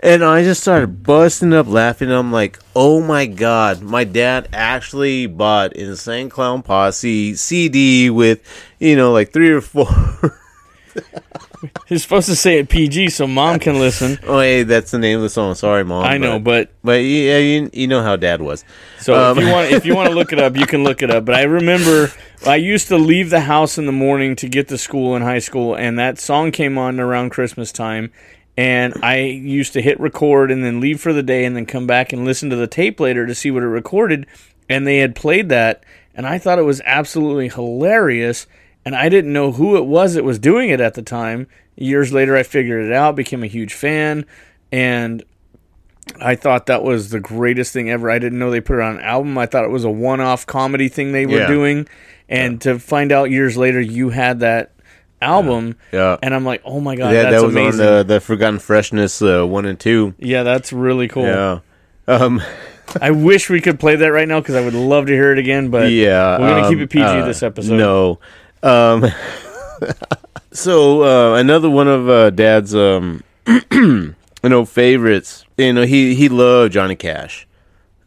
[0.00, 2.10] and I just started busting up laughing.
[2.10, 8.40] I'm like, "Oh my god, my dad actually bought Insane Clown Posse CD with,
[8.78, 9.88] you know, like three or four.
[11.86, 14.18] He's supposed to say it PG so mom can listen.
[14.26, 15.54] oh, hey, that's the name of the song.
[15.54, 16.04] Sorry, mom.
[16.04, 18.64] I know, but but yeah, you, you know how dad was.
[19.00, 21.02] So Um, if you want, if you want to look it up, you can look
[21.02, 21.24] it up.
[21.24, 22.10] But I remember
[22.46, 25.38] I used to leave the house in the morning to get to school in high
[25.38, 28.12] school, and that song came on around Christmas time,
[28.56, 31.86] and I used to hit record and then leave for the day, and then come
[31.86, 34.26] back and listen to the tape later to see what it recorded,
[34.68, 35.84] and they had played that,
[36.14, 38.46] and I thought it was absolutely hilarious,
[38.84, 41.46] and I didn't know who it was that was doing it at the time.
[41.76, 44.26] Years later, I figured it out, became a huge fan,
[44.70, 45.22] and
[46.20, 48.10] I thought that was the greatest thing ever.
[48.10, 49.36] I didn't know they put it on an album.
[49.38, 51.46] I thought it was a one-off comedy thing they were Yeah.
[51.46, 51.88] doing,
[52.28, 54.72] and to find out years later you had that
[55.22, 56.18] album, Yeah.
[56.22, 57.80] and I'm like, oh my god, yeah, that's that was amazing.
[57.80, 60.14] on the, the Forgotten Freshness uh, one and two.
[60.18, 61.24] yeah, that's really cool.
[61.24, 61.60] Yeah.
[62.06, 62.42] Um,
[63.00, 65.38] I wish we could play that right now because I would love to hear it
[65.38, 65.70] again.
[65.70, 67.78] But yeah, we're gonna um, keep it PG uh, this episode.
[67.78, 68.18] No.
[68.64, 69.04] Um,
[70.52, 73.22] so uh, another one of uh, Dad's um,
[73.72, 75.44] you know favorites.
[75.56, 77.46] You know he he loved Johnny Cash.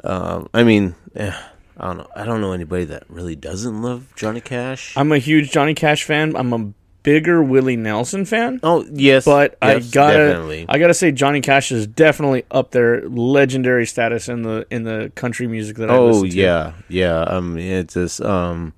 [0.04, 1.32] Um, I mean, eh,
[1.78, 2.08] I don't know.
[2.16, 4.96] I don't know anybody that really doesn't love Johnny Cash.
[4.98, 6.36] I'm a huge Johnny Cash fan.
[6.36, 6.74] I'm a
[7.04, 8.60] bigger Willie Nelson fan.
[8.64, 10.66] oh yes, But I gotta, definitely.
[10.68, 15.12] I gotta say, Johnny Cash is definitely up there, legendary status in the in the
[15.16, 16.36] country music that I Oh listen to.
[16.36, 17.20] yeah, yeah.
[17.22, 18.74] Um, it's just um,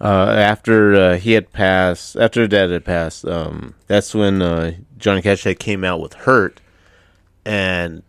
[0.00, 5.22] uh, after uh, he had passed, after Dad had passed, um, that's when uh, Johnny
[5.22, 6.60] Cash had came out with "Hurt,"
[7.44, 8.02] and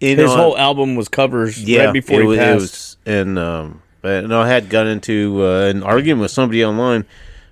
[0.00, 2.60] you His know, whole album was covers yeah, right before it he was, passed.
[2.60, 7.06] Was, and um, but no, I had gotten into uh, an argument with somebody online.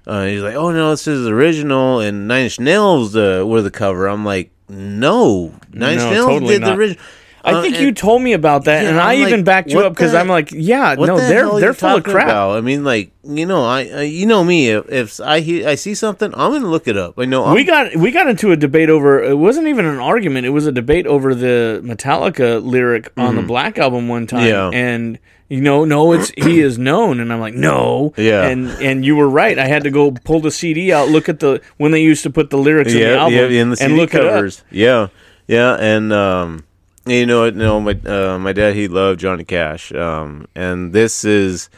[0.06, 3.70] Uh, he's like, "Oh no, this is original," and Nine Inch Nails uh, were the
[3.70, 4.08] cover.
[4.08, 7.04] I'm like, "No, Nine Inch No, Nails totally did the original."
[7.44, 9.44] I Uh, think and- you told me about that, Yeah, and I I'm even like,
[9.44, 12.26] backed you up because I'm like, yeah, no, the they're they're full of crap.
[12.26, 12.56] About?
[12.58, 14.68] I mean, like you know, I, I you know me.
[14.68, 17.14] If, if I hear, I see something, I'm gonna look it up.
[17.18, 19.98] I know I'm, we got we got into a debate over it wasn't even an
[19.98, 24.40] argument it was a debate over the metallica lyric on the black album one time
[24.40, 24.72] Mm-hmm.
[24.72, 24.78] Yeah.
[24.78, 25.18] and
[25.48, 28.46] you know no it's he is known and i'm like no Yeah.
[28.46, 31.40] and and you were right i had to go pull the cd out look at
[31.40, 33.90] the when they used to put the lyrics in the album yeah, in the CD
[33.90, 34.62] and look covers.
[34.70, 35.08] Yeah,
[35.48, 36.64] yeah, and um,
[37.10, 41.24] you know, you know, my uh, my dad he loved Johnny Cash, um, and this
[41.24, 41.68] is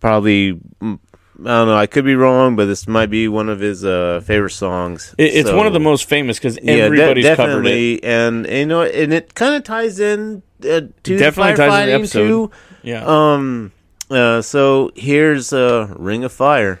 [0.00, 0.54] probably.
[0.80, 0.98] mm,
[1.40, 1.76] I don't know.
[1.76, 5.16] I could be wrong, but this might be one of his uh, favorite songs.
[5.18, 8.04] it, it's So- one of the most famous because Yeah, de- everybody's covered it definitely,
[8.04, 11.94] and you know, and it kind of ties in uh, to Definitely ties in the
[11.94, 12.28] episode.
[12.28, 12.50] too.
[12.84, 13.72] yeah Um.
[14.08, 14.42] Uh.
[14.42, 16.80] So here's uh, Ring of Fire.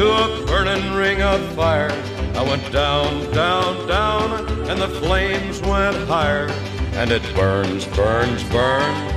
[0.00, 1.90] into a burning ring of fire.
[2.34, 6.48] I went down, down, down, and the flames went higher.
[6.94, 9.12] And it burns, burns, burns.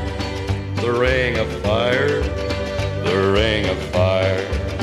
[0.82, 2.20] The ring of fire,
[3.06, 4.83] the ring of fire.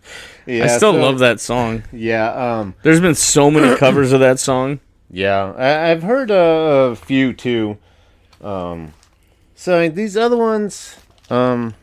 [0.45, 2.29] Yeah, i still so- love that song Yeah.
[2.59, 2.75] Um.
[2.83, 7.33] there's been so many covers of that song Yeah, I, I've heard uh, a few
[7.33, 7.77] too.
[8.41, 8.93] Um,
[9.55, 10.95] so these other ones,
[11.29, 11.75] um,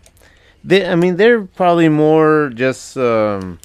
[0.64, 3.60] they, I mean, they're probably more just um,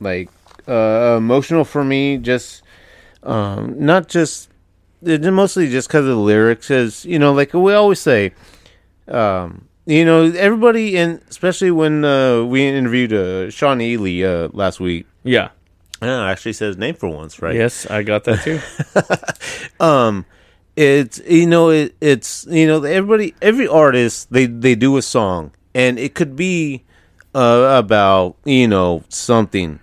[0.00, 0.28] like
[0.68, 2.18] uh, emotional for me.
[2.18, 2.62] Just
[3.24, 4.48] um, not just
[5.02, 6.70] mostly just because of the lyrics.
[6.70, 8.32] As you know, like we always say,
[9.08, 14.80] um, you know, everybody, and especially when uh, we interviewed uh, Sean Ely uh, last
[14.80, 15.06] week.
[15.24, 15.50] yeah
[16.02, 17.54] Yeah, I actually said his name for once, right?
[17.54, 18.58] yes i got that too
[19.84, 20.24] um
[20.76, 25.50] it's you know it, it's you know everybody every artist they they do a song
[25.74, 26.82] and it could be
[27.34, 29.78] uh, about you know something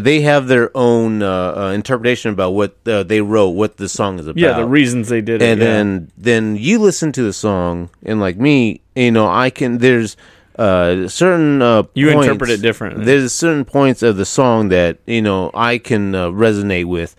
[0.00, 4.18] they have their own uh, uh, interpretation about what uh, they wrote what the song
[4.18, 5.66] is about yeah the reasons they did it and yeah.
[5.66, 10.16] then then you listen to the song and like me you know i can there's
[10.58, 13.04] uh certain uh You points- interpret it differently.
[13.04, 17.14] there's certain points of the song that you know i can uh, resonate with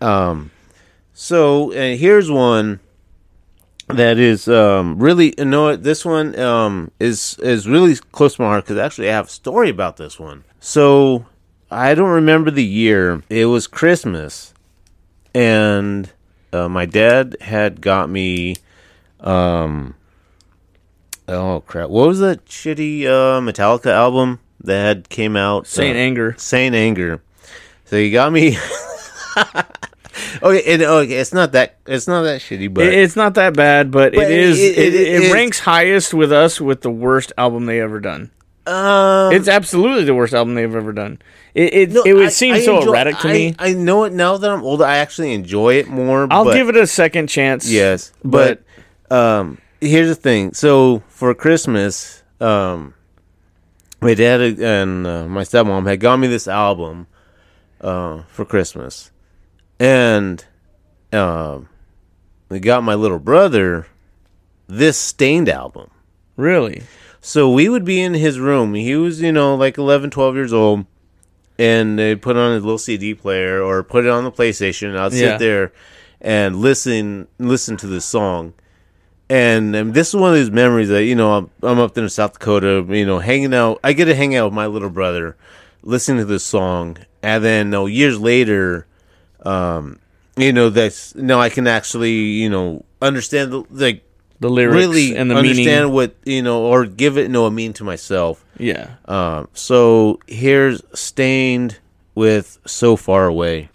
[0.00, 0.50] um
[1.12, 2.80] so here's one
[3.88, 8.42] that is um really you know what this one um is is really close to
[8.42, 11.24] my heart because actually i have a story about this one so
[11.74, 14.54] i don't remember the year it was christmas
[15.34, 16.12] and
[16.52, 18.54] uh, my dad had got me
[19.20, 19.94] um
[21.28, 26.00] oh crap what was that shitty uh metallica album that had came out Saint uh,
[26.00, 26.34] Anger.
[26.38, 27.22] saint anger
[27.84, 28.56] so he got me
[30.42, 33.54] Okay, it, okay, it's not that it's not that shitty, but It- it's not that
[33.56, 34.60] bad, but, But it is.
[34.60, 37.98] it- It, it- it, it- ranks highest with us with the worst album they ever
[37.98, 38.30] done.
[38.66, 41.18] Um, It's absolutely the worst album they've ever done.
[41.54, 43.54] It it, no, it would I- seem I so enjoy- erratic to I- me.
[43.58, 44.84] I know it now that I'm older.
[44.84, 46.26] I actually enjoy it more.
[46.30, 47.70] I'll but- give it a second chance.
[47.70, 48.62] Yes, but,
[49.08, 50.54] but um, here's the thing.
[50.54, 52.94] So for Christmas, um,
[54.00, 57.06] my dad and uh, my stepmom had got me this album
[57.82, 59.10] uh, for Christmas,
[59.78, 60.42] and
[61.12, 61.68] um,
[62.48, 63.86] they got my little brother
[64.66, 65.90] this Staind album.
[66.36, 66.82] really,
[67.26, 68.74] So we would be in his room.
[68.74, 70.84] He was, you know, like 11, 12 years old.
[71.58, 74.88] And they'd put on his little CD player or put it on the PlayStation.
[74.90, 75.36] And I'd sit Yeah.
[75.38, 75.72] there
[76.20, 78.52] and listen listen to this song.
[79.30, 82.04] And, um, this is one of those memories that, you know, I'm, I'm up there
[82.04, 83.80] in South Dakota, you know, hanging out.
[83.82, 85.34] I get to hang out with my little brother,
[85.82, 86.98] listening to this song.
[87.22, 88.86] And then, no, years later,
[89.46, 89.98] um,
[90.36, 94.02] you know, that's, now I can actually, you know, understand the, like,
[94.40, 95.92] the lyrics really and the understand meaning.
[95.92, 98.44] what you know or give it no mean to myself.
[98.58, 101.78] Yeah, um so here's Staind
[102.14, 103.68] with so far away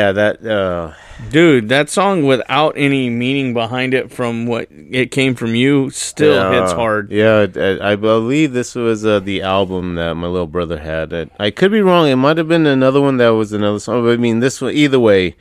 [0.00, 0.92] yeah that uh
[1.28, 6.34] dude, that song without any meaning behind it from what it came from you still
[6.34, 7.10] yeah, hits hard.
[7.10, 11.12] yeah I, I believe this was uh, the album that my little brother had.
[11.12, 12.08] I, I could be wrong.
[12.08, 14.72] It might have been another one that was another song but i mean this one
[14.74, 15.36] either way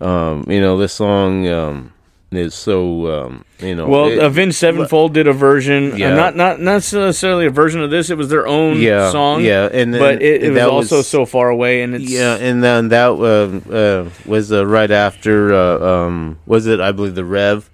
[0.00, 1.92] um you know this song um
[2.30, 6.14] is so um you know Well, it- Avenged Sevenfold did a version, uh, Yeah.
[6.14, 8.10] not not not necessarily a version of this.
[8.10, 9.42] It was their own Yeah, song.
[9.42, 12.34] yeah, and then but it, it was also was- so far away, and it's Yeah,
[12.36, 16.80] and then that uh, uh, was uh, right after uh, um, was it?
[16.80, 17.70] I believe the Rev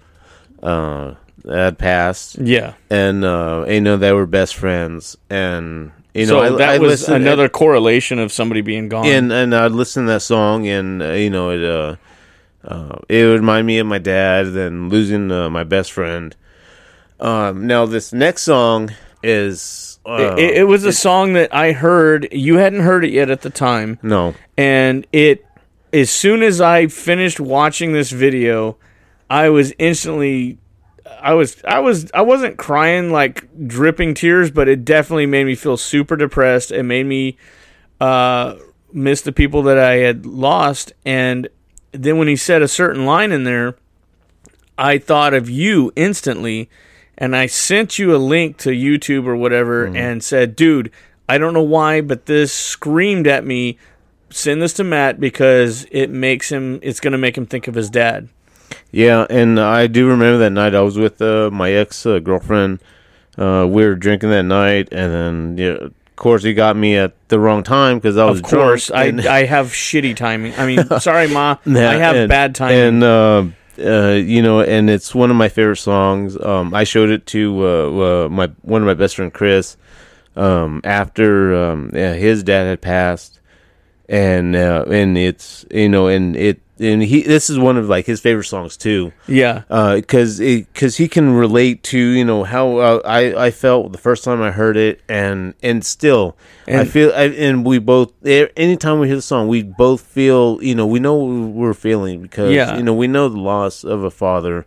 [0.62, 1.14] uh,
[1.44, 2.74] that passed, yeah.
[2.90, 6.78] and uh, you know they were best friends, and you so know I, that I
[6.78, 9.06] was listened- another correlation of somebody being gone.
[9.06, 11.96] and and I listened to that song, and uh, you know it uh,
[12.66, 16.34] uh, it would remind me of my dad, and losing uh, my best friend.
[17.20, 18.90] Um, now this next song
[19.22, 22.28] is uh, it, it- was a song that I heard.
[22.32, 25.44] You hadn't heard it yet at the time, no and it
[25.92, 28.76] as soon as I finished watching this video,
[29.30, 30.58] I was instantly.
[31.20, 35.54] I was I was I wasn't crying like dripping tears, but it definitely made me
[35.54, 36.72] feel super depressed.
[36.72, 37.36] It made me
[38.00, 38.56] uh,
[38.92, 41.48] miss the people that I had lost, and
[41.94, 43.76] then when he said a certain line in there,
[44.76, 46.68] I thought of you instantly,
[47.16, 50.90] and I sent you a link to YouTube or whatever, and said, "Dude,
[51.28, 53.78] I don't know why, but this screamed at me.
[54.30, 56.80] Send this to Matt because it makes him.
[56.82, 58.28] It's going to make him think of his dad."
[58.90, 62.80] Yeah, and I do remember that night I was with uh, my ex uh, girlfriend.
[63.38, 67.12] Uh, we were drinking that night, and then yeah, of course he got me at
[67.28, 70.54] the wrong time because I was Of course, I and- I have shitty timing.
[70.56, 72.78] I mean, sorry, ma, Yeah, I have and- bad timing.
[72.78, 73.44] And uh,
[73.84, 76.40] uh, you know, and it's one of my favorite songs.
[76.40, 79.76] Um, I showed it to uh, uh, my one of my best friend Chris
[80.36, 83.40] um, after um, yeah, his dad had passed,
[84.08, 88.04] and uh, and it's you know, and it and he this is one of like
[88.06, 89.62] his favorite songs too yeah,
[89.94, 94.24] because because he can relate to you know how uh, I I felt the first
[94.24, 96.36] time I heard it and and still
[96.66, 100.74] I feel I, and we both anytime we hear the song we both feel you
[100.74, 102.76] know we know what we're feeling because Yeah.
[102.76, 104.66] you know we know the loss of a father.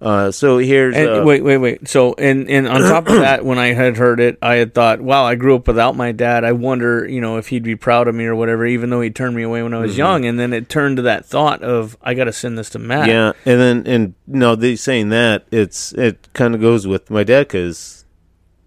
[0.00, 1.86] Uh, so here's And uh, wait, wait, wait.
[1.86, 5.00] So, and and on top of that, when I had heard it, I had thought,
[5.02, 6.42] "Wow, I grew up without my dad.
[6.42, 9.10] I wonder, you know, if he'd be proud of me or whatever." Even though he
[9.10, 9.98] turned me away when I was Mhm.
[9.98, 12.78] young, and then it turned to that thought of, "I got to send this to
[12.78, 17.10] Matt." Yeah, and then and no, they saying that it's it kind of goes with
[17.10, 18.06] my dad because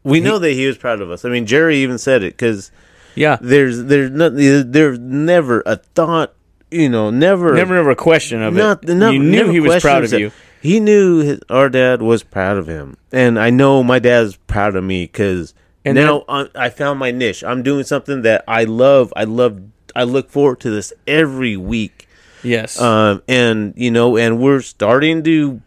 [0.03, 1.26] we know that he was proud of us.
[1.26, 2.69] I mean, Jerry even said it because
[3.15, 6.34] yeah, there's there's not there's never a thought,
[6.69, 8.93] you know, never never ever a question of not, it.
[8.93, 10.31] not- you knew he was proud of questions you.
[10.64, 14.76] He knew his, our dad was proud of him, and I know my dad's proud
[14.76, 15.53] of me because
[15.85, 17.44] And now I, I found my niche.
[17.44, 19.11] I'm doing something that I love.
[19.15, 19.60] I love.
[19.95, 22.07] I look forward to this every week.
[22.44, 22.80] Yes.
[22.81, 25.61] Um, and you know, and we're starting to.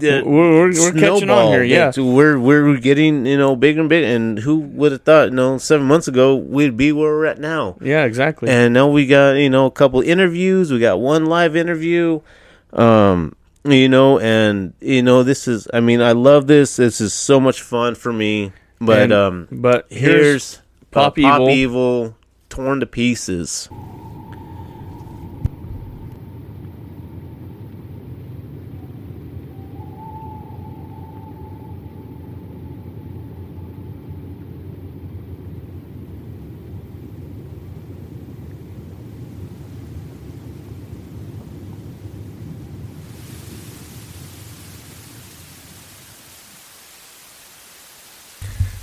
[0.00, 1.90] Uh, We're- we're- we're catching on here, yeah.
[1.96, 4.06] we're we're getting you know bigger and bigger.
[4.06, 5.30] And who would have thought?
[5.30, 7.76] You know, seven months ago we'd be where we're at now.
[7.80, 8.48] yeah, exactly.
[8.48, 10.70] And now we got you know a couple interviews.
[10.72, 12.20] We got one live interview.
[12.72, 13.34] Um,
[13.64, 15.68] you know, and you know this is.
[15.72, 16.76] I mean, I love this.
[16.76, 18.52] This is so much fun for me.
[18.80, 21.50] But And- um, but here's here's Pop uh, Pop Evil.
[21.50, 22.16] Evil
[22.48, 23.68] torn to pieces.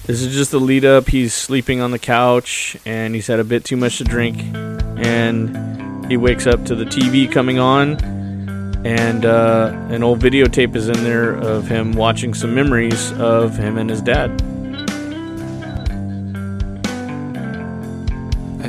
[0.06, 1.10] This is just the lead up.
[1.10, 4.40] He's sleeping on the couch and he's had a bit too much to drink.
[4.44, 7.98] And he wakes up to the TV coming on.
[8.86, 13.80] And uh, an old videotape is in there of him watching some memories of him
[13.80, 14.30] and his dad.
[18.62, 18.68] I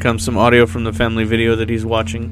[0.00, 2.30] comes some audio from the family video that he's watching.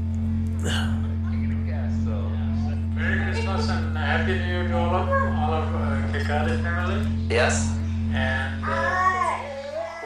[2.95, 7.05] Merry Christmas and Happy New Year to all of, all of uh, Kikali family.
[7.29, 7.73] Yes.
[8.13, 8.69] And uh,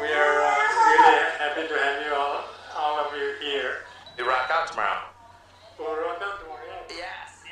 [0.00, 2.44] we are uh, really happy to have you all,
[2.76, 3.84] all of you here.
[4.16, 5.02] You rock out tomorrow.
[5.78, 6.86] We'll rock out tomorrow.
[6.88, 7.44] Yes.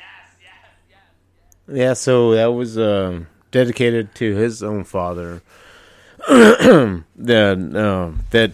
[1.71, 5.43] Yeah, so that was um, dedicated to his own father.
[6.27, 7.03] that
[7.75, 8.51] um, that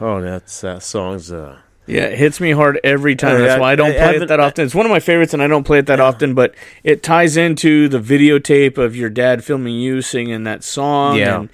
[0.00, 3.38] oh, that's that song's uh, Yeah, it hits me hard every time.
[3.40, 4.64] That's I- why I don't I play it that often.
[4.64, 6.34] It's one of my favorites, and I don't play it that often.
[6.34, 6.54] But
[6.84, 11.16] it ties into the videotape of your dad filming you singing that song.
[11.18, 11.40] Yeah.
[11.40, 11.50] and,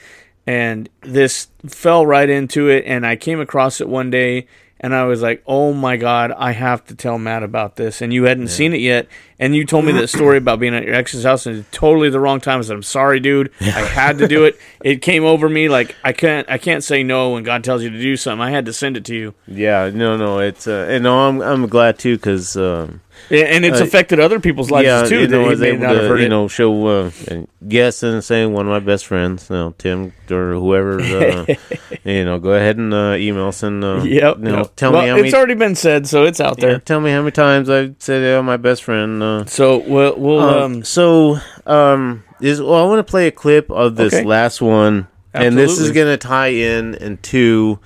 [0.47, 2.85] and this fell right into it.
[2.86, 4.47] And I came across it one day,
[4.81, 8.12] and I was like, "Oh my god, I have to tell Matt about this." And
[8.12, 10.94] you hadn't seen it yet, and you told me that story about being at your
[10.94, 12.58] ex's house, and totally the wrong time.
[12.58, 13.50] I said, "I'm sorry, dude.
[13.60, 14.58] I had to do it.
[14.86, 16.48] It came over me like I can't.
[16.48, 18.40] I can't say no when God tells you to do something.
[18.40, 21.40] I had to send it to you." yeah, no, no, it's uh, and no, I'm
[21.42, 23.00] I'm glad too because um,
[23.30, 25.22] Yeah, and it's Uh, affected other people's lives yeah, too.
[25.22, 28.66] you know, I was able to you know show uh, and yes and saying one
[28.66, 31.46] of my best friends, you know, Tim or whoever, uh,
[32.04, 34.36] you know, go ahead and uh, email us and uh, Yep.
[34.38, 35.26] you know, tell well, me how many.
[35.28, 35.38] it's many.
[35.40, 36.78] already been said, so it's out yeah, there.
[36.78, 39.20] tell me how many times I've said oh, my best friend.
[39.27, 43.31] Uh, So we'll, we'll Um, um, so um is well I want to play a
[43.32, 44.24] clip of this Okay.
[44.24, 47.78] last one and this is going to tie in into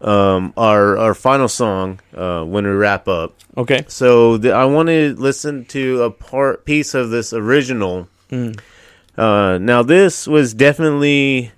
[0.00, 3.34] um our our final song uh when we wrap up.
[3.56, 3.84] okay.
[3.88, 8.08] So the, I want to listen to a part piece of this original.
[8.30, 8.58] Mm.
[9.16, 11.52] Uh now this was definitely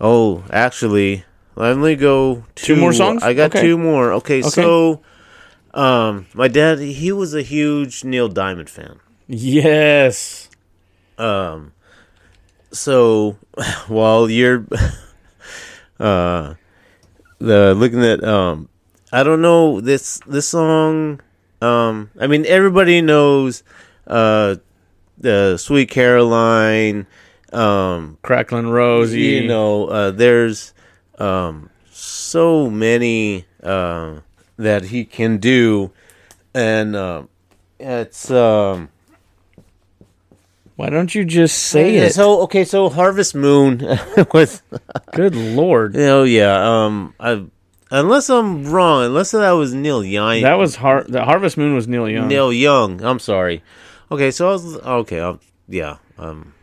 [0.00, 1.24] oh actually
[1.56, 3.22] let me go Two to- more songs?
[3.22, 3.62] I got Okay.
[3.62, 4.12] two more.
[4.20, 4.48] Okay, Okay.
[4.50, 5.00] so
[5.76, 8.98] um my dad he was a huge Neil Diamond fan.
[9.28, 10.48] Yes.
[11.18, 11.72] Um,
[12.72, 13.36] so
[13.88, 14.66] while you're
[16.00, 16.54] uh
[17.38, 18.68] the looking at um
[19.12, 21.20] I don't know this this song
[21.60, 23.62] um I mean everybody knows
[24.06, 24.56] uh
[25.18, 27.06] the Sweet Caroline
[27.52, 29.20] um Crackling Rosie.
[29.20, 30.74] you know uh there's
[31.18, 34.20] um so many uh,
[34.56, 35.90] that he can do
[36.54, 37.28] and um
[37.78, 38.88] it's um
[40.76, 42.14] Why don't you just say it?
[42.14, 43.80] So okay, so Harvest Moon
[44.32, 44.62] was
[45.14, 45.96] Good lord.
[45.96, 47.44] Oh yeah, um, I
[47.90, 50.42] unless I'm wrong, unless that was Neil Young.
[50.42, 52.28] That was Har- the Harvest Moon was Neil Young.
[52.28, 53.02] Neil Young.
[53.02, 53.62] I'm sorry.
[54.10, 55.20] Okay, so I was okay.
[55.22, 55.36] i
[55.68, 56.54] yeah, um,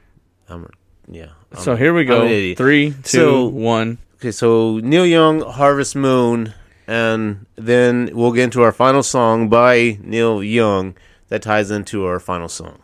[0.48, 0.70] I'm
[1.08, 1.30] yeah.
[1.60, 2.28] So I'm- here we go.
[2.56, 3.98] Three, two, So- one.
[4.16, 6.54] Okay, so Neil Young, Harvest Moon,
[6.88, 10.96] and then we'll get into our final song by Neil Young
[11.30, 12.80] that ties into our final song.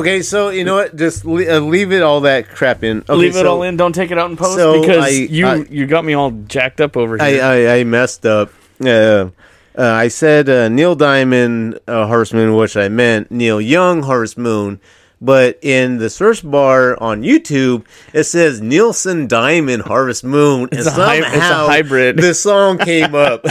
[0.00, 0.96] Okay, so you know what?
[0.96, 2.98] Just le- uh, leave it all that crap in.
[3.00, 3.76] Okay, Leave it so all in.
[3.76, 6.30] Don't take it out in post so because I- you I- you got me all
[6.30, 7.42] jacked up over I, here.
[7.42, 8.50] I, I messed up.
[8.84, 9.30] Uh,
[9.78, 14.36] uh, I said uh, Neil Diamond uh, Harvest Moon, which I meant Neil Young Harvest
[14.38, 14.80] Moon.
[15.20, 20.90] but in the search bar on YouTube, it says Nielsen Diamond Harvest Moon, and a
[20.90, 22.16] hy- it's a somehow hybrid.
[22.16, 23.42] the song came up.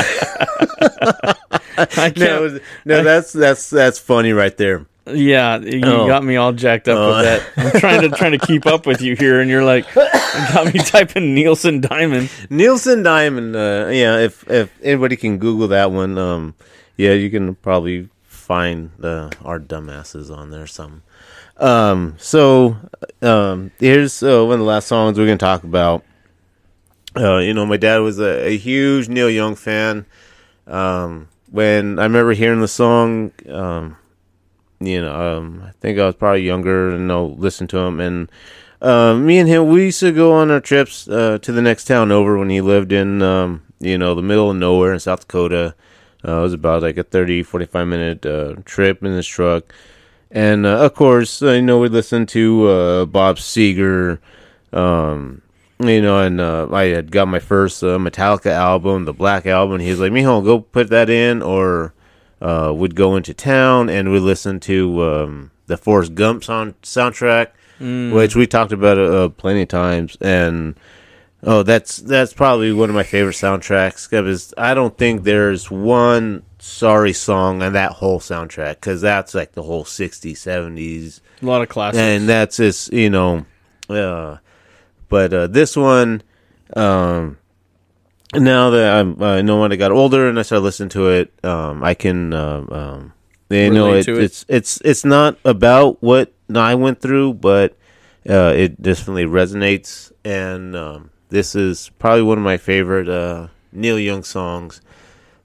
[1.78, 4.86] I no, no, that's that's that's funny right there.
[5.14, 6.07] Yeah, you Oh.
[6.07, 7.15] got me all jacked up Oh.
[7.18, 7.73] with that.
[7.73, 10.02] I'm trying to trying to keep up with you here, and you're like, you
[10.53, 12.30] got me typing Nielsen Diamond.
[12.49, 13.56] Nielsen Diamond.
[13.56, 16.56] Uh, yeah, if if anybody can Google that one, um,
[16.98, 20.68] yeah, you can probably find uh, our dumbasses on there.
[20.68, 21.03] Some.
[21.57, 22.77] Um, so
[23.22, 26.03] um, here's uh, one of the last songs we're gonna talk about.
[27.18, 30.06] Uh, you know, my dad was a, a huge Neil Young fan.
[30.68, 33.98] Um, when I remember hearing the song, um,
[34.80, 38.00] you know, um, I think I was probably younger and no listen to him.
[38.00, 38.32] And
[38.82, 41.86] uh, me and him, we used to go on our trips uh, to the next
[41.86, 45.22] town over when he lived in, um, you know, the middle of nowhere in South
[45.22, 45.76] Dakota.
[46.26, 49.74] Uh, it was about like a 30, 45 minute uh, trip in his truck.
[50.32, 54.20] And uh, of course, uh, you know, we listened to uh, Bob Seger,
[54.72, 55.42] um,
[55.80, 59.80] you know, and uh, I had got my first uh, Metallica album, the Black Album.
[59.80, 61.94] He was like, "Mijo, go put that in," or
[62.41, 67.48] uh, would go into town and we listen to um, the Forrest Gump sound- soundtrack,
[67.80, 68.11] Mm.
[68.14, 70.18] which we talked about uh, plenty of times.
[70.20, 70.76] And
[71.44, 76.44] oh, that's that's probably one of my favorite soundtracks because I don't think there's one
[76.60, 81.61] sorry song on that whole soundtrack because that's like the whole 60s, 70s, A lot
[81.61, 81.99] of classics.
[82.02, 83.45] and that's just you know,
[83.90, 84.38] uh,
[85.07, 86.22] but uh, this one,
[86.76, 87.38] um,
[88.34, 91.34] now that I'm, I know when I got older and I started listening to it,
[91.44, 93.14] um, I can, uh, um,
[93.50, 94.18] you know, it, it.
[94.18, 97.76] it's it's it's not about what I went through, but
[98.30, 103.98] uh, it definitely resonates, and um, this is probably one of my favorite uh, Neil
[103.98, 104.82] Young songs,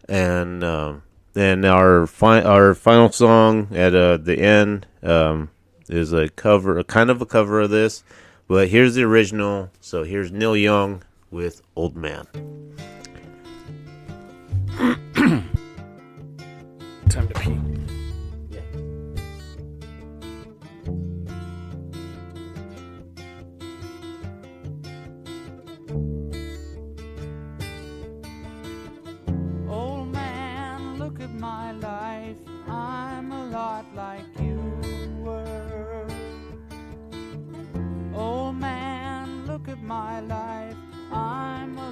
[0.06, 1.02] and um,
[1.32, 5.48] then our fi- our final song at uh, the end um,
[5.88, 8.04] is a cover, a kind of a cover of this,
[8.46, 9.70] but here's the original.
[9.80, 11.02] So here's Neil Young
[11.34, 12.26] with "Old Man."
[17.08, 17.58] Time to pee.
[29.68, 32.36] Old man, look at my life.
[32.68, 34.60] I'm a lot like you
[35.18, 36.06] were.
[38.14, 40.73] Old man, look at my life.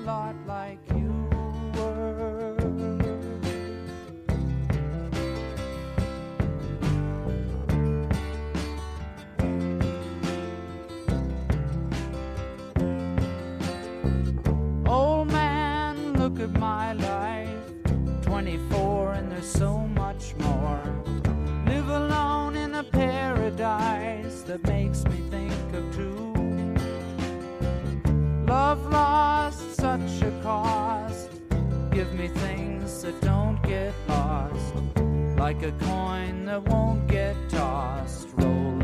[0.05, 1.13] Lot like you
[1.77, 2.57] were.
[14.85, 17.49] Old man, look at my life.
[18.23, 20.83] 24 and there's so much more.
[21.67, 25.32] Live alone in a paradise that makes me
[28.63, 31.31] Love lost such a cost.
[31.91, 34.75] Give me things that don't get lost.
[35.37, 38.29] Like a coin that won't get tossed.
[38.37, 38.82] Rolling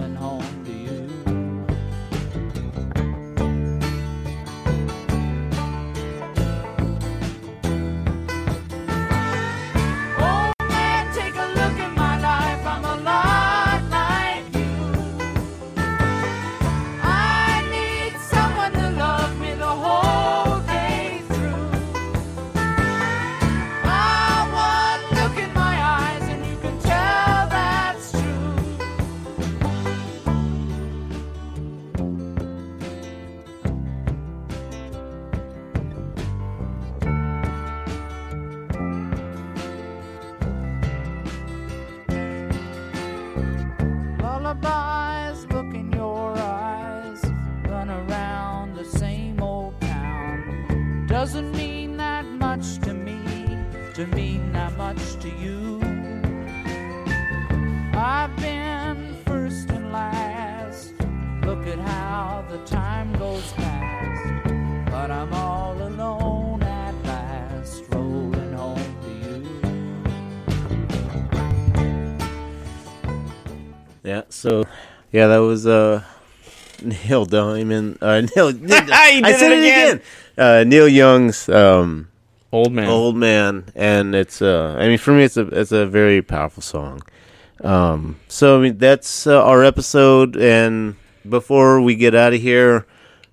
[51.39, 53.21] Doesn't mean that much to me,
[53.95, 55.81] to mean that much to you.
[57.95, 60.95] I've been first and last.
[61.45, 64.51] Look at how the time goes fast.
[64.91, 69.47] But I'm all alone at last, rolling home to you.
[74.03, 74.23] Yeah.
[74.29, 74.65] So,
[75.13, 76.03] yeah, that was uh,
[76.83, 77.99] Neil Diamond.
[78.01, 78.51] Uh, Neil.
[78.61, 78.69] You
[79.25, 80.01] I said it again.
[80.37, 82.09] Uh, Neil Young's um,
[82.53, 82.89] Old man.
[82.89, 86.63] old man, and it's uh, I mean, for me, it's a it's a very powerful
[86.63, 87.03] song.
[87.63, 90.97] Um, so I mean, that's uh, our episode, and
[91.29, 92.87] before we get out of here,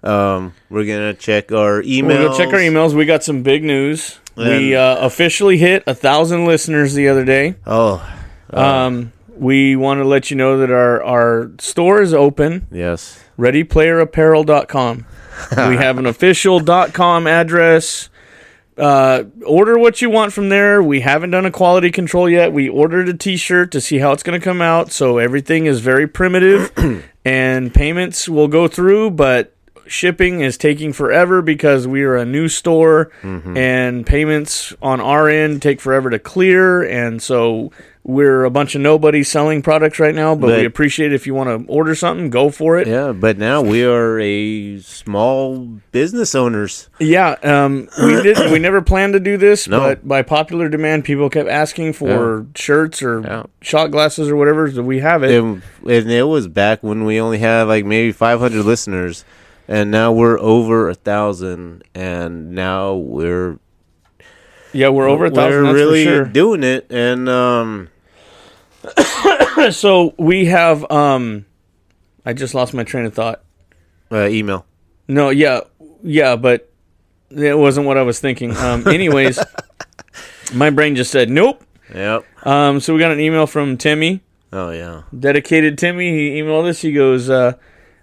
[0.03, 2.07] um, we're gonna check our emails.
[2.07, 2.93] We're gonna check our emails.
[2.93, 4.19] We got some big news.
[4.35, 7.55] we uh, officially hit a thousand listeners the other day.
[7.65, 8.05] Oh,
[8.51, 12.67] uh, Um, we want to let you know that our, our store is open.
[12.71, 13.21] Yes.
[13.37, 15.05] ReadyPlayerApparel.com.
[15.69, 18.09] we have an official .com address.
[18.77, 20.83] Uh, order what you want from there.
[20.83, 22.51] We haven't done a quality control yet.
[22.51, 24.91] We ordered a T-shirt to see how it's going to come out.
[24.91, 26.71] So everything is very primitive,
[27.25, 29.55] and payments will go through, but
[29.87, 35.61] shipping is taking forever because we are a new store, and payments on our end
[35.61, 37.71] take forever to clear, and so.
[38.07, 41.33] We're a bunch of nobodies selling products right now, but, But- we appreciate if you
[41.33, 42.87] want to order something, go for it.
[42.87, 45.57] Yeah, but now we are a small
[45.91, 46.87] business owners.
[46.99, 48.51] Yeah, um, we did.
[48.51, 49.79] We never planned to do this, No.
[49.79, 53.43] but by popular demand, people kept asking for shirts or Yeah.
[53.61, 54.71] shot glasses or whatever.
[54.71, 55.31] So we have it.
[55.31, 59.25] And, and it was back when we only had like maybe 500 listeners,
[59.67, 63.57] and now we're over a thousand, and now we're
[64.73, 65.63] yeah, we're over a thousand.
[65.63, 66.25] We're really sure.
[66.25, 67.87] doing it, and um,
[69.71, 70.89] so we have.
[70.91, 71.45] Um,
[72.25, 73.43] I just lost my train of thought.
[74.11, 74.65] uh, email.
[75.07, 75.61] No, yeah,
[76.03, 76.71] yeah, but
[77.29, 78.55] it wasn't what I was thinking.
[78.57, 79.39] Um, anyways,
[80.53, 81.63] my brain just said nope.
[81.93, 82.25] Yep.
[82.45, 84.21] Um, so we got an email from Timmy.
[84.51, 85.03] Oh yeah.
[85.17, 86.11] dedicated Timmy.
[86.11, 86.81] He emailed us.
[86.81, 87.53] He goes, uh,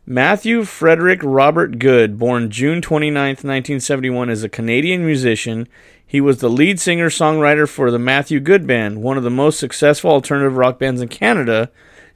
[0.05, 5.69] Matthew Frederick Robert Good, born June 29th, 1971, is a Canadian musician.
[6.13, 9.59] He was the lead singer songwriter for the Matthew Good Band, one of the most
[9.59, 11.71] successful alternative rock bands in Canada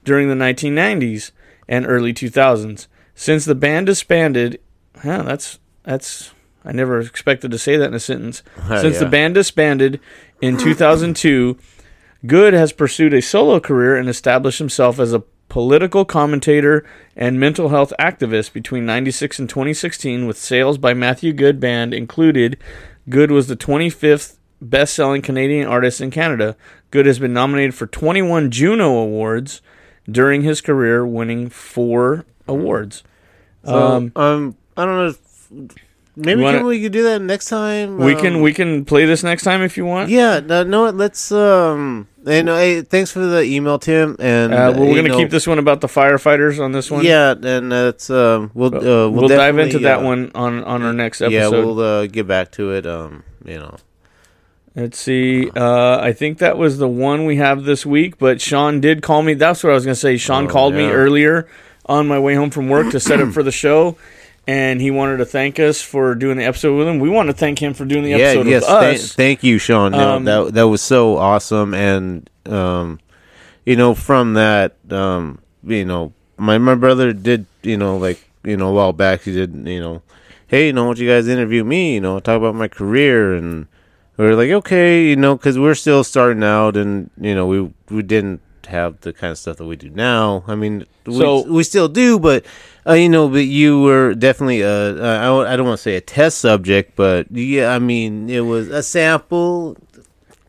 [0.04, 1.30] during the 1990s
[1.66, 2.88] and early 2000s.
[3.14, 4.60] Since the band disbanded,
[5.00, 6.32] huh, that's that's
[6.62, 8.42] I never expected to say that in a sentence.
[8.68, 9.98] Oh, Since the band disbanded
[10.42, 11.56] in 2002,
[12.26, 16.84] Good has pursued a solo career and established himself as a political commentator
[17.16, 22.58] and mental health activist between 96 and 2016 with sales by Matthew Good Band included.
[23.08, 26.56] Good was the 25th best-selling Canadian artist in Canada.
[26.90, 29.60] Good has been nominated for 21 Juno Awards
[30.10, 33.02] during his career, winning 4 awards.
[33.64, 35.06] So, um, um, I don't know.
[35.08, 35.78] If,
[36.16, 37.98] maybe wanna- can we could do that next time.
[37.98, 40.08] we can Um, we can play this next time if you want.
[40.10, 40.40] Yeah.
[40.40, 40.90] No, no.
[40.90, 41.30] Let's.
[41.32, 42.06] Um.
[42.26, 44.16] And hey, thanks for the email, Tim.
[44.18, 47.04] And Uh, well, we're gonna know, keep this one about the firefighters on this one.
[47.04, 48.50] Yeah, and that's um.
[48.52, 51.36] We'll uh, we'll, we'll, dive into that uh, one on on our next episode.
[51.36, 52.86] Yeah, we'll uh, get back to it.
[52.86, 53.22] Um.
[53.44, 53.76] You know.
[54.74, 55.48] Let's see.
[55.50, 58.18] Uh, I think that was the one we have this week.
[58.18, 59.32] But Sean did call me.
[59.32, 60.18] That's what I was going to say.
[60.18, 61.48] Sean Oh, called me earlier
[61.86, 63.96] on my way home from work to set up for the show,
[64.46, 66.98] and he wanted to thank us for doing the episode with him.
[67.00, 68.52] We want to thank him for doing the episode yeah.
[68.52, 68.62] Yes.
[68.62, 69.12] with thank- us.
[69.14, 69.92] thank you, Sean.
[69.92, 73.00] No, Um, that that was so awesome, and um,
[73.64, 78.56] you know, from that, um, you know, my my brother did, you know, like you
[78.56, 80.02] know, a while back, he did, you know,
[80.46, 81.94] hey, you know, won't you guys interview me?
[81.94, 83.66] You know, talk about my career and.
[84.18, 87.70] We were like, okay, you know, because we're still starting out, and you know, we
[87.90, 90.44] we didn't have the kind of stuff that we do now.
[90.46, 92.44] I mean, we, So- we still do, but
[92.86, 94.70] uh, you know, but you were definitely a,
[95.02, 98.30] uh, I don't- I don't want to say a test subject, but yeah, I mean,
[98.30, 99.76] it was a sample.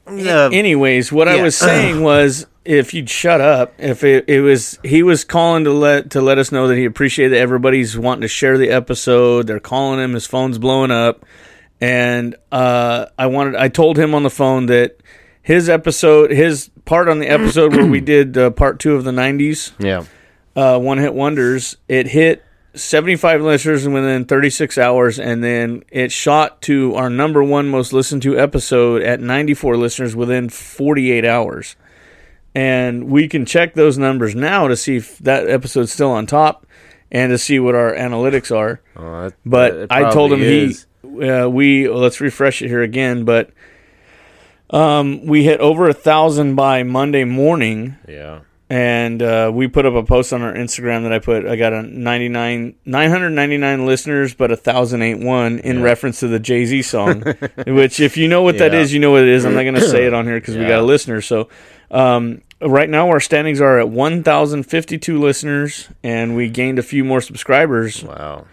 [0.08, 4.80] Uh, Anyways, what I was saying was, if you'd shut up, if it, it was,
[4.84, 8.22] he was calling to let to let us know that he appreciated that everybody's wanting
[8.22, 9.48] to share the episode.
[9.48, 11.26] They're calling him, his phone's blowing up,
[11.82, 14.98] and uh, I wanted, I told him on the phone that
[15.48, 19.12] his episode, his part on the episode where we did uh, part two of the
[19.12, 20.04] '90s, yeah,
[20.56, 22.44] uh, one hit wonders, it hit
[22.76, 28.22] 75 listeners within 36 hours, and then it shot to our number one most listened
[28.24, 31.76] to episode at 94 listeners within 48 hours.
[32.54, 36.66] And we can check those numbers now to see if that episode's still on top
[37.12, 38.82] and to see what our analytics are.
[38.96, 42.82] Oh, that- but I told him probably he, uh, we, well, let's refresh it here
[42.84, 43.52] again, but
[44.70, 49.94] um, we hit over a thousand by Monday morning yeah, and uh, we put up
[49.94, 51.46] a post on our Instagram that I put.
[51.46, 56.40] I got a 99, 999 listeners, but a thousand ain't one in reference to the
[56.40, 57.22] Jay Z song.
[57.68, 58.80] which, if you know what that Yeah.
[58.80, 59.46] is, you know what it is.
[59.46, 61.22] I'm not going to say it on here because we got a listener.
[61.22, 61.48] So,
[61.92, 67.22] um, right now our standings are at 1,052 listeners, and we gained a few more
[67.22, 68.04] subscribers.
[68.04, 68.46] wow,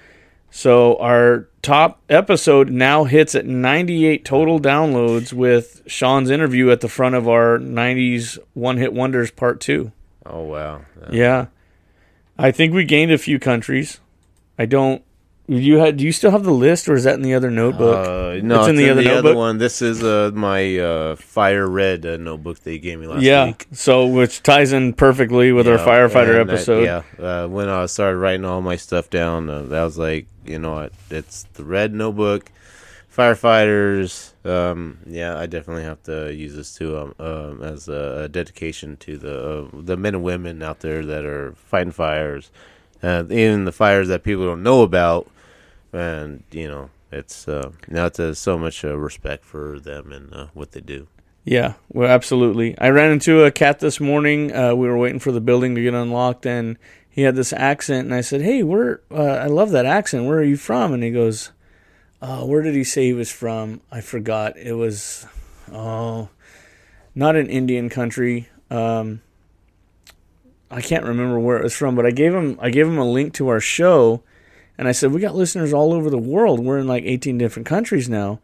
[0.52, 6.88] So our top episode now hits at 98 total downloads with Sean's interview at the
[6.88, 9.90] front of our 90s One Hit Wonders Part Two.
[10.26, 11.46] oh wow, Yeah.
[12.38, 14.00] I think we gained a few countries.
[14.58, 15.02] I don't
[15.46, 18.06] you had do you still have the list or is that in the other notebook?
[18.06, 19.36] Uh, no, it's in the, other notebook.
[19.36, 19.58] one.
[19.58, 23.46] This is uh, my uh, fire red uh, notebook they gave me last yeah.
[23.46, 23.66] week.
[23.72, 26.84] So which ties in perfectly with our firefighter I- episode.
[26.84, 30.58] yeah, uh, when I started writing all my stuff down, uh, that was like, you
[30.58, 32.50] know, what, it's the red notebook,
[33.14, 34.32] firefighters.
[34.46, 38.96] Um, yeah, I definitely have to use this too um, um, as a, a dedication
[38.98, 42.50] to the uh, the men and women out there that are fighting fires,
[43.02, 45.30] uh, even the fires that people don't know about,
[45.94, 50.34] and you know it's uh, now it's uh, so much uh, respect for them and
[50.34, 51.06] uh, what they do.
[51.44, 52.76] Yeah, well, absolutely.
[52.78, 54.54] I ran into a cat this morning.
[54.54, 58.06] Uh, we were waiting for the building to get unlocked, and he had this accent.
[58.06, 59.02] And I said, "Hey, where?
[59.10, 60.26] Uh, I love that accent.
[60.26, 61.52] Where are you from?" And he goes,
[62.22, 63.82] uh, "Where did he say he was from?
[63.92, 64.56] I forgot.
[64.56, 65.26] It was,
[65.70, 66.30] oh,
[67.14, 68.48] not an Indian country.
[68.70, 69.20] Um,
[70.70, 71.94] I can't remember where it was from.
[71.94, 74.22] But I gave him, I gave him a link to our show,
[74.78, 76.60] and I said, "We got listeners all over the world.
[76.60, 78.40] We're in like 18 different countries now."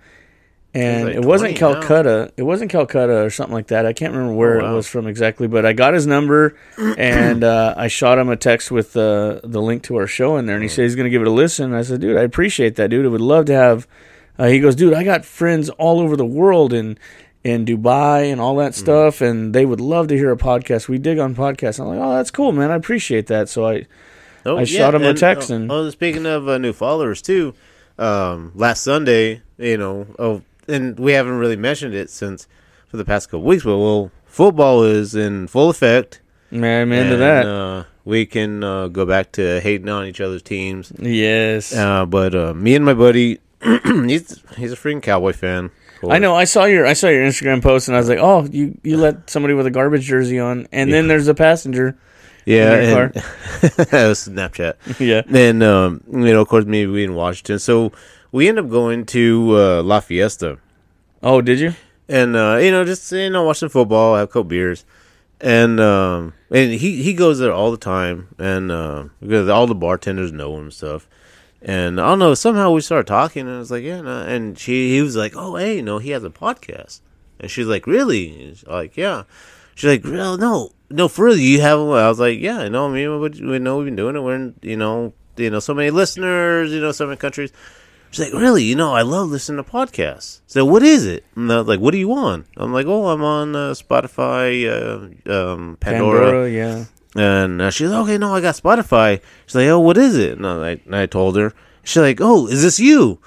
[0.73, 1.81] and like it wasn't 20 now.
[1.81, 2.32] Calcutta.
[2.36, 3.86] It wasn't Calcutta or something like that.
[3.86, 4.73] I can't remember where Oh, wow.
[4.73, 6.55] it was from exactly, but I got his number
[6.97, 10.47] and uh, I shot him a text with uh, the link to our show in
[10.47, 11.74] there, and he said he's going to give it a listen.
[11.74, 13.05] I said, dude, I appreciate that, dude.
[13.05, 13.89] I would love to have.
[14.39, 16.97] Uh, he goes, dude, I got friends all over the world in
[17.43, 20.86] in Dubai and all that stuff, and they would love to hear a podcast.
[20.86, 21.81] We dig on podcasts.
[21.81, 22.70] I'm like, oh, that's cool, man.
[22.70, 23.48] I appreciate that.
[23.48, 23.86] So I.
[24.44, 27.54] Oh, I shot him a text uh, and- oh, speaking of uh, new followers too,
[27.98, 32.46] um, last Sunday, you know, oh, and we haven't really mentioned it since
[32.88, 36.20] for the past couple weeks, but well, football is in full effect.
[36.50, 37.46] Man, I'm into and, that.
[37.46, 40.92] Uh, we can uh, go back to hating on each other's teams.
[40.98, 41.74] Yes.
[41.74, 45.70] Uh, but uh, me and my buddy, he's he's a freaking cowboy fan.
[46.08, 46.34] I know.
[46.34, 48.96] I saw your I saw your Instagram post, and I was like, "Oh, you you
[48.96, 51.96] let somebody with a garbage jersey on, and then there's a passenger."
[52.44, 54.74] Yeah, and that was Snapchat.
[55.00, 55.22] Yeah.
[55.28, 57.92] and um, you know, of course, maybe we in Washington, so
[58.32, 60.58] we end up going to uh, La Fiesta.
[61.22, 61.74] Oh, did you?
[62.08, 64.84] And uh, you know, just you know, watching football, have a couple beers,
[65.40, 69.74] and um, and he he goes there all the time, and uh, because all the
[69.74, 71.08] bartenders know him and stuff.
[71.62, 74.22] And I don't know, somehow we started talking, and I was like, yeah, no.
[74.22, 77.00] and she he was like, oh, hey, you know, he has a podcast,
[77.38, 78.32] and she's like, really?
[78.32, 79.24] She's like, yeah.
[79.74, 80.38] She's like, real?
[80.38, 81.98] No, no, for real, you have one?
[81.98, 84.16] I was like, yeah, I know, me, and my buddy- we know we've been doing
[84.16, 84.20] it.
[84.20, 87.52] We're in, you know, you know, so many listeners, you know, so many countries.
[88.10, 88.64] She's like, really?
[88.64, 90.40] You know, I love listening to podcasts.
[90.48, 91.24] So what is it?
[91.36, 92.44] And I was like, what are you on?
[92.56, 96.20] I'm like, oh, I'm on uh, Spotify, uh, um, Pandora.
[96.20, 96.84] Pandora, yeah.
[97.14, 99.20] And uh, she's like, okay, no, I got Spotify.
[99.46, 100.38] She's like, oh, what is it?
[100.38, 101.52] And I, and I told her.
[101.84, 103.20] She's like, oh, is this you?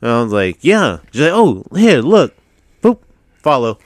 [0.00, 0.98] And I was like, yeah.
[1.12, 2.34] She's like, oh, here, look.
[2.82, 2.98] Boop.
[3.42, 3.78] Follow.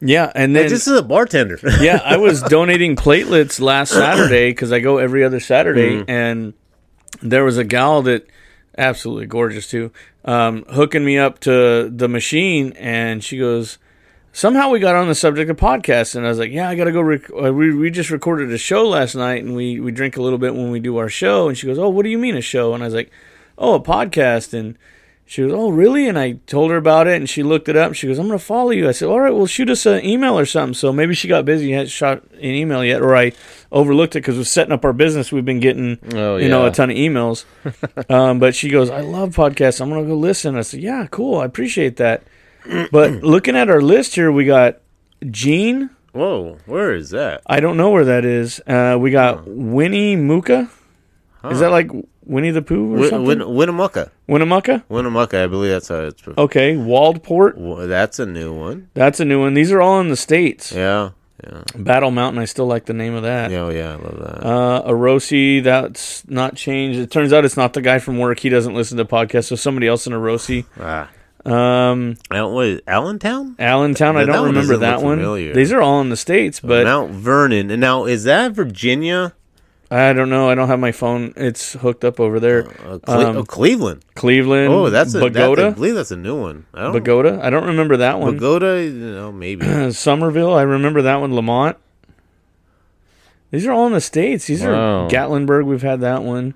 [0.00, 1.58] Yeah, and Like, then this is a bartender.
[1.80, 6.04] yeah, I was donating platelets last Saturday because I go every other Saturday, Mhm.
[6.08, 6.54] and
[7.22, 8.26] there was a gal that
[8.76, 9.90] absolutely gorgeous too,
[10.26, 13.78] um, hooking me up to the machine, and she goes.
[14.32, 16.84] Somehow we got on the subject of podcasts, and I was like, "Yeah, I got
[16.84, 19.90] to go." Rec- uh, we we just recorded a show last night, and we we
[19.92, 21.48] drink a little bit when we do our show.
[21.48, 23.10] And she goes, "Oh, what do you mean a show?" And I was like,
[23.56, 24.76] "Oh, a podcast." And
[25.28, 27.94] she goes, "Oh, really?" And I told her about it, and she looked it up.
[27.94, 30.04] She goes, "I'm going to follow you." I said, "All right, well, shoot us an
[30.04, 33.32] email or something." So maybe she got busy, hadn't shot an email yet, or I
[33.72, 35.32] overlooked it because we're setting up our business.
[35.32, 37.44] We've been getting, Oh, you know, a ton of emails.
[38.10, 39.80] um, but she goes, "I love podcasts.
[39.80, 41.40] I'm going to go listen." I said, "Yeah, cool.
[41.40, 42.22] I appreciate that."
[42.92, 44.78] but looking at our list here, we got
[45.28, 45.90] Gene.
[46.12, 47.42] Whoa, where is that?
[47.46, 48.60] I don't know where that is.
[48.66, 50.70] Uh, we got Winnie Muka.
[51.50, 51.90] Is that like
[52.26, 53.38] Winnie the Pooh or Win- something?
[53.38, 54.10] Win- Winnemucca.
[54.26, 54.84] Winnemucca.
[54.88, 56.20] Winnemucca, I believe that's how it's.
[56.20, 56.38] Pronounced.
[56.40, 57.56] Okay, Waldport.
[57.56, 58.88] Well, that's a new one.
[58.94, 59.54] That's a new one.
[59.54, 60.72] These are all in the states.
[60.72, 61.10] Yeah,
[61.44, 61.62] yeah.
[61.76, 62.42] Battle Mountain.
[62.42, 63.50] I still like the name of that.
[63.50, 64.44] Yeah, oh, yeah, I love that.
[64.46, 65.62] Uh, Arosi.
[65.62, 66.98] That's not changed.
[66.98, 68.40] It turns out it's not the guy from work.
[68.40, 69.44] He doesn't listen to podcasts.
[69.44, 70.64] So somebody else in Arosi.
[70.80, 71.08] Ah.
[71.44, 73.54] Um, Al- what is it, Allentown?
[73.60, 74.16] Allentown.
[74.16, 75.18] I That don't one remember doesn't that look one.
[75.18, 75.54] familiar.
[75.54, 77.70] These are all in the states, but Mount Vernon.
[77.70, 79.32] And now, is that Virginia?
[79.90, 80.48] I don't know.
[80.50, 81.32] I don't have my phone.
[81.36, 82.66] It's hooked up over there.
[82.84, 84.04] Uh, Cle- Um, oh, Cleveland.
[84.16, 84.72] Cleveland.
[84.72, 86.66] Oh, that's a, that's, I believe that's a new one.
[86.74, 87.38] I don't, Pagoda.
[87.42, 88.34] I don't remember that one.
[88.34, 89.64] Pagoda, you know, maybe.
[89.92, 90.54] Somerville.
[90.54, 91.34] I remember that one.
[91.34, 91.76] Lamont.
[93.52, 94.46] These are all in the states.
[94.46, 95.06] These Wow.
[95.06, 95.66] are Gatlinburg.
[95.66, 96.54] We've had that one.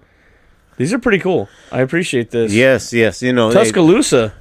[0.76, 1.48] These are pretty cool.
[1.70, 2.52] I appreciate this.
[2.52, 3.22] yes, yes.
[3.22, 4.34] You know, Tuscaloosa.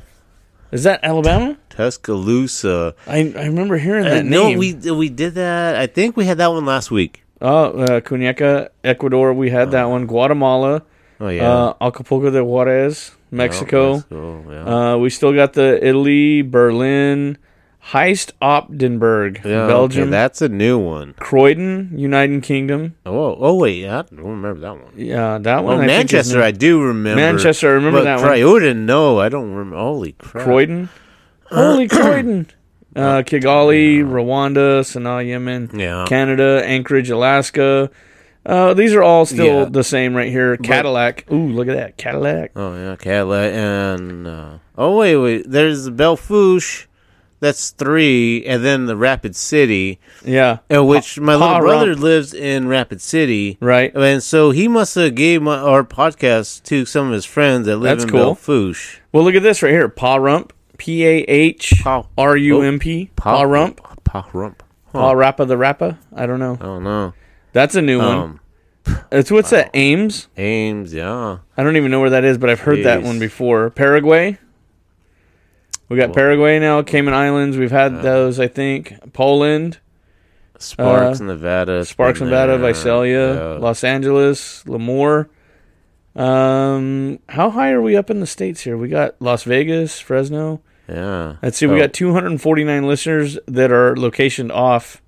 [0.71, 1.57] Is that Alabama?
[1.69, 2.95] Tuscaloosa.
[3.07, 4.57] I I remember hearing Uh, that no, name.
[4.57, 5.75] we we did that.
[5.75, 7.23] I think we had that one last week.
[7.41, 9.33] Oh, uh, Cuñaca, Ecuador.
[9.33, 10.05] We had that one.
[10.07, 10.83] Guatemala.
[11.21, 11.51] Oh yeah.
[11.51, 13.95] Uh, Acapulco de Juarez, Mexico.
[13.95, 14.93] Mexico, yeah.
[14.93, 17.37] Uh, we still got the Italy, Berlin,
[17.91, 20.03] Heist, Opdenberg, Yeah, Belgium.
[20.03, 21.13] Okay, that's a new one.
[21.19, 22.95] Croydon, United Kingdom.
[23.05, 24.93] Oh, oh wait, yeah, I don't remember that one.
[24.95, 25.81] Yeah, that Oh, one.
[25.81, 26.41] I Manchester.
[26.41, 27.21] I do remember.
[27.21, 28.25] Manchester, I remember but that one.
[28.39, 29.75] Croydon, no, I don't remember.
[29.77, 30.45] Holy crap!
[30.45, 30.89] Croydon.
[31.51, 32.47] Holy Croydon.
[32.95, 36.05] Uh, Kigali, Rwanda, Sanaa, Yemen, Yeah.
[36.07, 37.89] Canada, Anchorage, Alaska,
[38.45, 39.65] Uh, these are all still Yeah.
[39.69, 40.55] the same right here.
[40.57, 41.25] Cadillac.
[41.31, 42.51] Ooh, look at that Cadillac.
[42.55, 45.43] Oh yeah, Cadillac and uh, oh wait, wait.
[45.49, 46.87] There's the Belle Fourche.
[47.41, 49.99] That's three, and then the Rapid City.
[50.25, 52.01] Yeah, in which my little brother Rump.
[52.01, 53.57] lives in Rapid City.
[53.61, 57.65] Right, and so he must have gave my, our podcast to some of his friends
[57.67, 58.19] that live That's in cool.
[58.19, 58.99] Belle Fourche.
[59.13, 59.87] Well, look at this right here.
[59.89, 60.51] Pahrump.
[60.79, 61.83] P A H
[62.17, 63.11] R U M P.
[63.15, 63.79] Pa Rump.
[64.03, 64.63] Pa Rump.
[64.93, 65.99] PaRappa the Rapper.
[66.15, 66.53] I don't know.
[66.59, 67.13] I don't know.
[67.53, 68.17] That's a new one.
[68.17, 68.39] Um,
[69.11, 69.69] It's what's that?
[69.75, 70.27] Ames.
[70.35, 70.91] Ames.
[70.95, 71.37] Yeah.
[71.55, 73.05] I don't even know where that is, but I've heard that Jeez.
[73.05, 73.69] one before.
[73.69, 74.39] Paraguay.
[75.89, 76.81] We got Paraguay now.
[76.81, 77.55] Cayman Islands.
[77.57, 78.39] We've had those.
[78.39, 79.77] I think Poland.
[80.57, 81.85] Sparks, Uh, Nevada.
[81.85, 82.73] Sparks, been Nevada, there.
[82.73, 83.57] Visalia, Yeah.
[83.59, 85.27] Los Angeles, Lemoore.
[86.15, 88.75] Um, how high are we up in the states here?
[88.77, 90.61] We got Las Vegas, Fresno.
[90.89, 91.35] Yeah.
[91.43, 91.67] Let's see.
[91.67, 95.01] We got 249 listeners that are locationed off.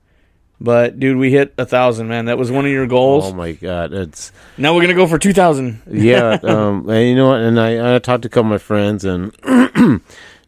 [0.64, 2.26] But dude, we hit a thousand, man.
[2.26, 3.26] That was one of your goals.
[3.26, 5.82] Oh my god, it's Now we're gonna go for 2,000.
[5.92, 6.38] yeah.
[6.44, 7.42] Um, and you know what?
[7.42, 9.36] And I, I talked to a couple of my friends, and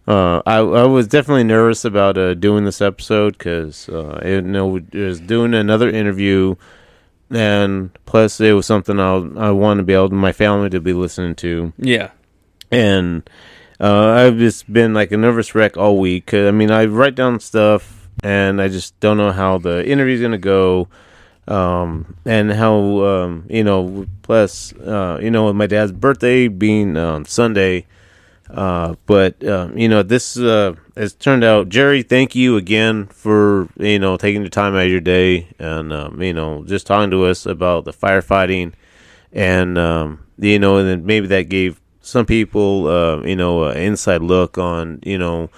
[0.07, 4.51] uh, I I was definitely nervous about uh, doing this episode because uh, I didn't
[4.51, 6.57] know it was doing another interview,
[7.31, 10.79] and plus it was something I I wanted to be able to my family to
[10.79, 11.73] be listening to.
[11.79, 12.11] Yeah.
[12.69, 13.27] and
[13.83, 16.27] uh, I've just been like a nervous wreck all week.
[16.27, 20.21] 'cause, I mean, I write down stuff, and I just don't know how the interview's
[20.21, 20.87] gonna go,
[21.47, 24.07] um, and how um, you know.
[24.23, 27.85] Plus, uh, you know, with my dad's birthday being um, Sunday,
[28.49, 31.69] uh, but um, you know, this uh, has turned out.
[31.69, 35.91] Jerry, thank you again for you know taking the time out of your day and
[35.93, 38.73] um, you know just talking to us about the firefighting,
[39.33, 43.77] and um, you know, and then maybe that gave some people uh, you know an
[43.77, 45.49] inside look on you know.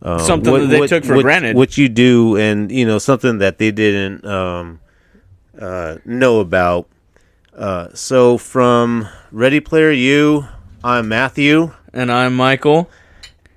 [0.00, 1.56] Uh, Something that they took for granted.
[1.56, 4.78] What you do, and you know something that they didn't um,
[5.60, 6.88] uh, know about.
[7.52, 10.46] Uh, so from Ready Player U,
[10.84, 12.88] I'm Matthew, and I'm Michael.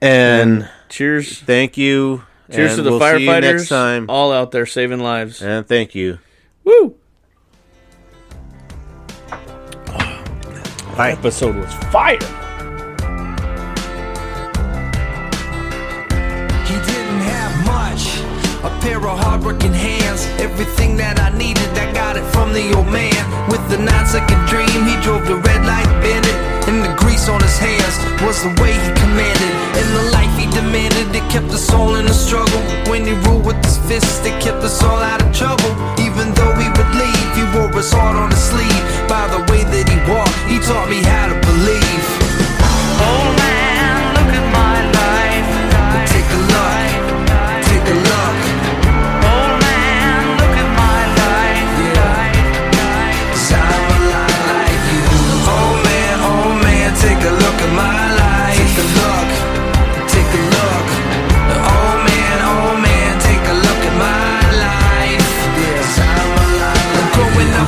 [0.01, 2.23] And, cheers, thank you.
[2.51, 3.41] Cheers and to the we'll see you firefighters.
[3.41, 4.05] next time.
[4.09, 5.43] All out there saving lives.
[5.43, 6.17] And thank you.
[6.63, 6.95] Woo!
[10.97, 11.11] Bye.
[11.11, 12.19] Episode was fire.
[16.67, 18.19] He didn't have much.
[18.63, 20.27] A pair of hardworking hands.
[20.39, 23.23] Everything that I needed, I got it from the old man.
[23.49, 26.35] With the nine second dream, he drove the red light bandit.
[26.67, 29.51] And the grease on his hands was the way he commanded.
[29.79, 32.61] And the life he demanded, it kept us all in a struggle.
[32.91, 35.71] When he ruled with his fists, it kept us all out of trouble.
[37.71, 38.83] Wore his heart on his sleeve.
[39.07, 42.20] By the way that he walked, he taught me how to believe.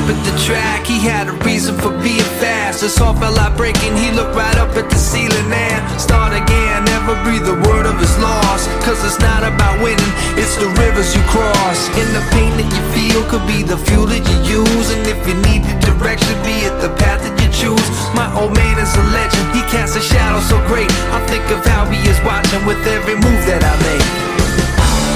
[0.09, 2.81] At the track, he had a reason for being fast.
[2.81, 6.83] His heart felt like breaking, he looked right up at the ceiling and start again.
[6.85, 8.67] Never breathe a word of his loss.
[8.83, 11.79] Cause it's not about winning, it's the rivers you cross.
[11.95, 14.87] And the pain that you feel could be the fuel that you use.
[14.91, 17.87] And if you need the direction, be it the path that you choose.
[18.11, 20.91] My old man is a legend, he casts a shadow so great.
[21.15, 24.07] I think of how he is watching with every move that I make.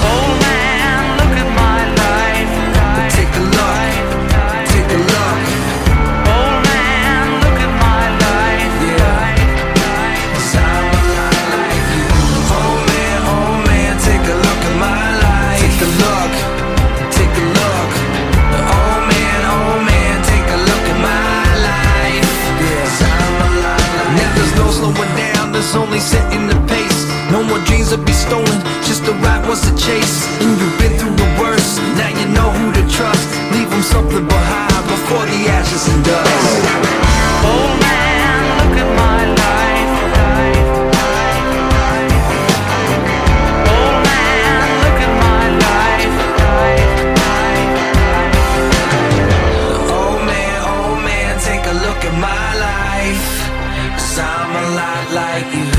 [0.00, 3.12] Oh man, look at my life.
[3.12, 3.87] Take a look.
[25.88, 27.06] Only setting the pace.
[27.30, 29.42] No more dreams be stolen, just the right
[29.76, 30.26] chase.
[30.40, 33.28] And you've been through the worst, now you know who to trust.
[33.52, 36.28] Leave them something behind before the ashes and dust.
[37.50, 39.92] Old man, look at my life.
[43.74, 46.16] Old man, look at my life.
[49.98, 52.48] Old man, old man, take a look at my
[54.20, 55.77] I'm a lot like you.